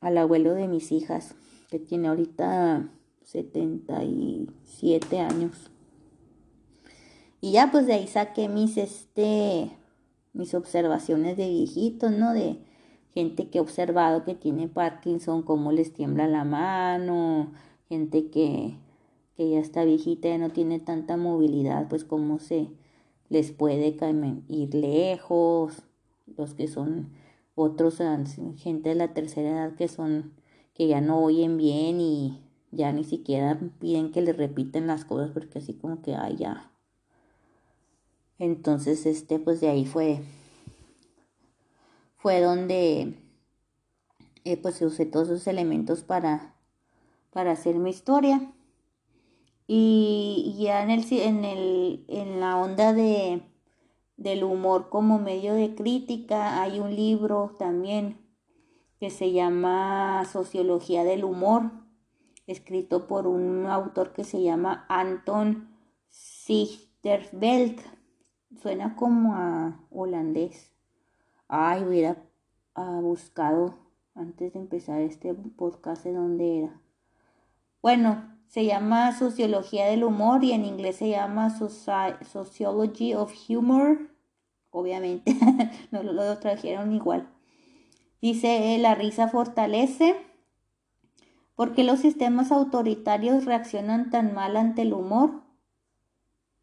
Al 0.00 0.18
abuelo 0.18 0.54
de 0.54 0.68
mis 0.68 0.92
hijas, 0.92 1.34
que 1.70 1.78
tiene 1.78 2.08
ahorita 2.08 2.90
77 3.24 5.18
años. 5.20 5.70
Y 7.40 7.52
ya 7.52 7.70
pues 7.70 7.86
de 7.86 7.92
ahí 7.94 8.06
saqué 8.06 8.48
mis, 8.48 8.76
este, 8.76 9.70
mis 10.32 10.54
observaciones 10.54 11.36
de 11.36 11.48
viejitos, 11.48 12.10
¿no? 12.10 12.32
De 12.32 12.58
gente 13.14 13.48
que 13.48 13.58
he 13.58 13.60
observado 13.60 14.24
que 14.24 14.34
tiene 14.34 14.68
Parkinson, 14.68 15.42
cómo 15.42 15.72
les 15.72 15.92
tiembla 15.92 16.26
la 16.26 16.44
mano, 16.44 17.52
gente 17.88 18.30
que, 18.30 18.76
que 19.36 19.50
ya 19.50 19.58
está 19.60 19.84
viejita, 19.84 20.28
ya 20.28 20.38
no 20.38 20.50
tiene 20.50 20.80
tanta 20.80 21.16
movilidad, 21.16 21.88
pues 21.88 22.04
cómo 22.04 22.38
se 22.38 22.68
les 23.28 23.52
puede 23.52 23.96
ir 24.48 24.74
lejos, 24.74 25.82
los 26.36 26.54
que 26.54 26.66
son 26.66 27.10
otros, 27.58 27.98
gente 28.56 28.88
de 28.90 28.94
la 28.94 29.12
tercera 29.14 29.50
edad 29.50 29.74
que 29.74 29.88
son, 29.88 30.32
que 30.74 30.86
ya 30.86 31.00
no 31.00 31.22
oyen 31.22 31.56
bien 31.56 32.00
y 32.00 32.40
ya 32.70 32.92
ni 32.92 33.04
siquiera 33.04 33.58
piden 33.80 34.12
que 34.12 34.22
les 34.22 34.36
repiten 34.36 34.86
las 34.86 35.04
cosas 35.04 35.30
porque 35.30 35.58
así 35.58 35.74
como 35.74 36.02
que, 36.02 36.14
ay, 36.14 36.36
ya. 36.36 36.70
Entonces, 38.38 39.04
este, 39.06 39.38
pues 39.38 39.60
de 39.60 39.68
ahí 39.68 39.84
fue, 39.84 40.20
fue 42.16 42.40
donde, 42.40 43.14
eh, 44.44 44.56
pues 44.56 44.80
usé 44.82 45.06
todos 45.06 45.28
esos 45.28 45.46
elementos 45.48 46.02
para, 46.02 46.54
para 47.32 47.52
hacer 47.52 47.76
mi 47.76 47.90
historia. 47.90 48.52
Y 49.66 50.56
ya 50.58 50.82
en 50.82 50.90
el, 50.90 51.12
en 51.12 51.44
el, 51.44 52.04
en 52.08 52.40
la 52.40 52.56
onda 52.56 52.92
de, 52.92 53.42
del 54.18 54.44
humor 54.44 54.90
como 54.90 55.18
medio 55.18 55.54
de 55.54 55.74
crítica, 55.74 56.60
hay 56.60 56.80
un 56.80 56.94
libro 56.94 57.54
también 57.58 58.18
que 59.00 59.08
se 59.08 59.32
llama 59.32 60.24
Sociología 60.26 61.04
del 61.04 61.24
Humor 61.24 61.70
escrito 62.48 63.06
por 63.06 63.26
un 63.26 63.66
autor 63.66 64.12
que 64.12 64.24
se 64.24 64.42
llama 64.42 64.86
Anton 64.88 65.68
Zichterveld. 66.10 67.80
Suena 68.60 68.96
como 68.96 69.34
a 69.34 69.86
holandés. 69.90 70.72
Ay, 71.46 71.84
hubiera 71.84 72.16
ah, 72.74 72.98
buscado 73.02 73.78
antes 74.14 74.54
de 74.54 74.58
empezar 74.58 75.00
este 75.02 75.32
podcast 75.34 76.02
de 76.04 76.14
dónde 76.14 76.58
era. 76.60 76.80
Bueno, 77.82 78.37
se 78.48 78.64
llama 78.64 79.16
Sociología 79.16 79.86
del 79.86 80.04
Humor 80.04 80.42
y 80.42 80.52
en 80.52 80.64
inglés 80.64 80.96
se 80.96 81.10
llama 81.10 81.50
Sociology 81.50 83.14
of 83.14 83.32
Humor. 83.48 84.10
Obviamente, 84.70 85.36
no 85.90 86.02
lo 86.02 86.38
trajeron 86.38 86.92
igual. 86.92 87.28
Dice, 88.20 88.76
la 88.78 88.94
risa 88.94 89.28
fortalece 89.28 90.16
¿Por 91.58 91.74
qué 91.74 91.82
los 91.82 91.98
sistemas 91.98 92.52
autoritarios 92.52 93.44
reaccionan 93.44 94.10
tan 94.10 94.32
mal 94.32 94.56
ante 94.56 94.82
el 94.82 94.92
humor? 94.92 95.42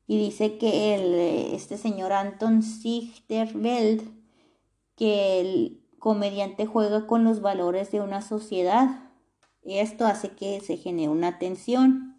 Y 0.08 0.18
dice 0.18 0.58
que 0.58 0.96
el, 0.96 1.16
este 1.54 1.78
señor 1.78 2.14
Anton 2.14 2.64
Zichterveld, 2.64 4.10
que 4.96 5.42
el 5.42 5.84
comediante 6.00 6.66
juega 6.66 7.08
con 7.08 7.26
los 7.26 7.42
valores 7.42 7.92
de 7.92 8.00
una 8.00 8.22
sociedad. 8.22 9.05
Esto 9.66 10.05
hace 10.05 10.30
que 10.30 10.61
se 10.61 10.78
genere 10.78 11.09
una 11.09 11.39
tensión. 11.39 12.18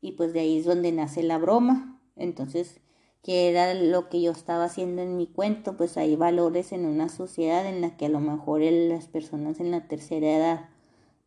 Y 0.00 0.12
pues 0.12 0.32
de 0.32 0.40
ahí 0.40 0.58
es 0.58 0.66
donde 0.66 0.92
nace 0.92 1.22
la 1.22 1.38
broma. 1.38 2.00
Entonces, 2.16 2.80
¿qué 3.22 3.48
era 3.48 3.74
lo 3.74 4.08
que 4.08 4.20
yo 4.20 4.32
estaba 4.32 4.64
haciendo 4.64 5.02
en 5.02 5.16
mi 5.16 5.26
cuento? 5.26 5.76
Pues 5.76 5.96
hay 5.96 6.16
valores 6.16 6.72
en 6.72 6.84
una 6.84 7.08
sociedad 7.08 7.66
en 7.66 7.80
la 7.80 7.96
que 7.96 8.06
a 8.06 8.10
lo 8.10 8.20
mejor 8.20 8.60
las 8.60 9.08
personas 9.08 9.58
en 9.60 9.70
la 9.70 9.88
tercera 9.88 10.36
edad 10.36 10.68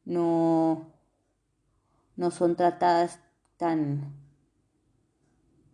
no, 0.03 0.85
no 2.15 2.31
son 2.31 2.55
tratadas 2.55 3.19
tan 3.57 4.13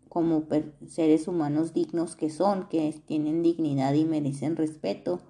como 0.08 0.46
seres 0.88 1.30
humanos 1.30 1.74
dignos 1.74 2.18
que 2.18 2.30
son, 2.30 2.68
que 2.68 2.94
tienen 3.06 3.44
dignidad 3.44 3.94
y 3.94 4.04
merecen 4.04 4.58
respeto. 4.58 5.22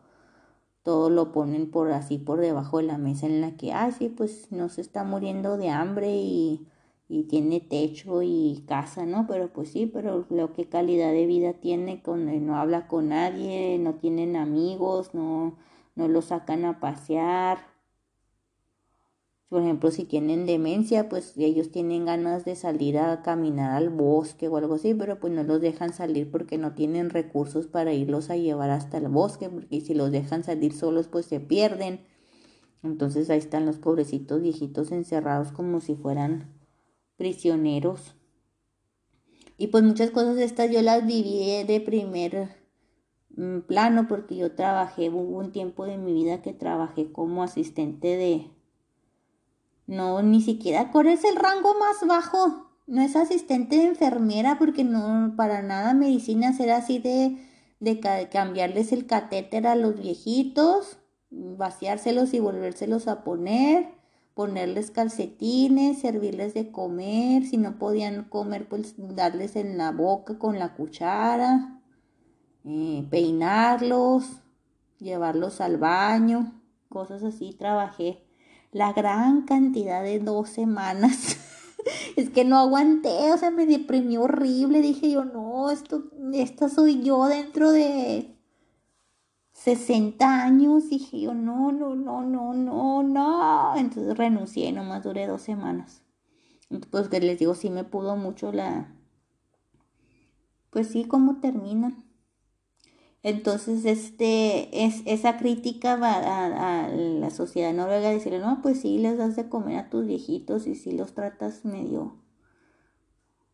Todo 0.83 1.09
lo 1.09 1.31
ponen 1.31 1.69
por 1.71 1.91
así 1.91 2.17
por 2.17 2.39
debajo 2.41 2.77
de 2.77 2.83
la 2.83 2.97
mesa 2.97 3.27
en 3.27 3.41
la 3.41 3.55
que, 3.57 3.73
ah, 3.73 3.91
sí, 3.91 4.09
pues 4.09 4.51
no 4.51 4.69
se 4.69 4.81
está 4.81 5.03
muriendo 5.03 5.57
de 5.57 5.69
hambre 5.69 6.09
y, 6.15 6.67
y 7.07 7.23
tiene 7.23 7.59
techo 7.59 8.21
y 8.23 8.63
casa, 8.67 9.05
¿no? 9.05 9.27
Pero 9.27 9.53
pues 9.53 9.69
sí, 9.71 9.85
pero 9.85 10.25
lo 10.29 10.53
que 10.53 10.69
calidad 10.69 11.11
de 11.11 11.25
vida 11.27 11.53
tiene 11.53 12.01
cuando 12.01 12.31
no 12.33 12.55
habla 12.57 12.87
con 12.87 13.09
nadie, 13.09 13.77
no 13.79 13.95
tienen 13.95 14.35
amigos, 14.35 15.13
no, 15.13 15.55
no 15.95 16.07
lo 16.07 16.21
sacan 16.21 16.65
a 16.65 16.79
pasear, 16.79 17.59
por 19.51 19.63
ejemplo, 19.63 19.91
si 19.91 20.05
tienen 20.05 20.45
demencia, 20.45 21.09
pues 21.09 21.33
ellos 21.35 21.71
tienen 21.71 22.05
ganas 22.05 22.45
de 22.45 22.55
salir 22.55 22.97
a 22.97 23.21
caminar 23.21 23.71
al 23.71 23.89
bosque 23.89 24.47
o 24.47 24.55
algo 24.55 24.75
así, 24.75 24.93
pero 24.93 25.19
pues 25.19 25.33
no 25.33 25.43
los 25.43 25.59
dejan 25.59 25.91
salir 25.91 26.31
porque 26.31 26.57
no 26.57 26.73
tienen 26.73 27.09
recursos 27.09 27.67
para 27.67 27.91
irlos 27.91 28.29
a 28.29 28.37
llevar 28.37 28.69
hasta 28.69 28.97
el 28.97 29.09
bosque, 29.09 29.49
porque 29.49 29.81
si 29.81 29.93
los 29.93 30.09
dejan 30.09 30.45
salir 30.45 30.71
solos, 30.71 31.09
pues 31.09 31.25
se 31.25 31.41
pierden. 31.41 31.99
Entonces 32.81 33.29
ahí 33.29 33.39
están 33.39 33.65
los 33.65 33.77
pobrecitos 33.77 34.41
viejitos 34.41 34.89
encerrados 34.93 35.51
como 35.51 35.81
si 35.81 35.95
fueran 35.95 36.57
prisioneros. 37.17 38.15
Y 39.57 39.67
pues 39.67 39.83
muchas 39.83 40.11
cosas 40.11 40.37
estas 40.37 40.71
yo 40.71 40.81
las 40.81 41.05
viví 41.05 41.65
de 41.67 41.81
primer 41.81 42.55
mm, 43.35 43.59
plano 43.67 44.07
porque 44.07 44.37
yo 44.37 44.55
trabajé, 44.55 45.09
hubo 45.09 45.39
un 45.39 45.51
tiempo 45.51 45.85
de 45.85 45.97
mi 45.97 46.13
vida 46.13 46.41
que 46.41 46.53
trabajé 46.53 47.11
como 47.11 47.43
asistente 47.43 48.15
de 48.15 48.60
no, 49.91 50.21
ni 50.21 50.41
siquiera. 50.41 50.89
¿Cuál 50.89 51.07
es 51.07 51.25
el 51.25 51.35
rango 51.35 51.77
más 51.77 52.07
bajo? 52.07 52.71
No 52.87 53.01
es 53.01 53.17
asistente 53.17 53.75
de 53.75 53.87
enfermera 53.87 54.57
porque 54.57 54.85
no, 54.85 55.33
para 55.35 55.61
nada 55.61 55.93
medicina 55.93 56.53
será 56.53 56.77
así 56.77 56.99
de, 56.99 57.45
de 57.81 57.99
cambiarles 58.31 58.93
el 58.93 59.05
catéter 59.05 59.67
a 59.67 59.75
los 59.75 59.99
viejitos, 59.99 60.97
vaciárselos 61.29 62.33
y 62.33 62.39
volvérselos 62.39 63.09
a 63.09 63.25
poner, 63.25 63.89
ponerles 64.33 64.91
calcetines, 64.91 65.99
servirles 65.99 66.53
de 66.53 66.71
comer, 66.71 67.45
si 67.45 67.57
no 67.57 67.77
podían 67.77 68.23
comer, 68.23 68.69
pues 68.69 68.95
darles 68.97 69.57
en 69.57 69.77
la 69.77 69.91
boca 69.91 70.39
con 70.39 70.57
la 70.57 70.73
cuchara, 70.73 71.81
eh, 72.63 73.05
peinarlos, 73.09 74.41
llevarlos 74.99 75.59
al 75.59 75.75
baño, 75.75 76.61
cosas 76.87 77.23
así 77.23 77.53
trabajé 77.59 78.30
la 78.71 78.93
gran 78.93 79.43
cantidad 79.43 80.03
de 80.03 80.19
dos 80.19 80.49
semanas. 80.49 81.37
es 82.15 82.29
que 82.29 82.45
no 82.45 82.57
aguanté, 82.57 83.31
o 83.33 83.37
sea, 83.37 83.51
me 83.51 83.65
deprimió 83.65 84.23
horrible. 84.23 84.81
Dije 84.81 85.11
yo, 85.11 85.25
no, 85.25 85.69
esto, 85.71 86.03
esta 86.33 86.69
soy 86.69 87.01
yo 87.01 87.25
dentro 87.27 87.71
de 87.71 88.35
60 89.53 90.43
años. 90.43 90.89
Dije 90.89 91.21
yo, 91.21 91.33
no, 91.33 91.71
no, 91.71 91.95
no, 91.95 92.23
no, 92.23 92.53
no, 92.53 93.03
no. 93.03 93.75
Entonces 93.75 94.17
renuncié, 94.17 94.71
nomás 94.71 95.03
duré 95.03 95.27
dos 95.27 95.41
semanas. 95.41 96.03
Pues 96.89 97.09
que 97.09 97.19
les 97.19 97.39
digo, 97.39 97.53
sí 97.53 97.69
me 97.69 97.83
pudo 97.83 98.15
mucho 98.15 98.51
la... 98.51 98.95
Pues 100.69 100.87
sí, 100.87 101.03
cómo 101.03 101.41
termina. 101.41 101.93
Entonces, 103.23 103.85
este, 103.85 104.85
es, 104.85 105.03
esa 105.05 105.37
crítica 105.37 105.95
va 105.95 106.15
a, 106.15 106.87
la 106.89 107.29
sociedad 107.29 107.71
noruega 107.73 108.09
decirle, 108.09 108.39
no, 108.39 108.61
pues 108.63 108.81
sí, 108.81 108.97
les 108.97 109.17
das 109.17 109.35
de 109.35 109.47
comer 109.47 109.77
a 109.77 109.89
tus 109.89 110.07
viejitos 110.07 110.65
y 110.65 110.75
sí 110.75 110.91
los 110.91 111.13
tratas 111.13 111.63
medio 111.63 112.15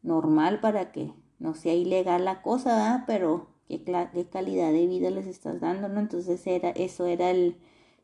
normal 0.03 0.61
para 0.61 0.91
que 0.93 1.11
no 1.39 1.53
sea 1.53 1.73
ilegal 1.73 2.23
la 2.23 2.41
cosa, 2.41 3.03
pero 3.07 3.49
¿qué, 3.67 3.83
qué 4.13 4.25
calidad 4.29 4.71
de 4.71 4.87
vida 4.87 5.09
les 5.09 5.27
estás 5.27 5.59
dando, 5.59 5.89
¿no? 5.89 5.99
Entonces 5.99 6.47
era, 6.47 6.69
eso 6.69 7.05
era 7.05 7.29
el, 7.29 7.57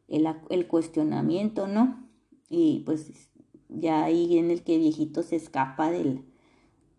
el, 0.10 0.28
el 0.50 0.68
cuestionamiento, 0.68 1.68
¿no? 1.68 2.10
Y 2.50 2.84
pues 2.86 3.30
ya 3.70 4.04
ahí 4.04 4.38
en 4.38 4.52
el 4.52 4.64
que 4.64 4.78
viejito 4.78 5.24
se 5.24 5.38
escapa 5.38 5.90
del, 5.92 6.26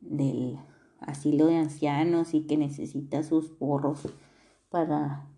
del 0.01 0.59
asilo 1.01 1.47
de 1.47 1.57
ancianos 1.57 2.33
y 2.33 2.47
que 2.47 2.57
necesita 2.57 3.23
sus 3.23 3.51
porros 3.51 4.09
para, 4.75 5.29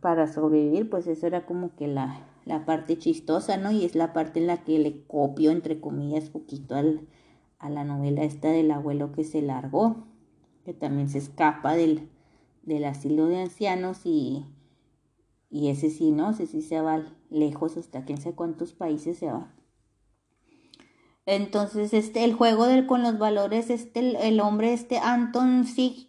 para 0.00 0.28
sobrevivir, 0.28 0.88
pues 0.88 1.08
eso 1.08 1.26
era 1.26 1.46
como 1.46 1.74
que 1.74 1.88
la, 1.88 2.24
la 2.44 2.64
parte 2.64 2.96
chistosa, 2.96 3.56
¿no? 3.56 3.72
Y 3.72 3.84
es 3.84 3.96
la 3.96 4.12
parte 4.12 4.38
en 4.38 4.46
la 4.46 4.62
que 4.62 4.78
le 4.78 5.02
copio, 5.08 5.50
entre 5.50 5.80
comillas, 5.80 6.30
poquito 6.30 6.76
al, 6.76 7.08
a 7.58 7.68
la 7.68 7.82
novela 7.82 8.22
esta 8.22 8.52
del 8.52 8.70
abuelo 8.70 9.10
que 9.10 9.24
se 9.24 9.42
largó, 9.42 10.06
que 10.64 10.74
también 10.74 11.08
se 11.08 11.18
escapa 11.18 11.74
del, 11.74 12.08
del 12.62 12.84
asilo 12.84 13.26
de 13.26 13.40
ancianos 13.40 14.02
y, 14.04 14.46
y 15.50 15.70
ese 15.70 15.90
sí, 15.90 16.12
¿no? 16.12 16.30
Ese 16.30 16.46
sí 16.46 16.62
se 16.62 16.80
va 16.80 17.02
lejos, 17.30 17.76
hasta 17.76 18.04
quién 18.04 18.20
sé 18.20 18.32
cuántos 18.32 18.74
países 18.74 19.18
se 19.18 19.26
va. 19.26 19.52
Entonces, 21.32 21.94
este, 21.94 22.24
el 22.24 22.34
juego 22.34 22.66
con 22.88 23.02
los 23.02 23.16
valores, 23.16 23.70
este, 23.70 24.26
el, 24.26 24.40
hombre, 24.40 24.72
este 24.72 24.98
Anton 24.98 25.64
Sicherveld, 25.64 26.00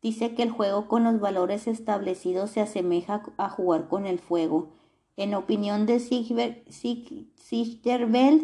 dice 0.00 0.34
que 0.34 0.42
el 0.42 0.50
juego 0.50 0.88
con 0.88 1.04
los 1.04 1.20
valores 1.20 1.66
establecidos 1.66 2.52
se 2.52 2.62
asemeja 2.62 3.22
a 3.36 3.50
jugar 3.50 3.88
con 3.88 4.06
el 4.06 4.18
fuego. 4.18 4.70
En 5.18 5.34
opinión 5.34 5.84
de 5.84 6.00
Sicherveld, 6.00 6.64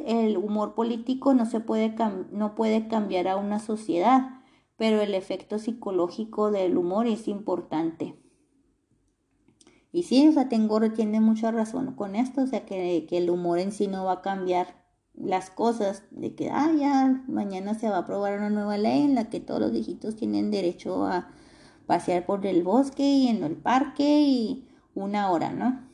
el 0.07 0.37
humor 0.37 0.75
político 0.75 1.33
no, 1.33 1.47
se 1.47 1.61
puede 1.61 1.95
no 2.31 2.55
puede 2.55 2.89
cambiar 2.89 3.29
a 3.29 3.39
una 3.39 3.59
sociedad, 3.59 4.43
pero 4.77 5.01
el 5.01 5.15
efecto 5.15 5.59
psicológico 5.59 6.51
del 6.51 6.77
humor 6.77 7.07
es 7.07 7.27
importante. 7.27 8.22
Y 9.93 10.05
sí, 10.05 10.27
o 10.27 10.33
sea, 10.33 10.49
tengo, 10.49 10.81
tiene 10.93 11.21
mucha 11.21 11.51
razón 11.51 11.95
con 11.95 12.17
esto, 12.17 12.43
o 12.43 12.47
sea, 12.47 12.65
que, 12.65 13.07
el 13.11 13.31
humor 13.31 13.59
en 13.59 13.73
sí 13.73 13.89
no 13.89 14.05
va 14.07 14.13
a 14.15 14.23
cambiar 14.23 14.83
las 15.15 15.51
cosas, 15.51 16.05
de 16.11 16.35
que, 16.35 16.51
ah, 16.51 16.73
ya, 16.79 17.25
mañana 17.29 17.75
se 17.75 17.91
va 17.91 17.97
a 17.97 18.01
aprobar 18.01 18.39
una 18.39 18.51
nueva 18.51 18.79
ley 18.79 19.03
en 19.03 19.15
la 19.15 19.29
que 19.29 19.41
todos 19.41 19.61
los 19.61 19.73
viejitos 19.73 20.17
tienen 20.17 20.51
derecho 20.51 21.05
a 21.07 21.31
pasear 21.87 22.25
por 22.25 22.47
el 22.47 22.63
bosque 22.63 23.03
y 23.03 23.29
en 23.29 23.45
el 23.45 23.57
parque 23.57 24.23
y 24.23 24.69
una 24.95 25.31
hora, 25.31 25.53
¿no? 25.53 25.89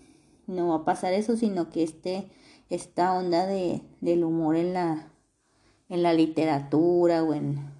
No 0.46 0.68
va 0.68 0.76
a 0.76 0.84
pasar 0.84 1.12
eso, 1.12 1.36
sino 1.36 1.68
que 1.70 1.82
este, 1.82 2.30
esta 2.70 3.14
onda 3.14 3.46
de, 3.46 3.82
del 4.01 4.24
humor 4.24 4.57
en 4.57 4.74
la, 4.74 5.12
en 5.88 6.03
la 6.05 6.12
literatura 6.12 7.24
o 7.24 7.34
en, 7.34 7.78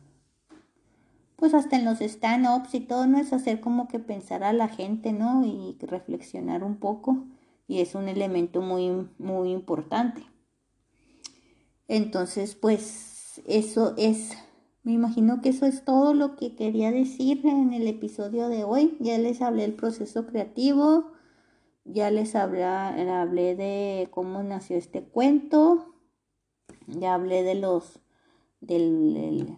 pues 1.39 1.55
hasta 1.55 1.76
en 1.76 1.84
los 1.84 2.01
stand-ups 2.01 2.74
y 2.74 2.80
todo, 2.80 3.07
no 3.07 3.16
es 3.16 3.32
hacer 3.32 3.61
como 3.61 3.86
que 3.86 4.01
pensar 4.01 4.43
a 4.43 4.53
la 4.53 4.66
gente, 4.66 5.12
¿no? 5.12 5.47
Y 5.47 5.76
reflexionar 5.80 6.64
un 6.64 6.78
poco. 6.78 7.26
Y 7.68 7.78
es 7.80 7.95
un 7.95 8.09
elemento 8.09 8.61
muy, 8.61 9.09
muy 9.18 9.53
importante. 9.53 10.20
Entonces, 11.86 12.57
pues 12.57 13.41
eso 13.47 13.95
es, 13.97 14.36
me 14.82 14.91
imagino 14.91 15.41
que 15.41 15.51
eso 15.51 15.64
es 15.64 15.84
todo 15.84 16.12
lo 16.12 16.34
que 16.34 16.57
quería 16.57 16.91
decir 16.91 17.47
en 17.47 17.72
el 17.72 17.86
episodio 17.86 18.49
de 18.49 18.64
hoy. 18.64 18.97
Ya 18.99 19.16
les 19.16 19.41
hablé 19.41 19.62
del 19.62 19.74
proceso 19.74 20.26
creativo, 20.26 21.12
ya 21.84 22.11
les 22.11 22.34
hablé, 22.34 22.64
hablé 22.64 23.55
de 23.55 24.09
cómo 24.11 24.43
nació 24.43 24.76
este 24.76 25.05
cuento, 25.05 25.95
ya 26.89 27.14
hablé 27.14 27.45
de 27.45 27.55
los, 27.55 28.01
del 28.61 29.57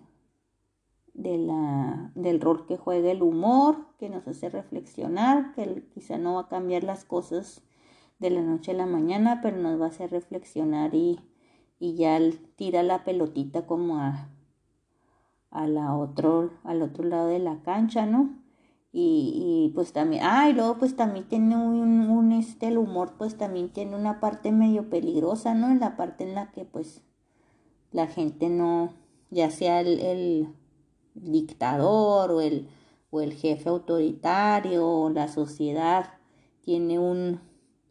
de 1.23 1.39
la, 1.39 2.11
del 2.15 2.41
rol 2.41 2.67
que 2.67 2.77
juega 2.77 3.11
el 3.11 3.23
humor, 3.23 3.77
que 3.99 4.09
nos 4.09 4.27
hace 4.27 4.49
reflexionar, 4.49 5.53
que 5.55 5.85
quizá 5.93 6.17
no 6.19 6.35
va 6.35 6.43
a 6.43 6.49
cambiar 6.49 6.85
las 6.85 7.05
cosas 7.05 7.63
de 8.19 8.31
la 8.31 8.43
noche 8.43 8.73
a 8.73 8.75
la 8.75 8.87
mañana, 8.87 9.41
pero 9.43 9.59
nos 9.59 9.81
va 9.81 9.87
a 9.87 9.89
hacer 9.89 10.11
reflexionar 10.11 10.95
y, 10.95 11.21
y 11.79 11.95
ya 11.95 12.19
tira 12.57 12.83
la 12.83 13.05
pelotita 13.05 13.67
como 13.67 13.99
a, 13.99 14.29
a 15.51 15.67
la 15.67 15.95
otro, 15.95 16.53
al 16.65 16.83
otro 16.83 17.05
lado 17.05 17.29
de 17.29 17.39
la 17.39 17.63
cancha, 17.63 18.07
¿no? 18.07 18.39
Y, 18.93 19.69
y 19.69 19.75
pues 19.75 19.93
también, 19.93 20.23
ah, 20.25 20.49
y 20.49 20.53
luego 20.55 20.79
pues 20.79 20.97
también 20.97 21.29
tiene 21.29 21.57
un, 21.57 22.33
este, 22.33 22.69
el 22.69 22.79
humor 22.79 23.15
pues 23.19 23.37
también 23.37 23.69
tiene 23.69 23.95
una 23.95 24.21
parte 24.21 24.53
medio 24.53 24.89
peligrosa, 24.91 25.55
¿no? 25.55 25.71
En 25.71 25.81
la 25.81 25.97
parte 25.97 26.25
en 26.25 26.35
la 26.35 26.51
que 26.51 26.65
pues 26.65 27.03
la 27.93 28.07
gente 28.07 28.49
no, 28.49 28.95
ya 29.31 29.51
sea 29.51 29.81
el 29.81 30.55
dictador 31.15 32.31
o 32.31 32.41
el, 32.41 32.69
o 33.11 33.21
el 33.21 33.33
jefe 33.33 33.69
autoritario 33.69 34.87
o 34.87 35.11
la 35.11 35.29
sociedad 35.29 36.15
tiene 36.63 36.99
un, 36.99 37.41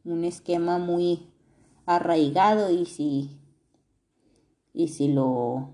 un 0.04 0.24
esquema 0.24 0.78
muy 0.78 1.28
arraigado 1.86 2.72
y 2.72 2.86
si 2.86 3.32
y 4.74 4.90
si 4.90 5.12
lo 5.12 5.72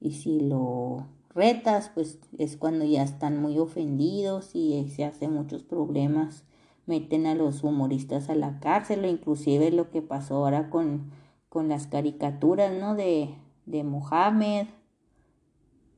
y 0.00 0.12
si 0.12 0.40
lo 0.40 1.08
retas 1.34 1.90
pues 1.92 2.18
es 2.38 2.56
cuando 2.56 2.84
ya 2.84 3.02
están 3.02 3.40
muy 3.40 3.58
ofendidos 3.58 4.54
y 4.54 4.88
se 4.88 5.04
hacen 5.04 5.32
muchos 5.32 5.62
problemas 5.62 6.44
meten 6.86 7.26
a 7.26 7.34
los 7.34 7.62
humoristas 7.62 8.28
a 8.28 8.34
la 8.34 8.58
cárcel 8.60 9.04
o 9.04 9.08
inclusive 9.08 9.70
lo 9.70 9.90
que 9.90 10.02
pasó 10.02 10.36
ahora 10.36 10.70
con, 10.70 11.10
con 11.48 11.68
las 11.68 11.86
caricaturas 11.86 12.72
no 12.78 12.94
de, 12.94 13.34
de 13.66 13.84
Mohamed 13.84 14.66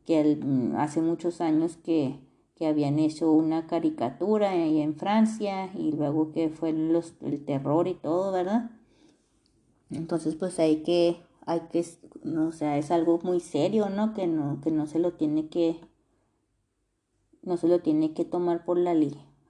que 0.06 0.36
mm, 0.36 0.76
hace 0.76 1.00
muchos 1.02 1.40
años 1.40 1.76
que, 1.76 2.18
que, 2.56 2.66
habían 2.66 2.98
hecho 2.98 3.32
una 3.32 3.66
caricatura 3.66 4.50
ahí 4.50 4.80
en 4.80 4.94
Francia 4.94 5.70
y 5.74 5.92
luego 5.92 6.32
que 6.32 6.48
fue 6.50 6.72
los, 6.72 7.14
el 7.22 7.44
terror 7.44 7.88
y 7.88 7.94
todo, 7.94 8.32
¿verdad? 8.32 8.70
Entonces 9.90 10.34
pues 10.34 10.58
hay 10.58 10.82
que, 10.82 11.16
hay 11.46 11.60
que, 11.72 11.84
o 12.38 12.52
sea, 12.52 12.78
es 12.78 12.90
algo 12.90 13.20
muy 13.22 13.40
serio, 13.40 13.88
¿no? 13.90 14.14
Que 14.14 14.26
no, 14.26 14.60
que 14.60 14.70
no 14.70 14.86
se 14.86 14.98
lo 14.98 15.12
tiene 15.12 15.48
que, 15.48 15.76
no 17.42 17.56
se 17.56 17.68
lo 17.68 17.80
tiene 17.80 18.12
que 18.12 18.24
tomar 18.24 18.64
por 18.64 18.78
la 18.78 18.94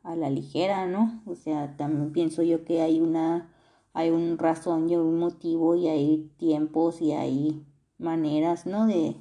a 0.02 0.16
la 0.16 0.30
ligera, 0.30 0.86
¿no? 0.86 1.22
O 1.26 1.34
sea, 1.34 1.76
también 1.76 2.12
pienso 2.12 2.42
yo 2.42 2.64
que 2.64 2.82
hay 2.82 3.00
una, 3.00 3.52
hay 3.94 4.10
un 4.10 4.38
razón 4.38 4.90
y 4.90 4.96
un 4.96 5.18
motivo 5.18 5.74
y 5.76 5.88
hay 5.88 6.30
tiempos 6.36 7.00
y 7.00 7.12
hay 7.12 7.64
maneras, 7.98 8.66
¿no? 8.66 8.86
De, 8.86 9.16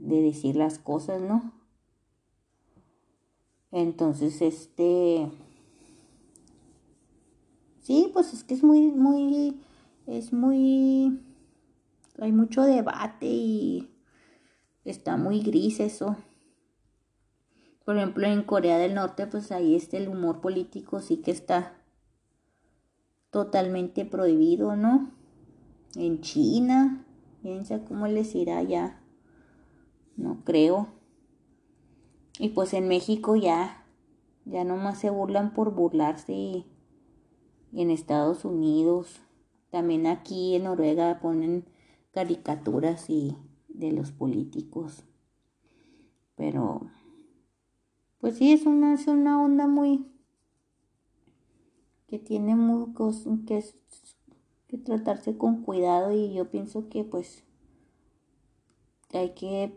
de 0.00 0.22
decir 0.22 0.56
las 0.56 0.78
cosas, 0.78 1.20
¿no? 1.20 1.52
Entonces, 3.70 4.40
este... 4.42 5.30
Sí, 7.80 8.10
pues 8.12 8.32
es 8.32 8.44
que 8.44 8.54
es 8.54 8.62
muy, 8.62 8.90
muy, 8.90 9.60
es 10.06 10.32
muy... 10.32 11.20
Hay 12.18 12.32
mucho 12.32 12.62
debate 12.62 13.26
y 13.26 13.90
está 14.84 15.16
muy 15.16 15.40
gris 15.40 15.80
eso. 15.80 16.16
Por 17.84 17.96
ejemplo, 17.96 18.26
en 18.26 18.42
Corea 18.42 18.78
del 18.78 18.94
Norte, 18.94 19.26
pues 19.26 19.52
ahí 19.52 19.74
este 19.74 19.96
el 19.96 20.08
humor 20.08 20.40
político 20.40 21.00
sí 21.00 21.18
que 21.18 21.30
está 21.30 21.76
totalmente 23.30 24.04
prohibido, 24.04 24.76
¿no? 24.76 25.10
En 25.96 26.20
China, 26.20 27.04
piensa 27.42 27.84
cómo 27.84 28.06
les 28.06 28.34
irá 28.34 28.62
ya 28.62 28.99
no 30.20 30.44
creo. 30.44 30.88
Y 32.38 32.50
pues 32.50 32.72
en 32.74 32.88
México 32.88 33.36
ya, 33.36 33.84
ya 34.44 34.64
nomás 34.64 34.98
se 34.98 35.10
burlan 35.10 35.52
por 35.52 35.74
burlarse 35.74 36.32
y, 36.32 36.66
en 37.72 37.90
Estados 37.90 38.44
Unidos, 38.44 39.20
también 39.70 40.06
aquí 40.06 40.56
en 40.56 40.64
Noruega 40.64 41.20
ponen 41.20 41.64
caricaturas 42.12 43.08
y 43.08 43.36
de 43.68 43.92
los 43.92 44.10
políticos. 44.10 45.04
Pero, 46.34 46.90
pues 48.18 48.36
sí, 48.38 48.52
es 48.52 48.66
una, 48.66 48.94
es 48.94 49.06
una 49.06 49.40
onda 49.40 49.68
muy, 49.68 50.06
que 52.08 52.18
tiene 52.18 52.56
muy, 52.56 52.92
que, 53.46 53.64
que 54.66 54.78
tratarse 54.78 55.36
con 55.36 55.62
cuidado 55.62 56.12
y 56.12 56.32
yo 56.32 56.50
pienso 56.50 56.88
que 56.88 57.04
pues 57.04 57.44
hay 59.12 59.30
que 59.34 59.76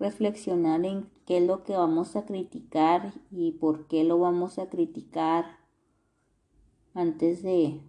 reflexionar 0.00 0.84
en 0.84 1.08
qué 1.26 1.38
es 1.38 1.46
lo 1.46 1.62
que 1.62 1.74
vamos 1.74 2.16
a 2.16 2.24
criticar 2.24 3.12
y 3.30 3.52
por 3.52 3.86
qué 3.86 4.02
lo 4.02 4.18
vamos 4.18 4.58
a 4.58 4.68
criticar 4.68 5.58
antes 6.94 7.42
de 7.42 7.80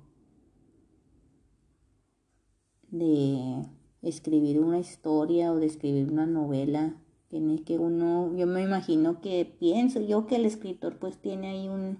de 2.92 3.66
escribir 4.02 4.60
una 4.60 4.80
historia 4.80 5.54
o 5.54 5.56
de 5.56 5.66
escribir 5.66 6.12
una 6.12 6.26
novela. 6.26 6.98
Tiene 7.30 7.64
que 7.64 7.80
uno 7.80 8.36
yo 8.36 8.46
me 8.46 8.62
imagino 8.62 9.22
que 9.22 9.46
pienso 9.46 10.02
yo 10.02 10.28
que 10.28 10.36
el 10.36 10.46
escritor 10.46 11.00
pues 11.00 11.18
tiene 11.18 11.52
ahí 11.52 11.70
un 11.70 12.00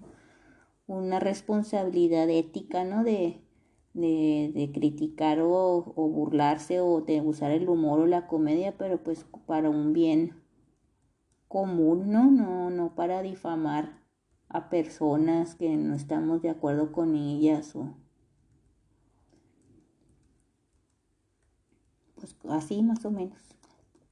una 0.86 1.20
responsabilidad 1.20 2.28
ética 2.28 2.84
no 2.84 3.02
de 3.02 3.40
de, 3.94 4.70
criticar 4.72 5.40
o, 5.40 5.92
burlarse 5.96 6.80
o 6.80 7.00
de 7.00 7.20
usar 7.20 7.50
el 7.50 7.68
humor 7.68 8.00
o 8.00 8.06
la 8.06 8.26
comedia, 8.26 8.76
pero 8.78 9.02
pues 9.02 9.26
para 9.46 9.70
un 9.70 9.92
bien 9.92 10.42
común, 11.48 12.10
¿no? 12.10 12.30
No, 12.30 12.70
no 12.70 12.94
para 12.94 13.22
difamar 13.22 14.00
a 14.48 14.70
personas 14.70 15.54
que 15.54 15.76
no 15.76 15.94
estamos 15.94 16.42
de 16.42 16.50
acuerdo 16.50 16.92
con 16.92 17.16
ellas 17.16 17.74
o 17.74 17.94
pues 22.14 22.36
así 22.50 22.82
más 22.82 23.04
o 23.04 23.10
menos. 23.10 23.38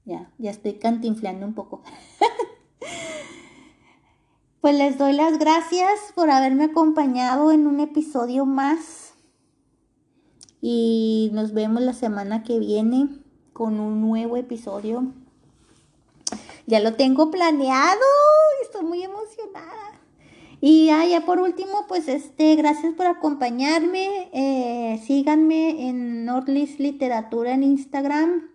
Ya, 0.04 0.32
ya 0.38 0.50
estoy 0.50 0.74
cantinflando 0.74 1.46
un 1.46 1.54
poco. 1.54 1.82
pues 4.60 4.76
les 4.76 4.98
doy 4.98 5.12
las 5.12 5.38
gracias 5.38 6.12
por 6.14 6.30
haberme 6.30 6.64
acompañado 6.64 7.52
en 7.52 7.66
un 7.66 7.80
episodio 7.80 8.46
más 8.46 9.10
y 10.60 11.30
nos 11.32 11.52
vemos 11.52 11.82
la 11.82 11.94
semana 11.94 12.42
que 12.42 12.58
viene 12.58 13.08
con 13.52 13.78
un 13.80 14.00
nuevo 14.00 14.36
episodio. 14.36 15.12
Ya 16.66 16.80
lo 16.80 16.94
tengo 16.94 17.30
planeado, 17.30 18.00
estoy 18.62 18.84
muy 18.84 19.02
emocionada. 19.02 20.00
Y 20.60 20.86
ya, 20.86 21.22
por 21.24 21.40
último, 21.40 21.86
pues 21.88 22.06
este, 22.06 22.54
gracias 22.54 22.92
por 22.94 23.06
acompañarme. 23.06 24.28
Eh, 24.32 25.00
síganme 25.04 25.88
en 25.88 26.26
Nordlist 26.26 26.78
Literatura 26.78 27.54
en 27.54 27.62
Instagram, 27.62 28.50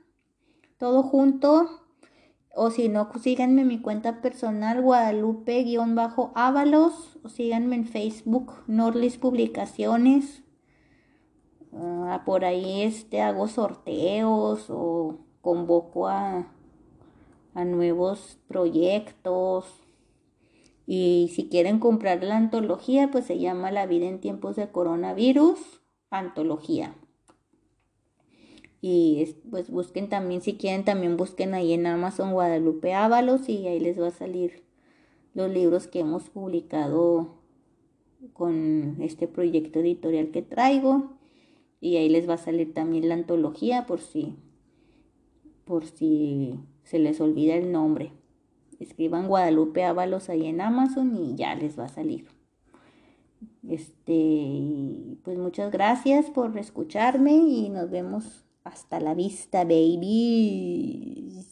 todo 0.77 1.01
junto. 1.01 1.81
O 2.53 2.69
si 2.69 2.87
no, 2.87 3.09
síganme 3.21 3.63
en 3.63 3.67
mi 3.67 3.81
cuenta 3.81 4.21
personal, 4.21 4.81
Guadalupe-Ábalos. 4.81 7.17
O 7.23 7.29
síganme 7.29 7.75
en 7.75 7.85
Facebook, 7.85 8.53
Nordlist 8.67 9.19
Publicaciones. 9.19 10.44
Ah, 11.77 12.23
por 12.25 12.45
ahí 12.45 12.83
este, 12.83 13.21
hago 13.21 13.47
sorteos 13.47 14.69
o 14.69 15.19
convoco 15.41 16.07
a, 16.07 16.47
a 17.53 17.65
nuevos 17.65 18.39
proyectos. 18.47 19.65
Y 20.87 21.31
si 21.33 21.49
quieren 21.49 21.79
comprar 21.79 22.23
la 22.23 22.37
antología, 22.37 23.09
pues 23.11 23.25
se 23.25 23.39
llama 23.39 23.71
La 23.71 23.87
vida 23.87 24.05
en 24.05 24.19
tiempos 24.19 24.55
de 24.55 24.71
coronavirus, 24.71 25.59
antología. 26.11 26.95
Y 28.81 29.35
pues 29.49 29.71
busquen 29.71 30.09
también, 30.09 30.41
si 30.41 30.57
quieren, 30.57 30.85
también 30.85 31.17
busquen 31.17 31.55
ahí 31.55 31.73
en 31.73 31.87
Amazon 31.87 32.33
Guadalupe 32.33 32.93
Ábalos 32.93 33.49
y 33.49 33.67
ahí 33.67 33.79
les 33.79 33.99
va 33.99 34.07
a 34.07 34.11
salir 34.11 34.63
los 35.33 35.49
libros 35.49 35.87
que 35.87 36.01
hemos 36.01 36.29
publicado 36.29 37.41
con 38.33 38.97
este 39.01 39.27
proyecto 39.27 39.79
editorial 39.79 40.29
que 40.29 40.43
traigo. 40.43 41.14
Y 41.81 41.97
ahí 41.97 42.09
les 42.09 42.27
va 42.27 42.35
a 42.35 42.37
salir 42.37 42.73
también 42.73 43.09
la 43.09 43.15
antología 43.15 43.85
por 43.85 43.99
si, 43.99 44.35
por 45.65 45.85
si 45.85 46.59
se 46.83 46.99
les 46.99 47.21
olvida 47.21 47.55
el 47.55 47.71
nombre. 47.71 48.11
Escriban 48.79 49.27
Guadalupe 49.27 49.83
Ábalos 49.83 50.29
ahí 50.29 50.45
en 50.45 50.61
Amazon 50.61 51.15
y 51.15 51.35
ya 51.35 51.55
les 51.55 51.77
va 51.77 51.85
a 51.85 51.89
salir. 51.89 52.27
Este, 53.67 55.17
pues 55.23 55.37
muchas 55.37 55.71
gracias 55.71 56.29
por 56.29 56.57
escucharme 56.57 57.33
y 57.33 57.69
nos 57.69 57.89
vemos 57.89 58.45
hasta 58.63 58.99
la 58.99 59.13
vista, 59.13 59.63
baby. 59.63 61.45